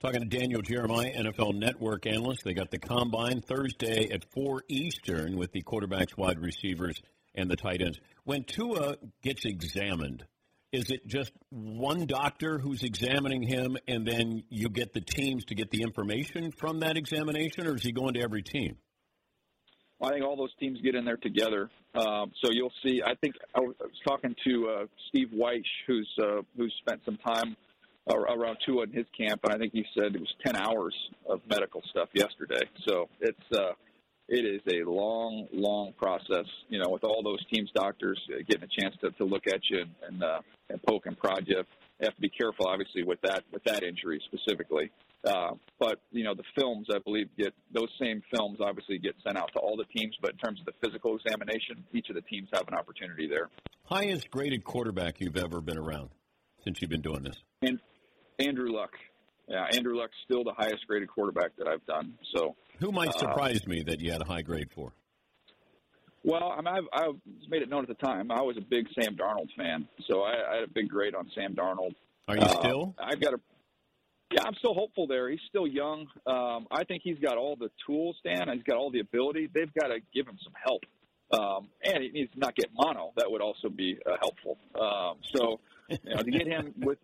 Talking 0.00 0.20
to 0.20 0.38
Daniel 0.38 0.60
Jeremiah, 0.60 1.10
NFL 1.16 1.54
Network 1.54 2.06
analyst. 2.06 2.44
They 2.44 2.52
got 2.52 2.70
the 2.70 2.78
combine 2.78 3.40
Thursday 3.40 4.10
at 4.10 4.24
four 4.32 4.62
Eastern 4.68 5.36
with 5.36 5.52
the 5.52 5.62
quarterbacks, 5.62 6.16
wide 6.16 6.38
receivers, 6.40 7.00
and 7.34 7.50
the 7.50 7.56
tight 7.56 7.80
ends. 7.80 7.98
When 8.24 8.44
Tua 8.44 8.96
gets 9.22 9.44
examined, 9.44 10.24
is 10.74 10.90
it 10.90 11.06
just 11.06 11.32
one 11.50 12.06
doctor 12.06 12.58
who's 12.58 12.82
examining 12.82 13.42
him, 13.42 13.76
and 13.86 14.04
then 14.06 14.42
you 14.48 14.68
get 14.68 14.92
the 14.92 15.00
teams 15.00 15.44
to 15.46 15.54
get 15.54 15.70
the 15.70 15.82
information 15.82 16.50
from 16.50 16.80
that 16.80 16.96
examination, 16.96 17.66
or 17.66 17.76
is 17.76 17.82
he 17.82 17.92
going 17.92 18.14
to 18.14 18.20
every 18.20 18.42
team? 18.42 18.76
Well, 19.98 20.10
I 20.10 20.14
think 20.14 20.24
all 20.24 20.36
those 20.36 20.54
teams 20.58 20.80
get 20.82 20.96
in 20.96 21.04
there 21.04 21.16
together. 21.16 21.70
Um, 21.94 22.32
so 22.42 22.50
you'll 22.50 22.72
see. 22.84 23.02
I 23.06 23.14
think 23.14 23.36
I 23.54 23.60
was, 23.60 23.76
talking 24.06 24.34
to 24.44 24.68
uh, 24.68 24.86
Steve 25.08 25.28
Wyche, 25.32 25.62
who's 25.86 26.10
uh, 26.20 26.42
who's 26.56 26.74
spent 26.80 27.00
some 27.04 27.18
time 27.18 27.56
around 28.10 28.58
Tua 28.66 28.82
in 28.82 28.92
his 28.92 29.06
camp, 29.16 29.40
and 29.44 29.54
I 29.54 29.58
think 29.58 29.72
he 29.72 29.84
said 29.94 30.16
it 30.16 30.20
was 30.20 30.34
ten 30.44 30.56
hours 30.56 30.94
of 31.28 31.40
medical 31.48 31.82
stuff 31.90 32.08
yesterday. 32.12 32.68
So 32.86 33.08
it's 33.20 33.38
uh, 33.52 33.72
it 34.28 34.44
is 34.44 34.62
a 34.72 34.88
long, 34.88 35.46
long 35.52 35.92
process. 35.96 36.46
You 36.68 36.78
know, 36.78 36.88
with 36.88 37.04
all 37.04 37.22
those 37.22 37.44
teams 37.52 37.70
doctors 37.74 38.20
uh, 38.32 38.42
getting 38.48 38.64
a 38.64 38.80
chance 38.80 38.94
to, 39.02 39.10
to 39.12 39.24
look 39.24 39.46
at 39.46 39.60
you 39.70 39.80
and 39.80 39.90
and, 40.08 40.22
uh, 40.22 40.40
and 40.70 40.82
poke 40.82 41.06
and 41.06 41.18
prod 41.18 41.44
you. 41.46 41.58
You 42.00 42.06
have 42.06 42.14
to 42.16 42.20
be 42.20 42.30
careful, 42.30 42.66
obviously, 42.66 43.04
with 43.04 43.20
that 43.22 43.44
with 43.52 43.62
that 43.64 43.82
injury 43.82 44.20
specifically. 44.26 44.90
Uh, 45.24 45.52
but 45.78 46.00
you 46.10 46.24
know, 46.24 46.34
the 46.34 46.44
films, 46.54 46.88
I 46.94 46.98
believe, 46.98 47.28
get 47.38 47.54
those 47.72 47.90
same 48.00 48.22
films 48.34 48.58
obviously 48.60 48.98
get 48.98 49.14
sent 49.24 49.38
out 49.38 49.50
to 49.54 49.58
all 49.60 49.76
the 49.76 49.84
teams. 49.96 50.16
But 50.20 50.32
in 50.32 50.38
terms 50.38 50.60
of 50.60 50.66
the 50.66 50.72
physical 50.86 51.16
examination, 51.16 51.84
each 51.92 52.08
of 52.08 52.14
the 52.14 52.22
teams 52.22 52.48
have 52.52 52.66
an 52.68 52.74
opportunity 52.74 53.28
there. 53.28 53.48
Highest 53.84 54.30
graded 54.30 54.64
quarterback 54.64 55.20
you've 55.20 55.36
ever 55.36 55.60
been 55.60 55.78
around 55.78 56.10
since 56.64 56.80
you've 56.80 56.90
been 56.90 57.02
doing 57.02 57.22
this? 57.22 57.36
And 57.62 57.78
Andrew 58.38 58.72
Luck. 58.72 58.92
Yeah, 59.46 59.66
Andrew 59.72 59.96
Luck's 59.96 60.16
still 60.24 60.42
the 60.42 60.54
highest 60.56 60.86
graded 60.86 61.08
quarterback 61.08 61.54
that 61.58 61.68
I've 61.68 61.84
done. 61.84 62.14
So 62.34 62.56
who 62.80 62.92
might 62.92 63.08
uh, 63.08 63.18
surprise 63.18 63.60
uh, 63.66 63.70
me 63.70 63.82
that 63.82 64.00
you 64.00 64.12
had 64.12 64.20
a 64.20 64.24
high 64.24 64.42
grade 64.42 64.68
for? 64.74 64.92
Well, 66.24 66.54
I 66.56 66.62
mean, 66.62 66.74
I've, 66.74 66.84
I've 66.92 67.50
made 67.50 67.62
it 67.62 67.68
known 67.68 67.82
at 67.82 67.88
the 67.88 68.06
time. 68.06 68.30
I 68.30 68.40
was 68.40 68.56
a 68.56 68.62
big 68.62 68.86
Sam 68.98 69.14
Darnold 69.14 69.48
fan, 69.56 69.86
so 70.08 70.22
I, 70.22 70.32
I 70.32 70.54
had 70.56 70.64
a 70.64 70.72
big 70.72 70.88
grade 70.88 71.14
on 71.14 71.30
Sam 71.34 71.54
Darnold. 71.54 71.94
Are 72.28 72.36
you 72.36 72.42
uh, 72.42 72.60
still? 72.60 72.94
I've 72.98 73.20
got 73.20 73.34
a. 73.34 73.40
Yeah, 74.32 74.42
I'm 74.46 74.54
still 74.54 74.74
hopeful 74.74 75.06
there. 75.06 75.28
He's 75.28 75.40
still 75.48 75.66
young. 75.66 76.06
Um, 76.26 76.66
I 76.70 76.84
think 76.84 77.02
he's 77.04 77.18
got 77.18 77.36
all 77.36 77.56
the 77.56 77.70
tools, 77.86 78.16
Dan. 78.24 78.48
He's 78.54 78.62
got 78.62 78.76
all 78.76 78.90
the 78.90 79.00
ability. 79.00 79.50
They've 79.52 79.72
got 79.74 79.88
to 79.88 79.98
give 80.14 80.26
him 80.26 80.38
some 80.42 80.54
help. 80.64 80.82
Um, 81.30 81.68
and 81.84 82.02
he 82.02 82.08
needs 82.08 82.32
to 82.32 82.38
not 82.38 82.56
get 82.56 82.70
mono. 82.74 83.12
That 83.16 83.30
would 83.30 83.42
also 83.42 83.68
be 83.68 83.98
uh, 84.06 84.16
helpful. 84.18 84.58
Um, 84.80 85.18
so 85.34 85.60
to 85.90 86.30
get 86.30 86.46
him 86.46 86.72
with 86.78 86.98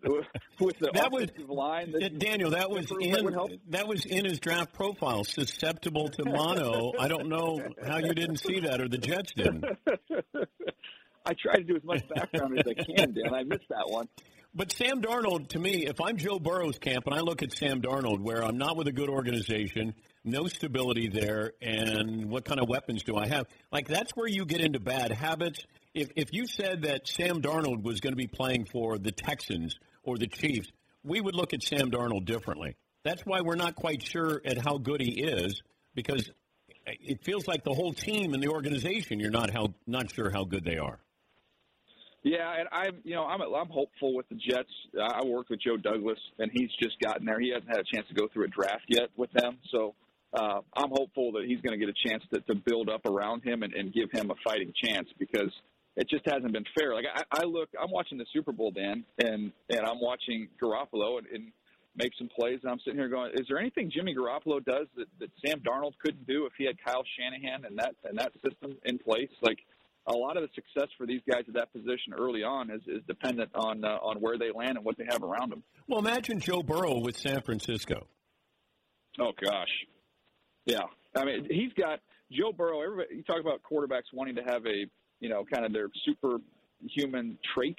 with 0.59 0.77
the 0.79 0.89
that 0.93 1.07
offensive 1.07 1.47
was, 1.47 1.57
line. 1.57 1.91
That, 1.91 2.19
Daniel, 2.19 2.51
that 2.51 2.69
was 2.69 2.91
in 2.99 3.35
that 3.69 3.87
was 3.87 4.05
in 4.05 4.25
his 4.25 4.39
draft 4.39 4.73
profile. 4.73 5.23
Susceptible 5.23 6.09
to 6.09 6.25
mono. 6.25 6.93
I 6.99 7.07
don't 7.07 7.29
know 7.29 7.61
how 7.85 7.97
you 7.97 8.13
didn't 8.13 8.37
see 8.37 8.61
that, 8.61 8.81
or 8.81 8.87
the 8.87 8.97
Jets 8.97 9.33
didn't. 9.33 9.65
I 11.25 11.33
try 11.33 11.55
to 11.55 11.63
do 11.63 11.75
as 11.75 11.83
much 11.83 12.03
background 12.09 12.57
as 12.59 12.65
I 12.67 12.73
can, 12.73 13.13
Dan. 13.13 13.33
I 13.33 13.43
missed 13.43 13.69
that 13.69 13.87
one. 13.87 14.07
But 14.53 14.71
Sam 14.71 15.01
Darnold, 15.01 15.49
to 15.49 15.59
me, 15.59 15.85
if 15.85 16.01
I'm 16.01 16.17
Joe 16.17 16.37
Burrow's 16.37 16.77
camp 16.77 17.05
and 17.05 17.15
I 17.15 17.21
look 17.21 17.41
at 17.41 17.53
Sam 17.53 17.81
Darnold, 17.81 18.19
where 18.19 18.43
I'm 18.43 18.57
not 18.57 18.75
with 18.75 18.87
a 18.87 18.91
good 18.91 19.07
organization, 19.07 19.93
no 20.25 20.47
stability 20.47 21.07
there, 21.07 21.53
and 21.61 22.29
what 22.29 22.43
kind 22.43 22.59
of 22.59 22.67
weapons 22.67 23.03
do 23.03 23.15
I 23.15 23.27
have? 23.27 23.45
Like 23.71 23.87
that's 23.87 24.11
where 24.11 24.27
you 24.27 24.45
get 24.45 24.59
into 24.59 24.79
bad 24.79 25.11
habits 25.11 25.63
if 25.93 26.09
if 26.15 26.33
you 26.33 26.47
said 26.47 26.83
that 26.83 27.07
Sam 27.07 27.41
Darnold 27.41 27.83
was 27.83 27.99
going 27.99 28.13
to 28.13 28.17
be 28.17 28.27
playing 28.27 28.65
for 28.65 28.97
the 28.97 29.11
Texans 29.11 29.77
or 30.03 30.17
the 30.17 30.27
Chiefs, 30.27 30.71
we 31.03 31.19
would 31.19 31.35
look 31.35 31.53
at 31.53 31.63
Sam 31.63 31.91
Darnold 31.91 32.25
differently. 32.25 32.75
That's 33.03 33.23
why 33.25 33.41
we're 33.41 33.55
not 33.55 33.75
quite 33.75 34.03
sure 34.03 34.41
at 34.45 34.57
how 34.57 34.77
good 34.77 35.01
he 35.01 35.21
is 35.21 35.61
because 35.95 36.29
it 36.85 37.23
feels 37.23 37.47
like 37.47 37.63
the 37.63 37.73
whole 37.73 37.93
team 37.93 38.33
and 38.33 38.41
the 38.41 38.49
organization 38.49 39.19
you're 39.19 39.31
not 39.31 39.51
how 39.51 39.73
not 39.87 40.11
sure 40.13 40.29
how 40.31 40.43
good 40.43 40.63
they 40.63 40.77
are. 40.77 40.99
Yeah, 42.23 42.53
and 42.57 42.69
I'm 42.71 43.01
you 43.03 43.15
know 43.15 43.25
I'm 43.25 43.41
I'm 43.41 43.69
hopeful 43.69 44.15
with 44.15 44.29
the 44.29 44.35
Jets. 44.35 44.69
I 44.99 45.25
worked 45.25 45.49
with 45.49 45.59
Joe 45.61 45.77
Douglas, 45.77 46.19
and 46.37 46.51
he's 46.53 46.69
just 46.81 46.99
gotten 46.99 47.25
there. 47.25 47.39
He 47.39 47.51
hasn't 47.51 47.69
had 47.69 47.79
a 47.79 47.95
chance 47.95 48.07
to 48.09 48.13
go 48.13 48.27
through 48.31 48.45
a 48.45 48.49
draft 48.49 48.85
yet 48.87 49.09
with 49.17 49.31
them, 49.31 49.57
so 49.71 49.95
uh, 50.33 50.61
I'm 50.77 50.89
hopeful 50.91 51.33
that 51.33 51.45
he's 51.45 51.59
going 51.61 51.77
to 51.77 51.83
get 51.83 51.89
a 51.89 52.07
chance 52.07 52.23
to, 52.33 52.39
to 52.41 52.55
build 52.55 52.89
up 52.89 53.05
around 53.05 53.43
him 53.43 53.63
and, 53.63 53.73
and 53.73 53.91
give 53.91 54.11
him 54.11 54.29
a 54.29 54.35
fighting 54.43 54.71
chance 54.83 55.09
because 55.17 55.51
it 55.95 56.09
just 56.09 56.23
hasn't 56.25 56.53
been 56.53 56.65
fair. 56.77 56.93
Like 56.93 57.05
I, 57.13 57.41
I 57.41 57.43
look, 57.43 57.69
I'm 57.81 57.91
watching 57.91 58.17
the 58.17 58.25
Super 58.33 58.51
Bowl, 58.51 58.71
Dan, 58.71 59.03
and 59.19 59.51
and 59.69 59.81
I'm 59.81 59.99
watching 59.99 60.47
Garoppolo 60.61 61.17
and, 61.19 61.27
and 61.33 61.51
make 61.95 62.11
some 62.17 62.29
plays, 62.29 62.59
and 62.63 62.71
I'm 62.71 62.79
sitting 62.79 62.99
here 62.99 63.09
going, 63.09 63.31
is 63.33 63.45
there 63.49 63.59
anything 63.59 63.91
Jimmy 63.93 64.15
Garoppolo 64.15 64.63
does 64.63 64.87
that, 64.95 65.07
that 65.19 65.29
Sam 65.45 65.59
Darnold 65.59 65.93
couldn't 66.01 66.25
do 66.25 66.45
if 66.45 66.53
he 66.57 66.65
had 66.65 66.75
Kyle 66.83 67.03
Shanahan 67.17 67.65
and 67.65 67.77
that 67.79 67.95
and 68.03 68.17
that 68.17 68.31
system 68.35 68.77
in 68.85 68.97
place? 68.97 69.29
Like 69.41 69.59
a 70.07 70.13
lot 70.13 70.37
of 70.37 70.43
the 70.43 70.49
success 70.55 70.89
for 70.97 71.05
these 71.05 71.21
guys 71.29 71.43
at 71.47 71.53
that 71.55 71.71
position 71.73 72.13
early 72.17 72.43
on 72.43 72.71
is, 72.71 72.81
is 72.87 73.01
dependent 73.07 73.51
on 73.53 73.83
uh, 73.83 73.97
on 74.01 74.17
where 74.17 74.37
they 74.37 74.51
land 74.55 74.77
and 74.77 74.85
what 74.85 74.97
they 74.97 75.05
have 75.09 75.23
around 75.23 75.51
them. 75.51 75.63
Well, 75.87 75.99
imagine 75.99 76.39
Joe 76.39 76.63
Burrow 76.63 76.99
with 76.99 77.17
San 77.17 77.41
Francisco. 77.41 78.07
Oh 79.19 79.33
gosh, 79.41 79.69
yeah. 80.65 80.83
I 81.15 81.25
mean, 81.25 81.45
he's 81.49 81.73
got 81.73 81.99
Joe 82.31 82.53
Burrow. 82.53 82.81
Everybody, 82.81 83.17
you 83.17 83.23
talk 83.23 83.41
about 83.41 83.61
quarterbacks 83.69 84.13
wanting 84.13 84.35
to 84.35 84.43
have 84.43 84.65
a 84.65 84.85
you 85.21 85.29
know, 85.29 85.45
kind 85.45 85.65
of 85.65 85.71
their 85.71 85.87
superhuman 86.05 87.37
trait. 87.55 87.77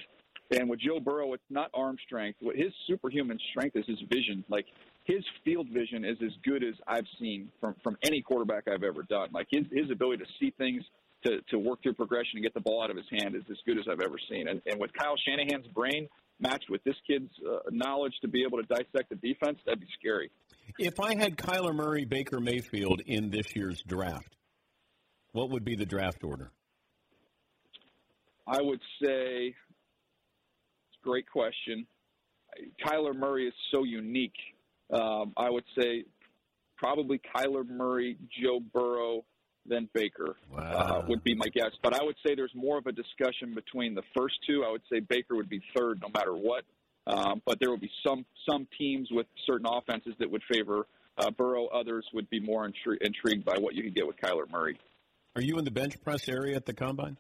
And 0.51 0.69
with 0.69 0.81
Joe 0.81 1.01
Burrow, 1.01 1.33
it's 1.35 1.43
not 1.51 1.71
arm 1.75 1.97
strength. 2.07 2.39
What 2.41 2.57
his 2.57 2.73
superhuman 2.87 3.39
strength 3.51 3.77
is 3.77 3.85
his 3.87 4.01
vision. 4.09 4.45
Like 4.49 4.67
his 5.05 5.25
field 5.45 5.69
vision 5.69 6.05
is 6.05 6.17
as 6.25 6.33
good 6.45 6.63
as 6.63 6.75
I've 6.87 7.07
seen 7.19 7.49
from 7.61 7.75
from 7.83 7.97
any 8.03 8.23
quarterback 8.23 8.69
I've 8.69 8.83
ever 8.83 9.03
done. 9.03 9.29
Like 9.33 9.49
his 9.51 9.65
his 9.73 9.91
ability 9.91 10.25
to 10.25 10.31
see 10.39 10.53
things, 10.57 10.83
to 11.25 11.41
to 11.51 11.59
work 11.59 11.83
through 11.83 11.95
progression 11.95 12.33
and 12.35 12.43
get 12.43 12.55
the 12.55 12.61
ball 12.61 12.83
out 12.83 12.91
of 12.91 12.97
his 12.97 13.07
hand 13.11 13.35
is 13.35 13.43
as 13.51 13.57
good 13.67 13.79
as 13.79 13.85
I've 13.91 14.01
ever 14.01 14.17
seen. 14.31 14.49
And, 14.49 14.61
and 14.67 14.79
with 14.79 14.93
Kyle 14.93 15.17
Shanahan's 15.27 15.67
brain 15.69 16.09
matched 16.39 16.69
with 16.69 16.83
this 16.85 16.97
kid's 17.07 17.31
uh, 17.49 17.59
knowledge 17.71 18.15
to 18.23 18.29
be 18.29 18.43
able 18.43 18.59
to 18.59 18.65
dissect 18.65 19.09
the 19.11 19.17
defense, 19.17 19.59
that'd 19.65 19.81
be 19.81 19.87
scary. 19.99 20.31
If 20.79 21.01
I 21.01 21.17
had 21.17 21.37
Kyler 21.37 21.75
Murray, 21.75 22.05
Baker 22.05 22.41
Mayfield 22.41 23.01
in 23.07 23.31
this 23.31 23.55
year's 23.55 23.83
draft, 23.83 24.37
what 25.33 25.51
would 25.51 25.65
be 25.65 25.77
the 25.77 25.87
draft 25.87 26.25
order? 26.25 26.51
I 28.47 28.61
would 28.61 28.81
say, 29.03 29.55
it's 29.55 30.99
a 31.03 31.05
great 31.05 31.31
question. 31.31 31.87
Kyler 32.85 33.15
Murray 33.15 33.47
is 33.47 33.55
so 33.71 33.85
unique. 33.85 34.37
Um, 34.93 35.33
I 35.37 35.49
would 35.49 35.65
say 35.79 36.05
probably 36.77 37.21
Kyler 37.35 37.67
Murray, 37.67 38.19
Joe 38.43 38.61
Burrow, 38.73 39.25
then 39.65 39.89
Baker 39.95 40.37
uh, 40.59 41.03
would 41.07 41.23
be 41.23 41.35
my 41.35 41.47
guess. 41.47 41.71
But 41.83 41.95
I 41.95 42.03
would 42.03 42.17
say 42.27 42.35
there's 42.35 42.55
more 42.55 42.79
of 42.79 42.87
a 42.87 42.93
discussion 42.93 43.55
between 43.55 43.95
the 43.95 44.03
first 44.17 44.35
two. 44.47 44.65
I 44.67 44.73
would 44.73 44.83
say 44.93 45.01
Baker 45.01 45.37
would 45.37 45.49
be 45.49 45.63
third 45.77 46.01
no 46.03 46.09
matter 46.15 46.35
what. 46.35 46.65
Um, 47.07 47.43
but 47.47 47.59
there 47.61 47.71
would 47.71 47.81
be 47.81 47.91
some 48.07 48.25
some 48.49 48.67
teams 48.79 49.09
with 49.11 49.27
certain 49.47 49.67
offenses 49.67 50.15
that 50.21 50.31
would 50.31 50.43
favor 50.53 50.87
uh, 51.19 51.31
Burrow. 51.31 51.67
Others 51.67 52.07
would 52.13 52.29
be 52.31 52.39
more 52.39 52.69
intri- 52.69 52.99
intrigued 53.01 53.45
by 53.45 53.57
what 53.59 53.75
you 53.75 53.83
could 53.83 53.95
get 53.95 54.07
with 54.07 54.17
Kyler 54.17 54.51
Murray. 54.51 54.79
Are 55.35 55.43
you 55.43 55.59
in 55.59 55.65
the 55.65 55.71
bench 55.71 56.01
press 56.03 56.29
area 56.29 56.55
at 56.57 56.67
the 56.67 56.75
combine? 56.75 57.17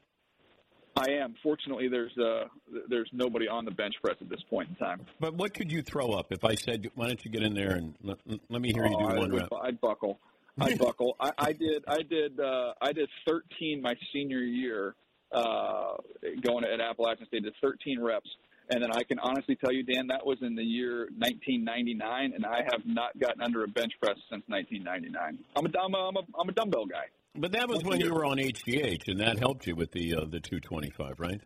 I 0.96 1.10
am. 1.22 1.34
Fortunately, 1.42 1.88
there's 1.88 2.16
uh, 2.18 2.44
there's 2.88 3.08
nobody 3.12 3.48
on 3.48 3.64
the 3.64 3.70
bench 3.70 3.94
press 4.02 4.16
at 4.20 4.28
this 4.28 4.42
point 4.50 4.68
in 4.68 4.74
time. 4.76 5.00
But 5.20 5.34
what 5.34 5.54
could 5.54 5.72
you 5.72 5.82
throw 5.82 6.10
up 6.10 6.32
if 6.32 6.44
I 6.44 6.54
said, 6.54 6.90
"Why 6.94 7.06
don't 7.06 7.24
you 7.24 7.30
get 7.30 7.42
in 7.42 7.54
there 7.54 7.72
and 7.72 7.94
let, 8.02 8.18
let 8.50 8.60
me 8.60 8.72
hear 8.72 8.84
you 8.84 8.90
do 8.98 9.04
Oh, 9.04 9.14
one 9.14 9.32
I'd, 9.32 9.40
rep"? 9.40 9.48
I'd 9.62 9.80
buckle. 9.80 10.18
I'd 10.60 10.78
buckle. 10.78 11.16
I, 11.18 11.30
I 11.38 11.52
did. 11.52 11.84
I 11.88 12.02
did. 12.02 12.38
Uh, 12.38 12.74
I 12.80 12.92
did 12.92 13.08
13 13.26 13.80
my 13.80 13.94
senior 14.12 14.40
year 14.40 14.94
uh, 15.32 15.94
going 16.42 16.64
at 16.64 16.80
Appalachian 16.80 17.26
State. 17.26 17.44
Did 17.44 17.54
13 17.62 18.00
reps, 18.00 18.28
and 18.68 18.82
then 18.82 18.92
I 18.92 19.02
can 19.02 19.18
honestly 19.18 19.56
tell 19.56 19.72
you, 19.72 19.82
Dan, 19.82 20.08
that 20.08 20.26
was 20.26 20.38
in 20.42 20.54
the 20.54 20.62
year 20.62 21.08
1999, 21.16 22.32
and 22.34 22.44
I 22.44 22.58
have 22.70 22.82
not 22.84 23.18
gotten 23.18 23.40
under 23.40 23.64
a 23.64 23.68
bench 23.68 23.92
press 24.00 24.16
since 24.30 24.42
1999. 24.46 25.38
I'm 25.56 25.64
a 25.66 25.68
I'm 25.78 25.94
a, 25.94 26.08
I'm 26.08 26.16
a, 26.16 26.40
I'm 26.40 26.48
a 26.50 26.52
dumbbell 26.52 26.84
guy. 26.84 27.06
But 27.34 27.52
that 27.52 27.68
was 27.68 27.82
when 27.82 28.00
you 28.00 28.12
were 28.12 28.24
on 28.26 28.36
HGH, 28.36 29.08
and 29.08 29.20
that 29.20 29.38
helped 29.38 29.66
you 29.66 29.74
with 29.74 29.90
the 29.92 30.14
uh, 30.16 30.20
the 30.26 30.40
225, 30.40 31.18
right? 31.18 31.40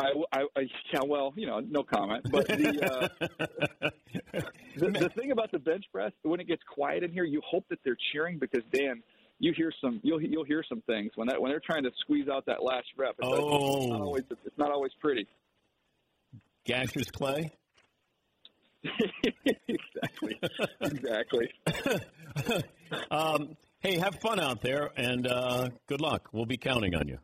I, 0.00 0.12
I, 0.32 0.40
I, 0.56 0.60
yeah, 0.92 1.00
well, 1.04 1.32
you 1.36 1.46
know, 1.46 1.58
no 1.60 1.82
comment. 1.82 2.24
But 2.30 2.46
the, 2.46 3.10
uh, 3.82 3.90
the 4.76 4.90
the 4.90 5.08
thing 5.16 5.32
about 5.32 5.50
the 5.50 5.58
bench 5.58 5.84
press, 5.92 6.12
when 6.22 6.40
it 6.40 6.46
gets 6.46 6.62
quiet 6.72 7.02
in 7.02 7.12
here, 7.12 7.24
you 7.24 7.40
hope 7.44 7.64
that 7.70 7.80
they're 7.84 7.96
cheering 8.12 8.38
because 8.38 8.62
Dan, 8.72 9.02
you 9.40 9.52
hear 9.56 9.72
some, 9.80 10.00
you'll 10.02 10.20
you'll 10.22 10.44
hear 10.44 10.64
some 10.68 10.82
things 10.82 11.12
when 11.16 11.28
that 11.28 11.40
when 11.40 11.50
they're 11.50 11.60
trying 11.64 11.84
to 11.84 11.90
squeeze 12.00 12.28
out 12.28 12.46
that 12.46 12.62
last 12.62 12.86
rep. 12.96 13.14
It's, 13.18 13.28
it's 13.28 13.38
Oh. 13.40 13.86
not 13.88 14.00
always 14.00 14.24
it's 14.30 14.58
not 14.58 14.70
always 14.70 14.92
pretty. 15.00 15.26
Gaseous 16.64 17.10
clay. 17.10 17.50
exactly. 19.68 20.40
exactly. 20.80 21.50
um, 23.10 23.56
hey, 23.80 23.98
have 23.98 24.16
fun 24.20 24.40
out 24.40 24.60
there, 24.62 24.90
and 24.96 25.26
uh, 25.26 25.68
good 25.86 26.00
luck. 26.00 26.28
We'll 26.32 26.46
be 26.46 26.56
counting 26.56 26.94
on 26.94 27.08
you. 27.08 27.18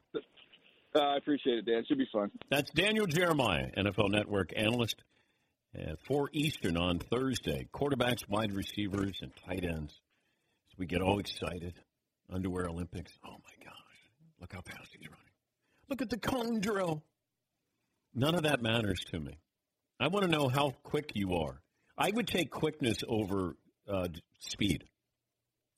Uh, 0.95 1.01
I 1.01 1.17
appreciate 1.17 1.59
it, 1.59 1.67
Dan. 1.67 1.79
It 1.79 1.87
Should 1.89 1.99
be 1.99 2.09
fun. 2.13 2.31
That's 2.51 2.71
Daniel 2.71 3.07
Jeremiah, 3.07 3.71
NFL 3.77 4.11
Network 4.11 4.53
analyst 4.57 5.03
uh, 5.77 5.95
for 6.07 6.31
Eastern 6.33 6.77
on 6.77 6.99
Thursday. 6.99 7.67
Quarterbacks, 7.75 8.29
wide 8.29 8.53
receivers, 8.53 9.19
and 9.21 9.33
tight 9.45 9.65
ends. 9.65 9.93
As 10.73 10.79
we 10.79 10.87
get 10.87 11.03
all 11.03 11.19
excited, 11.19 11.75
underwear 12.33 12.69
Olympics. 12.69 13.13
Oh 13.27 13.33
my 13.33 13.65
gosh! 13.65 13.75
Look 14.41 14.53
how 14.53 14.61
fast 14.61 14.91
he's 14.97 15.09
running. 15.09 15.25
Look 15.89 16.03
at 16.03 16.11
the 16.11 16.19
cone 16.19 16.61
drill. 16.61 17.03
None 18.15 18.37
of 18.37 18.45
that 18.45 18.63
matters 18.63 19.01
to 19.11 19.19
me. 19.19 19.39
I 19.99 20.09
want 20.09 20.25
to 20.25 20.31
know 20.31 20.49
how 20.49 20.75
quick 20.85 21.13
you 21.15 21.35
are. 21.35 21.61
I 21.99 22.11
would 22.13 22.29
take 22.29 22.51
quickness 22.51 22.99
over 23.09 23.57
uh, 23.89 24.09
speed 24.39 24.85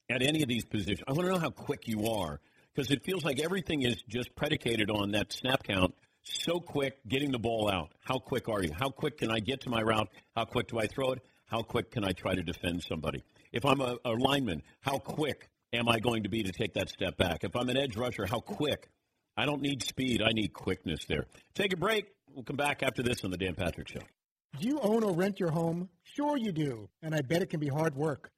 at 0.08 0.22
any 0.22 0.42
of 0.42 0.48
these 0.48 0.64
positions. 0.64 1.02
I 1.06 1.12
want 1.12 1.26
to 1.26 1.32
know 1.32 1.38
how 1.38 1.50
quick 1.50 1.88
you 1.88 2.06
are 2.06 2.40
because 2.74 2.90
it 2.90 3.04
feels 3.04 3.24
like 3.24 3.40
everything 3.40 3.82
is 3.82 4.02
just 4.08 4.34
predicated 4.36 4.90
on 4.90 5.12
that 5.12 5.32
snap 5.32 5.62
count. 5.62 5.94
So 6.22 6.58
quick 6.58 6.98
getting 7.08 7.30
the 7.30 7.38
ball 7.38 7.70
out. 7.70 7.92
How 8.00 8.18
quick 8.18 8.48
are 8.48 8.62
you? 8.62 8.70
How 8.76 8.90
quick 8.90 9.18
can 9.18 9.30
I 9.30 9.40
get 9.40 9.62
to 9.62 9.70
my 9.70 9.80
route? 9.80 10.08
How 10.34 10.44
quick 10.44 10.68
do 10.68 10.78
I 10.78 10.86
throw 10.86 11.12
it? 11.12 11.20
How 11.46 11.62
quick 11.62 11.92
can 11.92 12.04
I 12.04 12.12
try 12.12 12.34
to 12.34 12.42
defend 12.42 12.82
somebody? 12.82 13.22
If 13.52 13.64
I'm 13.64 13.80
a, 13.80 13.96
a 14.04 14.10
lineman, 14.10 14.62
how 14.80 14.98
quick 14.98 15.48
am 15.72 15.88
I 15.88 16.00
going 16.00 16.24
to 16.24 16.28
be 16.28 16.42
to 16.42 16.52
take 16.52 16.74
that 16.74 16.88
step 16.88 17.16
back? 17.16 17.44
If 17.44 17.54
I'm 17.54 17.68
an 17.68 17.76
edge 17.76 17.96
rusher, 17.96 18.26
how 18.26 18.40
quick? 18.40 18.88
I 19.36 19.44
don't 19.44 19.62
need 19.62 19.82
speed. 19.82 20.22
I 20.22 20.32
need 20.32 20.52
quickness 20.52 21.04
there. 21.08 21.26
Take 21.54 21.72
a 21.72 21.76
break. 21.76 22.06
We'll 22.34 22.44
come 22.44 22.56
back 22.56 22.82
after 22.82 23.02
this 23.02 23.24
on 23.24 23.30
the 23.30 23.36
Dan 23.36 23.54
Patrick 23.54 23.88
Show. 23.88 24.00
Do 24.58 24.66
you 24.66 24.80
own 24.80 25.04
or 25.04 25.12
rent 25.12 25.38
your 25.38 25.50
home? 25.50 25.88
Sure 26.02 26.36
you 26.36 26.50
do, 26.50 26.88
and 27.02 27.14
I 27.14 27.20
bet 27.20 27.42
it 27.42 27.50
can 27.50 27.60
be 27.60 27.68
hard 27.68 27.94
work. 27.94 28.30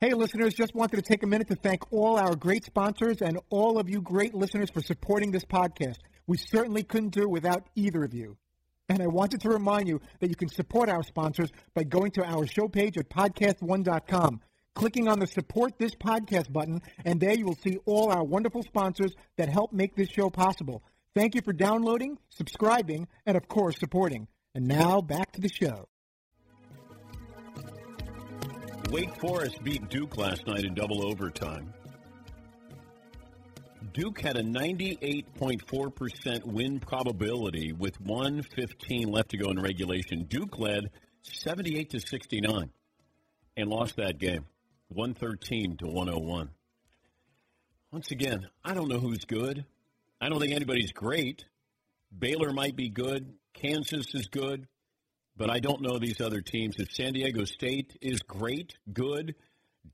Hey, 0.00 0.12
listeners, 0.12 0.54
just 0.54 0.74
wanted 0.74 0.96
to 0.96 1.02
take 1.02 1.22
a 1.22 1.26
minute 1.26 1.48
to 1.48 1.54
thank 1.54 1.90
all 1.92 2.18
our 2.18 2.34
great 2.34 2.64
sponsors 2.64 3.22
and 3.22 3.38
all 3.48 3.78
of 3.78 3.88
you 3.88 4.02
great 4.02 4.34
listeners 4.34 4.68
for 4.68 4.82
supporting 4.82 5.30
this 5.30 5.44
podcast. 5.44 5.96
We 6.26 6.36
certainly 6.36 6.82
couldn't 6.82 7.14
do 7.14 7.22
it 7.22 7.30
without 7.30 7.68
either 7.74 8.04
of 8.04 8.12
you. 8.12 8.36
And 8.88 9.00
I 9.00 9.06
wanted 9.06 9.40
to 9.42 9.48
remind 9.48 9.88
you 9.88 10.00
that 10.20 10.28
you 10.28 10.36
can 10.36 10.48
support 10.48 10.90
our 10.90 11.02
sponsors 11.02 11.48
by 11.74 11.84
going 11.84 12.10
to 12.12 12.24
our 12.24 12.46
show 12.46 12.68
page 12.68 12.98
at 12.98 13.08
podcast1.com, 13.08 14.40
clicking 14.74 15.08
on 15.08 15.20
the 15.20 15.26
support 15.26 15.78
this 15.78 15.94
podcast 15.94 16.52
button, 16.52 16.82
and 17.06 17.18
there 17.18 17.34
you 17.34 17.46
will 17.46 17.56
see 17.62 17.78
all 17.86 18.10
our 18.10 18.24
wonderful 18.24 18.62
sponsors 18.62 19.14
that 19.38 19.48
help 19.48 19.72
make 19.72 19.94
this 19.94 20.10
show 20.10 20.28
possible. 20.28 20.82
Thank 21.14 21.34
you 21.34 21.40
for 21.40 21.54
downloading, 21.54 22.18
subscribing, 22.28 23.08
and 23.24 23.38
of 23.38 23.48
course, 23.48 23.78
supporting. 23.78 24.28
And 24.54 24.66
now 24.66 25.00
back 25.00 25.32
to 25.32 25.40
the 25.40 25.48
show. 25.48 25.88
Wake 28.90 29.14
Forest 29.16 29.64
beat 29.64 29.88
Duke 29.88 30.16
last 30.16 30.46
night 30.46 30.64
in 30.64 30.74
double 30.74 31.04
overtime. 31.06 31.72
Duke 33.92 34.20
had 34.20 34.36
a 34.36 34.42
98.4% 34.42 36.44
win 36.44 36.80
probability 36.80 37.72
with 37.72 38.00
115 38.00 39.08
left 39.08 39.30
to 39.30 39.36
go 39.36 39.50
in 39.50 39.60
regulation. 39.60 40.24
Duke 40.24 40.58
led 40.58 40.90
78 41.22 41.90
to 41.90 42.00
69 42.00 42.70
and 43.56 43.70
lost 43.70 43.96
that 43.96 44.18
game 44.18 44.46
113 44.88 45.76
to 45.78 45.86
101. 45.86 46.50
Once 47.92 48.10
again, 48.10 48.48
I 48.64 48.74
don't 48.74 48.88
know 48.88 48.98
who's 48.98 49.24
good. 49.24 49.64
I 50.20 50.28
don't 50.28 50.40
think 50.40 50.52
anybody's 50.52 50.92
great. 50.92 51.44
Baylor 52.16 52.52
might 52.52 52.76
be 52.76 52.88
good. 52.88 53.34
Kansas 53.54 54.14
is 54.14 54.28
good 54.28 54.66
but 55.36 55.50
I 55.50 55.58
don't 55.58 55.82
know 55.82 55.98
these 55.98 56.20
other 56.20 56.40
teams. 56.40 56.76
If 56.78 56.92
San 56.92 57.12
Diego 57.12 57.44
State 57.44 57.96
is 58.00 58.20
great, 58.20 58.76
good, 58.92 59.34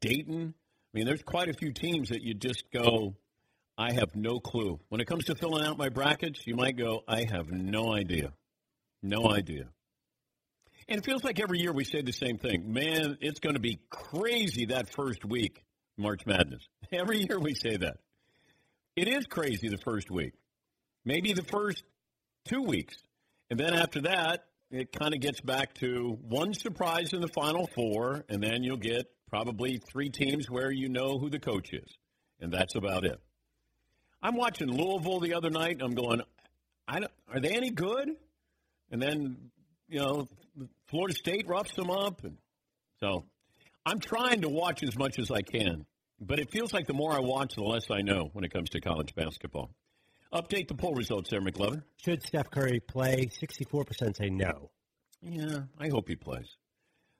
Dayton, 0.01 0.55
I 0.93 0.99
mean, 0.99 1.07
there's 1.07 1.22
quite 1.22 1.49
a 1.49 1.55
few 1.55 1.72
teams 1.72 2.11
that 2.11 2.22
you 2.22 2.34
just 2.34 2.70
go, 2.72 3.14
I 3.78 3.93
have 3.93 4.14
no 4.14 4.41
clue. 4.41 4.78
When 4.88 5.01
it 5.01 5.07
comes 5.07 5.24
to 5.26 5.34
filling 5.34 5.64
out 5.64 5.78
my 5.78 5.88
brackets, 5.88 6.47
you 6.47 6.55
might 6.55 6.76
go, 6.76 7.03
I 7.09 7.24
have 7.30 7.51
no 7.51 7.95
idea. 7.95 8.32
No 9.03 9.30
idea. 9.30 9.68
And 10.88 10.99
it 10.99 11.05
feels 11.05 11.22
like 11.22 11.41
every 11.41 11.61
year 11.61 11.72
we 11.72 11.84
say 11.84 12.03
the 12.03 12.12
same 12.12 12.36
thing. 12.36 12.72
Man, 12.72 13.16
it's 13.20 13.41
going 13.41 13.55
to 13.55 13.61
be 13.61 13.78
crazy 13.88 14.66
that 14.66 14.93
first 14.93 15.24
week, 15.24 15.62
March 15.97 16.26
Madness. 16.26 16.68
Every 16.93 17.18
year 17.18 17.38
we 17.38 17.55
say 17.55 17.76
that. 17.76 17.99
It 18.97 19.07
is 19.07 19.26
crazy 19.26 19.68
the 19.68 19.78
first 19.78 20.11
week. 20.11 20.32
Maybe 21.05 21.32
the 21.32 21.45
first 21.45 21.84
two 22.45 22.62
weeks. 22.62 22.97
And 23.49 23.59
then 23.59 23.72
after 23.72 24.03
that, 24.03 24.45
it 24.70 24.92
kind 24.92 25.14
of 25.14 25.20
gets 25.20 25.40
back 25.40 25.74
to 25.74 26.18
one 26.28 26.54
surprise 26.54 27.12
in 27.12 27.20
the 27.20 27.28
final 27.28 27.68
four, 27.74 28.24
and 28.28 28.42
then 28.42 28.62
you'll 28.62 28.76
get 28.76 29.06
probably 29.28 29.80
three 29.90 30.10
teams 30.10 30.48
where 30.48 30.70
you 30.70 30.88
know 30.88 31.18
who 31.18 31.28
the 31.28 31.40
coach 31.40 31.72
is, 31.72 31.98
and 32.40 32.52
that's 32.52 32.74
about 32.74 33.04
it. 33.04 33.20
I'm 34.22 34.36
watching 34.36 34.68
Louisville 34.68 35.20
the 35.20 35.34
other 35.34 35.50
night. 35.50 35.72
And 35.72 35.82
I'm 35.82 35.94
going, 35.94 36.20
I 36.86 37.00
don't, 37.00 37.12
are 37.32 37.40
they 37.40 37.50
any 37.50 37.70
good? 37.70 38.10
And 38.90 39.00
then 39.00 39.36
you 39.88 40.00
know 40.00 40.28
Florida 40.88 41.14
State 41.14 41.48
roughs 41.48 41.72
them 41.72 41.90
up, 41.90 42.22
and 42.24 42.36
so 43.00 43.24
I'm 43.86 43.98
trying 43.98 44.42
to 44.42 44.48
watch 44.48 44.82
as 44.82 44.96
much 44.96 45.18
as 45.18 45.30
I 45.30 45.42
can. 45.42 45.86
But 46.20 46.38
it 46.38 46.50
feels 46.52 46.72
like 46.72 46.86
the 46.86 46.92
more 46.92 47.12
I 47.12 47.20
watch, 47.20 47.54
the 47.54 47.62
less 47.62 47.90
I 47.90 48.02
know 48.02 48.28
when 48.34 48.44
it 48.44 48.52
comes 48.52 48.70
to 48.70 48.80
college 48.80 49.14
basketball. 49.14 49.70
Update 50.32 50.68
the 50.68 50.74
poll 50.74 50.94
results 50.94 51.30
there, 51.30 51.40
McLovin. 51.40 51.82
Should 51.96 52.22
Steph 52.22 52.50
Curry 52.50 52.78
play? 52.78 53.26
64% 53.26 54.16
say 54.16 54.30
no. 54.30 54.70
Yeah, 55.20 55.62
I 55.78 55.88
hope 55.88 56.08
he 56.08 56.14
plays. 56.14 56.56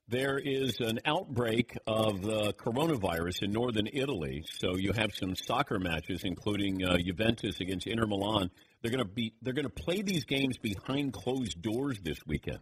There 0.07 0.39
is 0.39 0.79
an 0.81 1.01
outbreak 1.05 1.77
of 1.87 2.23
the 2.23 2.53
coronavirus 2.53 3.43
in 3.43 3.53
northern 3.53 3.89
Italy, 3.93 4.45
so 4.59 4.77
you 4.77 4.93
have 4.93 5.11
some 5.15 5.35
soccer 5.37 5.79
matches, 5.79 6.23
including 6.25 6.85
uh, 6.85 6.99
Juventus 6.99 7.61
against 7.61 7.87
Inter 7.87 8.07
Milan. 8.07 8.51
They're 8.81 8.91
going 8.91 9.05
to 9.05 9.11
be 9.11 9.35
they're 9.43 9.55
going 9.55 9.69
to 9.69 9.71
play 9.71 10.03
these 10.03 10.25
games 10.25 10.59
behind 10.59 11.13
closed 11.13 11.63
doors 11.63 12.01
this 12.03 12.19
weekend, 12.27 12.61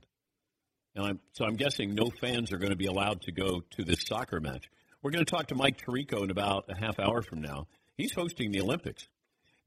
and 0.95 1.07
I'm, 1.07 1.21
so 1.33 1.47
I'm 1.47 1.57
guessing 1.57 1.95
no 1.95 2.11
fans 2.21 2.53
are 2.53 2.59
going 2.59 2.73
to 2.73 2.77
be 2.77 2.87
allowed 2.87 3.23
to 3.23 3.33
go 3.33 3.63
to 3.77 3.85
this 3.85 4.01
soccer 4.07 4.41
match. 4.41 4.69
We're 5.01 5.13
going 5.13 5.25
to 5.25 5.31
talk 5.31 5.47
to 5.47 5.55
Mike 5.55 5.81
Tirico 5.81 6.25
in 6.25 6.31
about 6.31 6.67
a 6.69 6.79
half 6.79 6.99
hour 6.99 7.23
from 7.23 7.41
now. 7.41 7.67
He's 7.97 8.13
hosting 8.13 8.51
the 8.53 8.61
Olympics. 8.61 9.09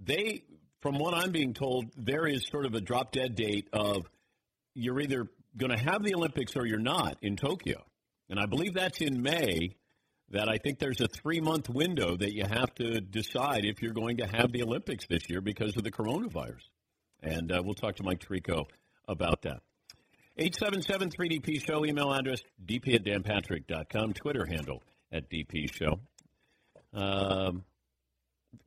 They, 0.04 0.44
from 0.82 0.98
what 0.98 1.14
I'm 1.14 1.32
being 1.32 1.54
told, 1.54 1.86
there 1.96 2.28
is 2.28 2.46
sort 2.48 2.66
of 2.66 2.74
a 2.74 2.82
drop 2.82 3.12
dead 3.12 3.36
date 3.36 3.68
of 3.72 4.10
you're 4.74 5.00
either 5.00 5.28
going 5.58 5.72
to 5.72 5.84
have 5.84 6.04
the 6.04 6.16
Olympics 6.16 6.56
or 6.56 6.66
you're 6.66 6.80
not 6.80 7.18
in 7.22 7.36
Tokyo. 7.36 7.84
And 8.30 8.40
I 8.40 8.46
believe 8.46 8.74
that's 8.74 9.02
in 9.02 9.22
May. 9.22 9.76
That 10.30 10.48
I 10.48 10.60
think 10.60 10.80
there's 10.80 11.02
a 11.02 11.10
three 11.10 11.42
month 11.42 11.68
window 11.68 12.16
that 12.16 12.34
you 12.34 12.46
have 12.46 12.74
to 12.76 13.02
decide 13.02 13.66
if 13.66 13.82
you're 13.82 13.92
going 13.92 14.18
to 14.18 14.26
have 14.26 14.54
the 14.54 14.64
Olympics 14.64 15.06
this 15.06 15.30
year 15.30 15.42
because 15.42 15.76
of 15.76 15.84
the 15.84 15.92
coronavirus. 15.92 16.62
And 17.22 17.52
uh, 17.52 17.62
we'll 17.62 17.74
talk 17.74 17.98
to 17.98 18.04
Mike 18.04 18.26
Tirico 18.26 18.64
about 19.10 19.42
that. 19.42 19.62
877 20.38 21.10
3DP 21.10 21.68
Show, 21.68 21.86
email 21.86 22.14
address 22.14 22.42
dp 22.66 22.96
at 22.96 23.04
danpatrick.com, 23.04 24.14
Twitter 24.14 24.46
handle 24.46 24.82
at 25.12 25.30
DP 25.30 25.70
Show. 25.74 26.00
Um, 26.94 27.66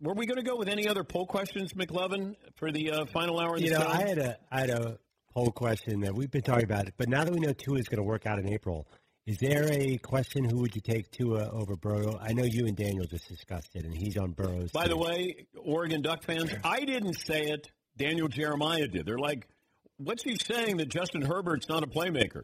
were 0.00 0.14
we 0.14 0.26
going 0.26 0.36
to 0.36 0.42
go 0.42 0.56
with 0.56 0.68
any 0.68 0.88
other 0.88 1.04
poll 1.04 1.26
questions, 1.26 1.72
McLovin, 1.72 2.36
for 2.56 2.70
the 2.72 2.90
uh, 2.90 3.06
final 3.06 3.40
hour 3.40 3.54
of 3.54 3.60
the 3.60 3.66
You 3.66 3.72
know, 3.72 3.80
show? 3.80 3.88
I 3.88 4.02
had 4.08 4.18
a 4.18 4.38
I 4.50 4.60
had 4.60 4.70
a 4.70 4.98
poll 5.32 5.50
question 5.50 6.00
that 6.00 6.14
we've 6.14 6.30
been 6.30 6.42
talking 6.42 6.64
about, 6.64 6.86
it, 6.86 6.94
but 6.96 7.08
now 7.08 7.24
that 7.24 7.32
we 7.32 7.40
know 7.40 7.52
Tua 7.52 7.78
is 7.78 7.88
going 7.88 7.98
to 7.98 8.04
work 8.04 8.26
out 8.26 8.38
in 8.38 8.48
April, 8.48 8.86
is 9.26 9.38
there 9.38 9.66
a 9.72 9.96
question? 9.98 10.44
Who 10.44 10.58
would 10.58 10.74
you 10.74 10.82
take 10.82 11.10
Tua 11.10 11.48
over 11.50 11.76
Burrow? 11.76 12.18
I 12.20 12.32
know 12.32 12.44
you 12.44 12.66
and 12.66 12.76
Daniel 12.76 13.06
just 13.06 13.28
discussed 13.28 13.74
it, 13.74 13.84
and 13.84 13.94
he's 13.94 14.16
on 14.16 14.32
Burrow's. 14.32 14.70
By 14.70 14.86
the 14.86 14.96
way, 14.96 15.46
Oregon 15.56 16.02
Duck 16.02 16.22
fans, 16.22 16.50
I 16.62 16.80
didn't 16.80 17.14
say 17.14 17.44
it. 17.44 17.70
Daniel 17.96 18.28
Jeremiah 18.28 18.86
did. 18.86 19.06
They're 19.06 19.18
like, 19.18 19.48
what's 19.96 20.22
he 20.22 20.36
saying 20.36 20.76
that 20.78 20.88
Justin 20.88 21.22
Herbert's 21.22 21.68
not 21.68 21.82
a 21.82 21.86
playmaker? 21.86 22.42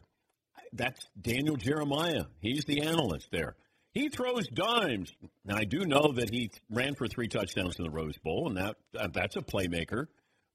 That's 0.73 1.05
Daniel 1.19 1.57
Jeremiah. 1.57 2.23
He's 2.39 2.63
the 2.65 2.81
analyst 2.81 3.27
there. 3.31 3.55
He 3.93 4.09
throws 4.09 4.47
dimes. 4.47 5.13
Now, 5.43 5.57
I 5.57 5.65
do 5.65 5.85
know 5.85 6.13
that 6.13 6.29
he 6.29 6.51
ran 6.69 6.95
for 6.95 7.07
three 7.07 7.27
touchdowns 7.27 7.77
in 7.77 7.83
the 7.83 7.89
Rose 7.89 8.17
Bowl, 8.17 8.47
and 8.47 8.57
that 8.57 8.75
uh, 8.97 9.07
that's 9.13 9.35
a 9.35 9.41
playmaker. 9.41 10.07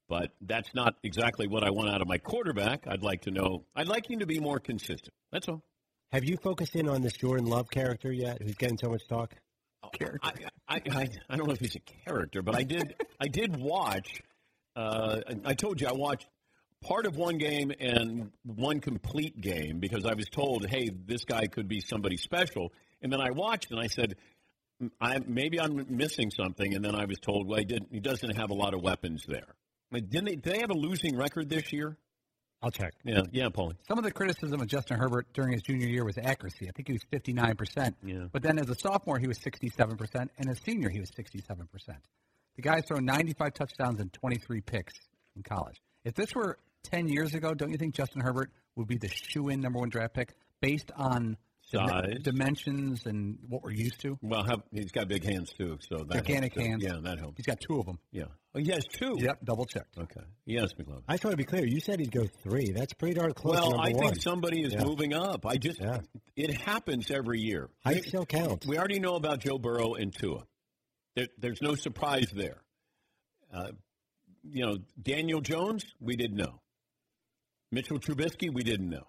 But 0.09 0.31
that's 0.41 0.73
not 0.73 0.95
exactly 1.03 1.47
what 1.47 1.63
I 1.63 1.69
want 1.69 1.89
out 1.89 2.01
of 2.01 2.07
my 2.07 2.17
quarterback. 2.17 2.87
I'd 2.87 3.03
like 3.03 3.23
to 3.23 3.31
know. 3.31 3.65
I'd 3.75 3.89
like 3.89 4.09
him 4.09 4.19
to 4.19 4.25
be 4.25 4.39
more 4.39 4.59
consistent. 4.59 5.13
That's 5.31 5.49
all. 5.49 5.61
Have 6.13 6.23
you 6.23 6.37
focused 6.37 6.75
in 6.75 6.87
on 6.87 7.01
this 7.01 7.13
Jordan 7.13 7.45
Love 7.45 7.69
character 7.69 8.11
yet? 8.11 8.41
Who's 8.41 8.55
getting 8.55 8.77
so 8.77 8.89
much 8.89 9.05
talk? 9.07 9.35
I, 10.23 10.31
I, 10.67 10.81
I, 10.91 11.09
I 11.29 11.35
don't 11.35 11.47
know 11.47 11.53
if 11.53 11.59
he's 11.59 11.75
a 11.75 11.79
character, 12.05 12.41
but 12.41 12.55
I 12.55 12.63
did 12.63 12.95
I 13.19 13.27
did 13.27 13.57
watch. 13.57 14.21
Uh, 14.75 15.21
I 15.43 15.53
told 15.53 15.81
you 15.81 15.87
I 15.87 15.91
watched 15.91 16.27
part 16.81 17.05
of 17.05 17.15
one 17.17 17.37
game 17.37 17.71
and 17.79 18.31
one 18.43 18.79
complete 18.79 19.39
game 19.41 19.79
because 19.79 20.05
I 20.05 20.13
was 20.13 20.27
told, 20.29 20.67
hey, 20.67 20.89
this 21.05 21.25
guy 21.25 21.47
could 21.47 21.67
be 21.67 21.81
somebody 21.81 22.17
special. 22.17 22.71
And 23.01 23.11
then 23.11 23.21
I 23.21 23.31
watched 23.31 23.71
and 23.71 23.79
I 23.79 23.87
said, 23.87 24.15
I 25.01 25.19
maybe 25.25 25.59
I'm 25.59 25.85
missing 25.89 26.31
something. 26.31 26.73
And 26.75 26.83
then 26.83 26.95
I 26.95 27.05
was 27.05 27.19
told, 27.19 27.47
well, 27.47 27.59
he 27.59 27.65
did. 27.65 27.85
He 27.91 27.99
doesn't 27.99 28.35
have 28.37 28.49
a 28.49 28.53
lot 28.53 28.73
of 28.73 28.81
weapons 28.81 29.25
there. 29.27 29.55
Like, 29.91 30.09
Didn't 30.09 30.25
they? 30.25 30.35
Did 30.35 30.53
they 30.53 30.59
have 30.59 30.69
a 30.69 30.77
losing 30.77 31.15
record 31.17 31.49
this 31.49 31.71
year? 31.71 31.97
I'll 32.61 32.71
check. 32.71 32.93
Yeah, 33.03 33.21
yeah, 33.31 33.49
Paulie. 33.49 33.75
Some 33.87 33.99
of 33.99 34.03
the 34.03 34.11
criticism 34.11 34.59
of 34.59 34.67
Justin 34.67 34.97
Herbert 34.97 35.27
during 35.33 35.53
his 35.53 35.61
junior 35.61 35.87
year 35.87 36.03
was 36.03 36.17
accuracy. 36.17 36.67
I 36.67 36.71
think 36.71 36.87
he 36.87 36.93
was 36.93 37.03
59%. 37.13 37.93
Yeah. 38.03 38.25
But 38.31 38.41
then 38.41 38.57
as 38.57 38.67
a 38.69 38.75
sophomore, 38.75 39.19
he 39.19 39.27
was 39.27 39.37
67%, 39.37 40.29
and 40.39 40.49
as 40.49 40.59
senior, 40.61 40.89
he 40.89 40.99
was 40.99 41.11
67%. 41.11 41.67
The 42.55 42.61
guy's 42.63 42.85
thrown 42.85 43.05
95 43.05 43.53
touchdowns 43.53 43.99
and 43.99 44.11
23 44.11 44.61
picks 44.61 44.95
in 45.35 45.43
college. 45.43 45.79
If 46.03 46.15
this 46.15 46.33
were 46.33 46.57
10 46.85 47.07
years 47.07 47.35
ago, 47.35 47.53
don't 47.53 47.69
you 47.69 47.77
think 47.77 47.93
Justin 47.93 48.21
Herbert 48.21 48.49
would 48.75 48.87
be 48.87 48.97
the 48.97 49.09
shoe-in 49.09 49.61
number 49.61 49.77
one 49.77 49.89
draft 49.89 50.15
pick 50.15 50.33
based 50.59 50.91
on 50.95 51.23
dim- 51.27 51.37
Size. 51.71 52.19
dimensions 52.21 53.05
and 53.05 53.37
what 53.49 53.61
we're 53.63 53.71
used 53.71 53.99
to? 54.01 54.17
Well, 54.21 54.43
have, 54.43 54.61
he's 54.71 54.91
got 54.91 55.07
big 55.09 55.23
hands 55.25 55.51
too, 55.51 55.77
so 55.81 56.05
that 56.05 56.25
Gigantic 56.25 56.53
helps, 56.53 56.67
hands. 56.67 56.83
Yeah, 56.83 56.97
that 57.03 57.19
helps. 57.19 57.35
He's 57.37 57.45
got 57.45 57.59
two 57.59 57.79
of 57.79 57.85
them. 57.85 57.99
Yeah. 58.11 58.25
Oh, 58.55 58.59
he 58.59 58.71
has 58.71 58.85
two. 58.85 59.15
Yep, 59.17 59.39
double 59.43 59.65
checked. 59.65 59.97
Okay. 59.97 60.21
Yes, 60.45 60.73
McLovin. 60.73 61.03
I 61.09 61.13
just 61.13 61.25
want 61.25 61.33
to 61.33 61.37
be 61.37 61.43
clear. 61.43 61.65
You 61.65 61.79
said 61.81 61.99
he'd 61.99 62.11
go 62.11 62.25
three. 62.41 62.71
That's 62.71 62.93
pretty 62.93 63.15
darn 63.15 63.33
close. 63.33 63.55
Well, 63.55 63.71
number 63.71 63.83
I 63.85 63.91
one. 63.91 64.03
think 64.11 64.21
somebody 64.21 64.61
is 64.63 64.73
Yeah. 64.73 64.85
moving 64.85 65.13
up. 65.13 65.45
I 65.45 65.57
just 65.57 65.81
Yeah. 65.81 65.99
it 66.37 66.53
happens 66.61 67.11
every 67.11 67.39
year. 67.41 67.69
Height 67.85 68.05
still 68.05 68.25
counts. 68.25 68.65
We 68.65 68.77
already 68.77 68.99
know 68.99 69.15
about 69.15 69.39
Joe 69.39 69.57
Burrow 69.57 69.95
and 69.95 70.13
Tua. 70.15 70.45
There, 71.15 71.27
there's 71.37 71.61
no 71.61 71.75
surprise 71.75 72.31
there. 72.33 72.61
Uh, 73.53 73.71
you 74.49 74.65
know, 74.65 74.77
Daniel 75.01 75.41
Jones, 75.41 75.83
we 75.99 76.15
didn't 76.15 76.37
know. 76.37 76.61
Mitchell 77.71 77.99
Trubisky, 77.99 78.53
we 78.53 78.63
didn't 78.63 78.89
know. 78.89 79.07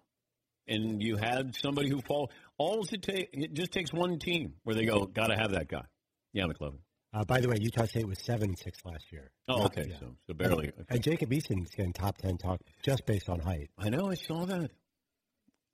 And 0.67 1.03
you 1.03 1.17
had 1.17 1.55
somebody 1.55 1.89
who 1.89 2.03
fall. 2.03 2.31
All 2.59 2.85
it 2.91 3.03
take 3.03 3.31
it 3.33 3.55
just 3.55 3.73
takes 3.73 3.93
one 3.93 4.19
team 4.19 4.55
where 4.65 4.75
they 4.75 4.85
go, 4.85 5.07
got 5.07 5.29
to 5.29 5.37
have 5.37 5.53
that 5.53 5.69
guy. 5.69 5.85
Yeah, 6.33 6.45
McLovin. 6.45 6.79
Uh, 7.15 7.25
by 7.25 7.41
the 7.41 7.49
way, 7.49 7.57
Utah 7.59 7.87
State 7.87 8.07
was 8.07 8.19
seven 8.23 8.51
and 8.51 8.59
six 8.59 8.85
last 8.85 9.11
year. 9.11 9.31
Oh, 9.49 9.65
okay, 9.65 9.87
yeah. 9.89 9.99
so 9.99 10.17
so 10.27 10.35
barely. 10.35 10.69
Okay. 10.69 10.85
And 10.91 11.03
Jacob 11.03 11.33
Eason's 11.33 11.71
getting 11.71 11.93
top 11.93 12.19
ten 12.19 12.37
talk 12.37 12.61
just 12.83 13.07
based 13.07 13.29
on 13.31 13.41
height. 13.41 13.71
I 13.79 13.89
know. 13.89 14.11
I 14.11 14.15
saw 14.15 14.45
that. 14.45 14.71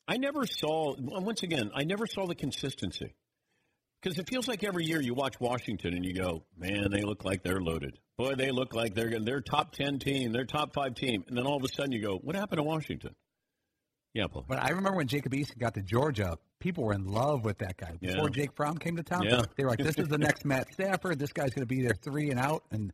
I 0.07 0.19
never 0.19 0.47
saw. 0.47 0.95
Once 0.99 1.43
again, 1.43 1.71
I 1.75 1.85
never 1.85 2.07
saw 2.07 2.27
the 2.27 2.35
consistency 2.37 3.15
because 4.01 4.19
it 4.19 4.29
feels 4.29 4.47
like 4.47 4.63
every 4.63 4.85
year 4.85 5.01
you 5.01 5.15
watch 5.15 5.41
Washington 5.41 5.95
and 5.95 6.05
you 6.05 6.15
go, 6.15 6.45
"Man, 6.57 6.91
they 6.91 7.01
look 7.01 7.25
like 7.25 7.43
they're 7.43 7.61
loaded. 7.61 7.99
Boy, 8.17 8.35
they 8.37 8.53
look 8.53 8.75
like 8.75 8.95
they're 8.95 9.19
they're 9.19 9.41
top 9.41 9.73
ten 9.73 9.99
team, 9.99 10.31
they're 10.31 10.45
top 10.45 10.73
five 10.73 10.95
team." 10.95 11.25
And 11.27 11.37
then 11.37 11.47
all 11.47 11.57
of 11.57 11.65
a 11.65 11.69
sudden 11.69 11.91
you 11.91 12.03
go, 12.03 12.17
"What 12.19 12.37
happened 12.37 12.59
to 12.59 12.63
Washington?" 12.63 13.15
Yeah, 14.13 14.29
Paul. 14.29 14.45
But 14.47 14.63
I 14.63 14.69
remember 14.69 14.97
when 14.97 15.09
Jacob 15.09 15.33
Eason 15.33 15.59
got 15.59 15.75
to 15.75 15.83
Georgia, 15.83 16.39
people 16.65 16.83
were 16.85 16.95
in 16.95 17.05
love 17.07 17.45
with 17.45 17.59
that 17.59 17.77
guy. 17.77 17.93
Before 18.01 18.25
Yeah. 18.25 18.29
Jake 18.31 18.55
Fromm 18.57 18.79
came 18.79 18.97
to 18.97 19.03
town, 19.03 19.25
Yeah. 19.25 19.43
they 19.55 19.65
were 19.65 19.71
like, 19.71 19.81
"This 19.81 19.99
is 19.99 20.09
the 20.09 20.17
next 20.17 20.45
Matt 20.47 20.73
Stafford. 20.73 21.19
This 21.19 21.31
guy's 21.31 21.51
going 21.51 21.61
to 21.63 21.67
be 21.67 21.83
there 21.83 21.95
three 21.95 22.31
and 22.31 22.41
out." 22.41 22.65
And 22.71 22.91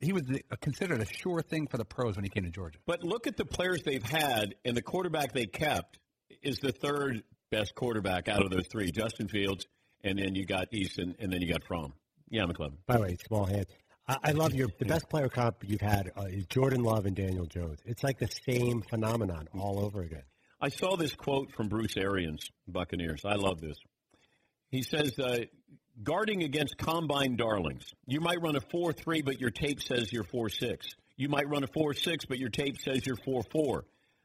he 0.00 0.14
was 0.14 0.22
considered 0.62 1.02
a 1.02 1.04
sure 1.06 1.42
thing 1.42 1.66
for 1.66 1.76
the 1.76 1.84
pros 1.84 2.16
when 2.16 2.24
he 2.24 2.30
came 2.30 2.44
to 2.44 2.50
Georgia. 2.50 2.78
But 2.86 3.04
look 3.04 3.26
at 3.26 3.36
the 3.36 3.44
players 3.44 3.82
they've 3.82 4.02
had, 4.02 4.54
and 4.64 4.74
the 4.74 4.80
quarterback 4.82 5.32
they 5.32 5.44
kept 5.44 5.98
is 6.42 6.58
the 6.58 6.72
third 6.72 7.22
best 7.50 7.74
quarterback 7.74 8.28
out 8.28 8.42
of 8.42 8.50
those 8.50 8.66
three: 8.66 8.90
Justin 8.90 9.28
Fields, 9.28 9.66
and 10.02 10.18
then 10.18 10.34
you 10.34 10.46
got 10.46 10.70
Eason, 10.72 11.14
and 11.18 11.30
then 11.30 11.42
you 11.42 11.52
got 11.52 11.64
Fromm. 11.64 11.92
Yeah, 12.30 12.44
McLovin. 12.46 12.78
By 12.86 12.96
the 12.96 13.02
way, 13.02 13.16
small 13.26 13.44
hands. 13.44 13.66
I, 14.08 14.16
I 14.24 14.30
love 14.32 14.54
your 14.54 14.68
the 14.78 14.86
best 14.86 15.10
player 15.10 15.28
comp 15.28 15.56
you've 15.66 15.82
had 15.82 16.12
uh, 16.16 16.22
is 16.22 16.46
Jordan 16.46 16.82
Love 16.82 17.04
and 17.04 17.14
Daniel 17.14 17.44
Jones. 17.44 17.80
It's 17.84 18.02
like 18.02 18.18
the 18.18 18.30
same 18.48 18.80
phenomenon 18.80 19.48
all 19.52 19.84
over 19.84 20.00
again. 20.00 20.22
I 20.60 20.68
saw 20.70 20.96
this 20.96 21.14
quote 21.14 21.52
from 21.52 21.68
Bruce 21.68 21.96
Arians, 21.96 22.50
Buccaneers. 22.66 23.22
I 23.24 23.34
love 23.34 23.60
this. 23.60 23.78
He 24.70 24.82
says, 24.82 25.18
uh, 25.18 25.40
guarding 26.02 26.42
against 26.42 26.78
combine 26.78 27.36
darlings, 27.36 27.92
you 28.06 28.20
might 28.20 28.40
run 28.40 28.56
a 28.56 28.60
4 28.60 28.92
3, 28.92 29.22
but 29.22 29.40
your 29.40 29.50
tape 29.50 29.82
says 29.82 30.12
you're 30.12 30.24
4 30.24 30.48
6. 30.48 30.86
You 31.16 31.28
might 31.28 31.48
run 31.48 31.62
a 31.62 31.66
4 31.66 31.94
6, 31.94 32.24
but 32.24 32.38
your 32.38 32.48
tape 32.48 32.78
says 32.78 33.06
you're 33.06 33.16
4 33.16 33.42
4. 33.50 33.84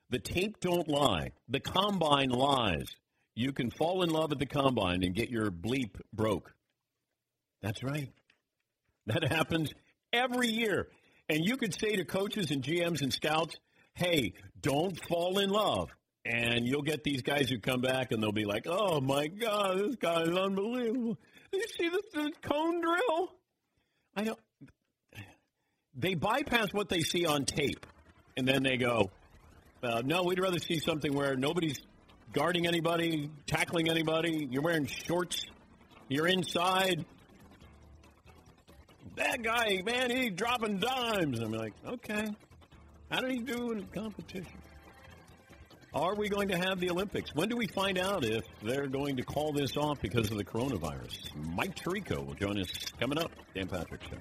The 0.10 0.20
tape 0.20 0.60
don't 0.60 0.88
lie. 0.88 1.32
The 1.50 1.60
combine 1.60 2.30
lies. 2.30 2.96
You 3.36 3.54
can 3.54 3.70
fall 3.70 4.04
in 4.04 4.10
love 4.10 4.32
at 4.32 4.40
the 4.40 4.46
combine 4.46 5.04
and 5.04 5.16
get 5.16 5.30
your 5.30 5.52
bleep 5.52 6.00
broke. 6.14 6.54
That's 7.62 7.84
right. 7.84 8.10
That 9.08 9.32
happens 9.32 9.72
every 10.12 10.50
year. 10.50 10.90
And 11.30 11.46
you 11.46 11.56
could 11.56 11.74
say 11.74 11.96
to 11.96 12.04
coaches 12.04 12.52
and 12.52 12.62
GMs 12.62 13.02
and 13.02 13.14
scouts, 13.14 13.56
hey, 13.94 14.34
don't 14.60 15.00
fall 15.08 15.40
in 15.40 15.50
love. 15.50 15.90
And 16.26 16.68
you'll 16.68 16.84
get 16.84 17.04
these 17.04 17.22
guys 17.22 17.50
who 17.50 17.60
come 17.60 17.82
back 17.82 18.12
and 18.12 18.22
they'll 18.22 18.32
be 18.32 18.46
like, 18.46 18.68
oh 18.68 19.02
my 19.02 19.28
God, 19.28 19.80
this 19.80 19.96
guy 19.96 20.22
is 20.22 20.30
unbelievable. 20.30 21.18
You 21.52 21.64
see 21.78 21.90
this, 21.90 22.06
this 22.14 22.32
cone 22.44 22.80
drill? 22.82 23.32
I 24.16 24.24
don't. 24.26 24.40
They 25.96 26.14
bypass 26.14 26.68
what 26.72 26.90
they 26.90 27.02
see 27.02 27.26
on 27.26 27.46
tape. 27.46 27.86
And 28.38 28.48
then 28.48 28.64
they 28.64 28.78
go, 28.78 29.10
uh, 29.84 30.02
no, 30.06 30.24
we'd 30.24 30.40
rather 30.40 30.60
see 30.60 30.80
something 30.80 31.14
where 31.14 31.36
nobody's 31.36 31.80
guarding 32.34 32.68
anybody, 32.68 33.30
tackling 33.48 33.90
anybody. 33.90 34.48
You're 34.50 34.62
wearing 34.62 34.86
shorts. 34.86 35.46
You're 36.08 36.28
inside. 36.28 37.04
That 39.16 39.42
guy, 39.44 39.82
man, 39.84 40.12
he's 40.12 40.32
dropping 40.32 40.80
dimes. 40.80 41.40
I'm 41.40 41.52
like, 41.52 41.74
okay. 41.86 42.28
How 43.10 43.20
did 43.20 43.32
he 43.32 43.40
do 43.40 43.72
in 43.72 43.86
competition? 43.88 44.61
Are 45.94 46.16
we 46.16 46.30
going 46.30 46.48
to 46.48 46.58
have 46.58 46.80
the 46.80 46.90
Olympics? 46.90 47.36
When 47.36 47.50
do 47.50 47.58
we 47.58 47.68
find 47.68 47.98
out 47.98 48.24
if 48.24 48.46
they're 48.64 48.88
going 48.88 49.18
to 49.18 49.24
call 49.24 49.52
this 49.52 49.76
off 49.76 50.00
because 50.00 50.32
of 50.32 50.38
the 50.38 50.46
coronavirus? 50.46 51.36
Mike 51.54 51.76
Tirico 51.76 52.26
will 52.26 52.34
join 52.34 52.58
us 52.62 52.70
coming 52.98 53.18
up. 53.18 53.30
Dan 53.54 53.68
Patrick 53.68 54.02
Show. 54.04 54.16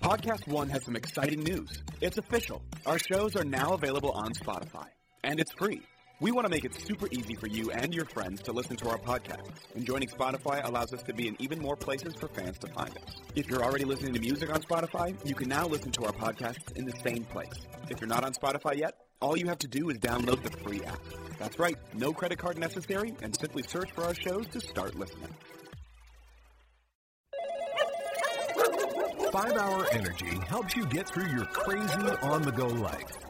Podcast 0.00 0.48
One 0.48 0.70
has 0.70 0.82
some 0.86 0.96
exciting 0.96 1.44
news. 1.44 1.82
It's 2.00 2.16
official. 2.16 2.62
Our 2.86 2.98
shows 2.98 3.36
are 3.36 3.44
now 3.44 3.74
available 3.74 4.12
on 4.12 4.32
Spotify, 4.32 4.86
and 5.22 5.38
it's 5.38 5.52
free. 5.52 5.82
We 6.20 6.32
want 6.32 6.44
to 6.44 6.50
make 6.50 6.66
it 6.66 6.74
super 6.74 7.08
easy 7.10 7.34
for 7.34 7.46
you 7.46 7.70
and 7.70 7.94
your 7.94 8.04
friends 8.04 8.42
to 8.42 8.52
listen 8.52 8.76
to 8.76 8.90
our 8.90 8.98
podcast, 8.98 9.48
and 9.74 9.86
joining 9.86 10.10
Spotify 10.10 10.62
allows 10.62 10.92
us 10.92 11.02
to 11.04 11.14
be 11.14 11.28
in 11.28 11.36
even 11.38 11.58
more 11.58 11.76
places 11.76 12.12
for 12.20 12.28
fans 12.28 12.58
to 12.58 12.66
find 12.66 12.90
us. 12.90 13.16
If 13.34 13.48
you're 13.48 13.64
already 13.64 13.86
listening 13.86 14.12
to 14.12 14.20
music 14.20 14.52
on 14.52 14.60
Spotify, 14.60 15.16
you 15.26 15.34
can 15.34 15.48
now 15.48 15.66
listen 15.66 15.90
to 15.92 16.04
our 16.04 16.12
podcasts 16.12 16.76
in 16.76 16.84
the 16.84 16.92
same 17.02 17.24
place. 17.24 17.66
If 17.88 18.02
you're 18.02 18.08
not 18.08 18.22
on 18.22 18.34
Spotify 18.34 18.76
yet, 18.76 18.96
all 19.22 19.34
you 19.34 19.46
have 19.46 19.60
to 19.60 19.66
do 19.66 19.88
is 19.88 19.96
download 19.96 20.42
the 20.42 20.54
free 20.58 20.82
app. 20.84 21.00
That's 21.38 21.58
right, 21.58 21.78
no 21.94 22.12
credit 22.12 22.38
card 22.38 22.58
necessary, 22.58 23.14
and 23.22 23.34
simply 23.34 23.62
search 23.62 23.90
for 23.92 24.04
our 24.04 24.14
shows 24.14 24.46
to 24.48 24.60
start 24.60 24.96
listening. 24.96 25.34
Five 29.32 29.52
Hour 29.52 29.86
Energy 29.92 30.38
helps 30.48 30.76
you 30.76 30.84
get 30.84 31.08
through 31.08 31.28
your 31.28 31.46
crazy 31.46 32.10
on 32.20 32.42
the 32.42 32.52
go 32.52 32.66
life. 32.66 33.29